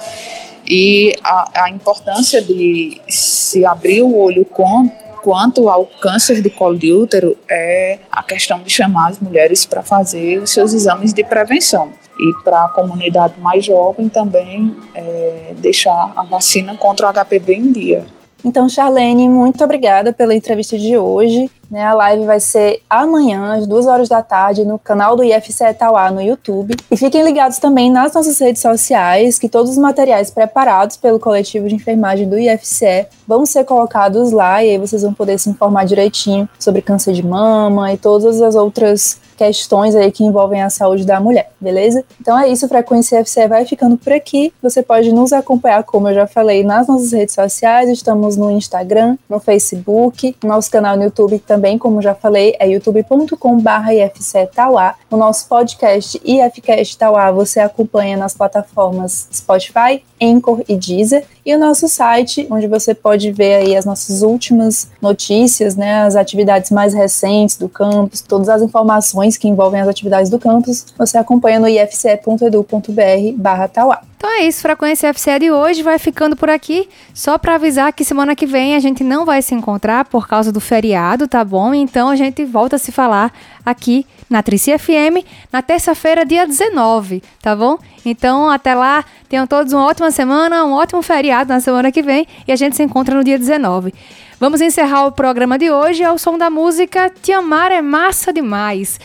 E 0.66 1.14
a, 1.24 1.64
a 1.66 1.70
importância 1.70 2.42
de 2.42 3.02
se 3.08 3.66
abrir 3.66 4.02
o 4.02 4.18
olho 4.18 4.46
com 4.46 4.90
quanto 5.22 5.70
ao 5.70 5.86
câncer 5.86 6.42
de 6.42 6.50
colo 6.50 6.78
de 6.78 6.92
útero 6.92 7.38
é 7.50 8.00
a 8.12 8.22
questão 8.22 8.62
de 8.62 8.70
chamar 8.70 9.10
as 9.10 9.20
mulheres 9.20 9.66
para 9.66 9.82
fazer 9.82 10.40
os 10.40 10.50
seus 10.52 10.74
exames 10.74 11.14
de 11.14 11.24
prevenção 11.24 11.94
e 12.20 12.44
para 12.44 12.66
a 12.66 12.70
comunidade 12.70 13.40
mais 13.40 13.66
jovem 13.66 14.10
também 14.10 14.76
é, 14.94 15.54
deixar 15.58 16.12
a 16.16 16.24
vacina 16.24 16.76
contra 16.76 17.10
o 17.10 17.14
HPV 17.14 17.54
em 17.56 17.72
dia. 17.72 18.06
Então, 18.46 18.68
Charlene, 18.68 19.30
muito 19.30 19.64
obrigada 19.64 20.12
pela 20.12 20.36
entrevista 20.36 20.78
de 20.78 20.98
hoje. 20.98 21.50
Né, 21.72 21.84
a 21.84 21.94
live 21.96 22.26
vai 22.26 22.40
ser 22.40 22.82
amanhã, 22.88 23.56
às 23.56 23.66
duas 23.66 23.88
horas 23.88 24.08
da 24.08 24.22
tarde, 24.22 24.64
no 24.64 24.78
canal 24.78 25.16
do 25.16 25.24
IFCE 25.24 25.64
Etauá 25.64 26.12
no 26.12 26.22
YouTube. 26.22 26.76
E 26.92 26.96
fiquem 26.96 27.24
ligados 27.24 27.58
também 27.58 27.90
nas 27.90 28.14
nossas 28.14 28.38
redes 28.38 28.62
sociais, 28.62 29.40
que 29.40 29.50
todos 29.50 29.72
os 29.72 29.78
materiais 29.80 30.30
preparados 30.30 30.98
pelo 30.98 31.20
coletivo 31.20 31.68
de 31.68 31.74
enfermagem 31.74 32.30
do 32.30 32.38
IFCE 32.38 33.08
vão 33.28 33.44
ser 33.44 33.64
colocados 33.64 34.32
lá, 34.32 34.64
e 34.64 34.70
aí 34.72 34.78
vocês 34.78 35.02
vão 35.02 35.16
poder 35.16 35.40
se 35.40 35.50
informar 35.50 35.86
direitinho 35.86 36.48
sobre 36.60 36.82
câncer 36.82 37.14
de 37.14 37.26
mama 37.26 37.92
e 37.92 37.98
todas 37.98 38.40
as 38.40 38.54
outras 38.54 39.20
questões 39.44 39.94
aí 39.94 40.10
que 40.10 40.24
envolvem 40.24 40.62
a 40.62 40.70
saúde 40.70 41.06
da 41.06 41.20
mulher, 41.20 41.52
beleza? 41.60 42.06
Então 42.22 42.40
é 42.40 42.48
isso, 42.48 42.66
Frequência 42.70 43.24
FCE 43.26 43.46
vai 43.48 43.66
ficando 43.66 43.98
por 43.98 44.14
aqui. 44.14 44.54
Você 44.62 44.82
pode 44.82 45.12
nos 45.12 45.34
acompanhar, 45.34 45.84
como 45.84 46.08
eu 46.08 46.16
já 46.16 46.26
falei, 46.26 46.64
nas 46.64 46.88
nossas 46.88 47.12
redes 47.12 47.36
sociais. 47.36 47.90
Estamos 47.90 48.38
no 48.38 48.50
Instagram, 48.50 49.18
no 49.30 49.42
Facebook, 49.42 50.34
nosso 50.44 50.72
canal 50.72 50.96
no 50.96 51.04
YouTube 51.04 51.40
também, 51.40 51.78
como 51.78 52.02
já 52.02 52.16
falei, 52.16 52.56
é 52.58 52.70
youtube.com.br 52.70 53.92
ifcetauá. 53.92 54.96
O 55.12 55.18
nosso 55.18 55.48
podcast 55.50 56.22
IFCast 56.24 56.98
Tauá 56.98 57.30
você 57.32 57.60
acompanha 57.60 58.16
nas 58.16 58.34
plataformas 58.34 59.28
Spotify, 59.34 60.04
Anchor 60.24 60.64
e 60.68 60.76
Deezer, 60.78 61.26
e 61.46 61.54
o 61.54 61.60
nosso 61.60 61.88
site, 61.90 62.48
onde 62.50 62.68
você 62.68 62.94
pode 62.94 63.32
ver 63.32 63.56
aí 63.56 63.76
as 63.76 63.86
nossas 63.86 64.22
últimas 64.22 64.90
notícias, 65.02 65.76
né, 65.76 66.04
as 66.04 66.16
atividades 66.16 66.72
mais 66.72 66.94
recentes 66.94 67.58
do 67.58 67.68
campus, 67.68 68.22
todas 68.22 68.48
as 68.48 68.62
informações 68.62 69.38
que 69.38 69.48
envolvem 69.48 69.82
as 69.82 69.88
atividades 69.88 70.30
do 70.30 70.40
campus, 70.40 70.86
você 70.98 71.18
acompanha 71.18 71.60
no 71.60 71.68
ifce.edu.br 71.68 73.34
barra 73.36 73.68
Tauá. 73.68 74.02
Então 74.16 74.32
é 74.40 74.46
isso, 74.46 74.62
Frequência 74.62 75.14
FCE 75.14 75.38
de 75.38 75.52
hoje 75.52 75.84
vai 75.84 76.00
ficando 76.00 76.34
por 76.34 76.50
aqui. 76.50 76.88
Só 77.14 77.38
para 77.38 77.56
avisar 77.56 77.92
que 77.92 78.06
semana 78.06 78.34
que 78.38 78.46
vem 78.46 78.74
a 78.74 78.80
gente 78.80 79.04
não 79.04 79.26
vai 79.26 79.42
se 79.42 79.54
encontrar 79.54 80.06
por 80.06 80.30
causa 80.30 80.50
do 80.50 80.62
feriado, 80.62 81.28
tá 81.28 81.44
bom? 81.44 81.74
Então 81.74 82.08
a 82.08 82.16
gente 82.16 82.46
volta 82.46 82.78
a 82.78 82.80
se 82.80 82.90
falar 82.90 83.34
aqui 83.66 84.06
na 84.34 84.42
Tricia 84.42 84.80
FM, 84.80 85.24
na 85.52 85.62
terça-feira, 85.62 86.26
dia 86.26 86.48
19, 86.48 87.22
tá 87.40 87.56
bom? 87.56 87.78
Então, 88.04 88.50
até 88.50 88.74
lá, 88.74 89.06
tenham 89.30 89.46
todos 89.46 89.72
uma 89.74 89.86
ótima 89.86 90.10
semana, 90.10 90.66
um 90.66 90.74
ótimo 90.74 91.04
feriado 91.04 91.54
na 91.54 91.60
semana 91.60 91.92
que 91.92 92.02
vem 92.02 92.28
e 92.48 92.52
a 92.52 92.56
gente 92.56 92.76
se 92.76 92.82
encontra 92.82 93.16
no 93.16 93.24
dia 93.24 93.38
19. 93.38 93.94
Vamos 94.40 94.60
encerrar 94.60 95.06
o 95.06 95.12
programa 95.12 95.60
de 95.60 95.70
hoje 95.70 96.04
ao 96.04 96.18
som 96.18 96.36
da 96.36 96.50
música 96.50 97.12
Te 97.22 97.32
Amar 97.32 97.72
é 97.72 97.82
Massa 97.82 98.34
Demais, 98.34 99.00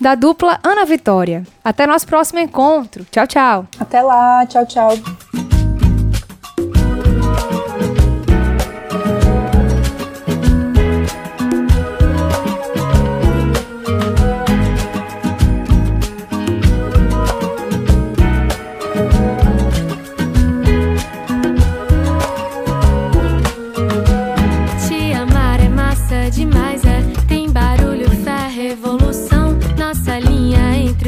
da 0.00 0.14
dupla 0.14 0.58
Ana 0.64 0.86
Vitória. 0.86 1.44
Até 1.62 1.86
nosso 1.86 2.06
próximo 2.06 2.40
encontro. 2.40 3.04
Tchau, 3.10 3.26
tchau. 3.26 3.66
Até 3.78 4.00
lá. 4.00 4.46
Tchau, 4.46 4.64
tchau. 4.64 5.49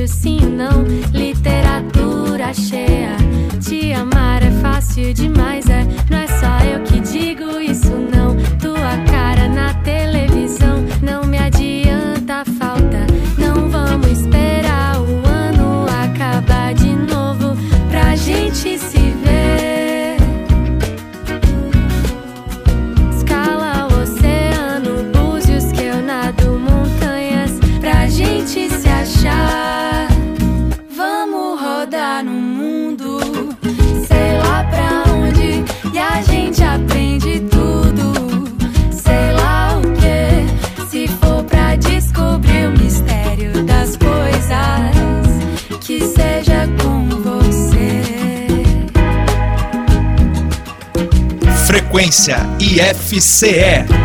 próprio 0.03 0.09
sim 0.09 0.41
não. 0.41 0.85
Literatura 1.13 2.53
cheia. 2.55 3.17
Te 3.61 3.93
amar 3.93 4.43
é 4.43 4.51
fácil 4.51 5.15
demais. 5.15 5.62
IFCE. 52.73 54.02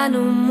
animal. 0.00 0.49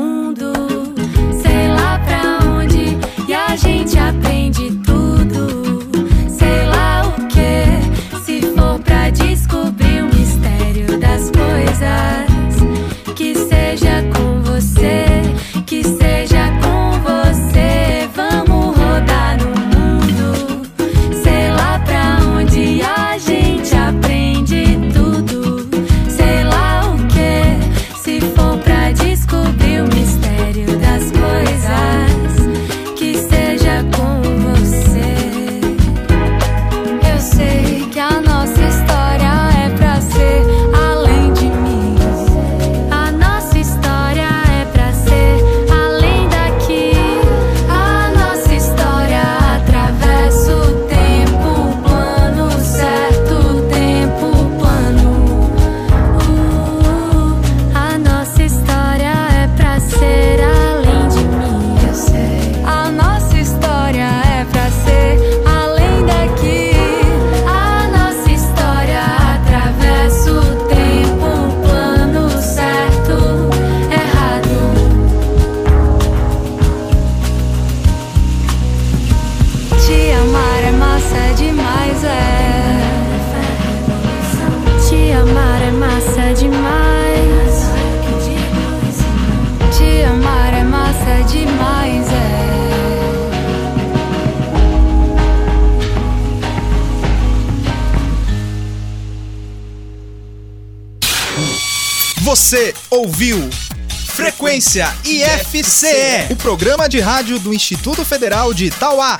O 106.30 106.36
programa 106.36 106.88
de 106.88 107.00
rádio 107.00 107.40
do 107.40 107.52
Instituto 107.52 108.06
Federal 108.06 108.54
de 108.54 108.66
Itauá. 108.66 109.20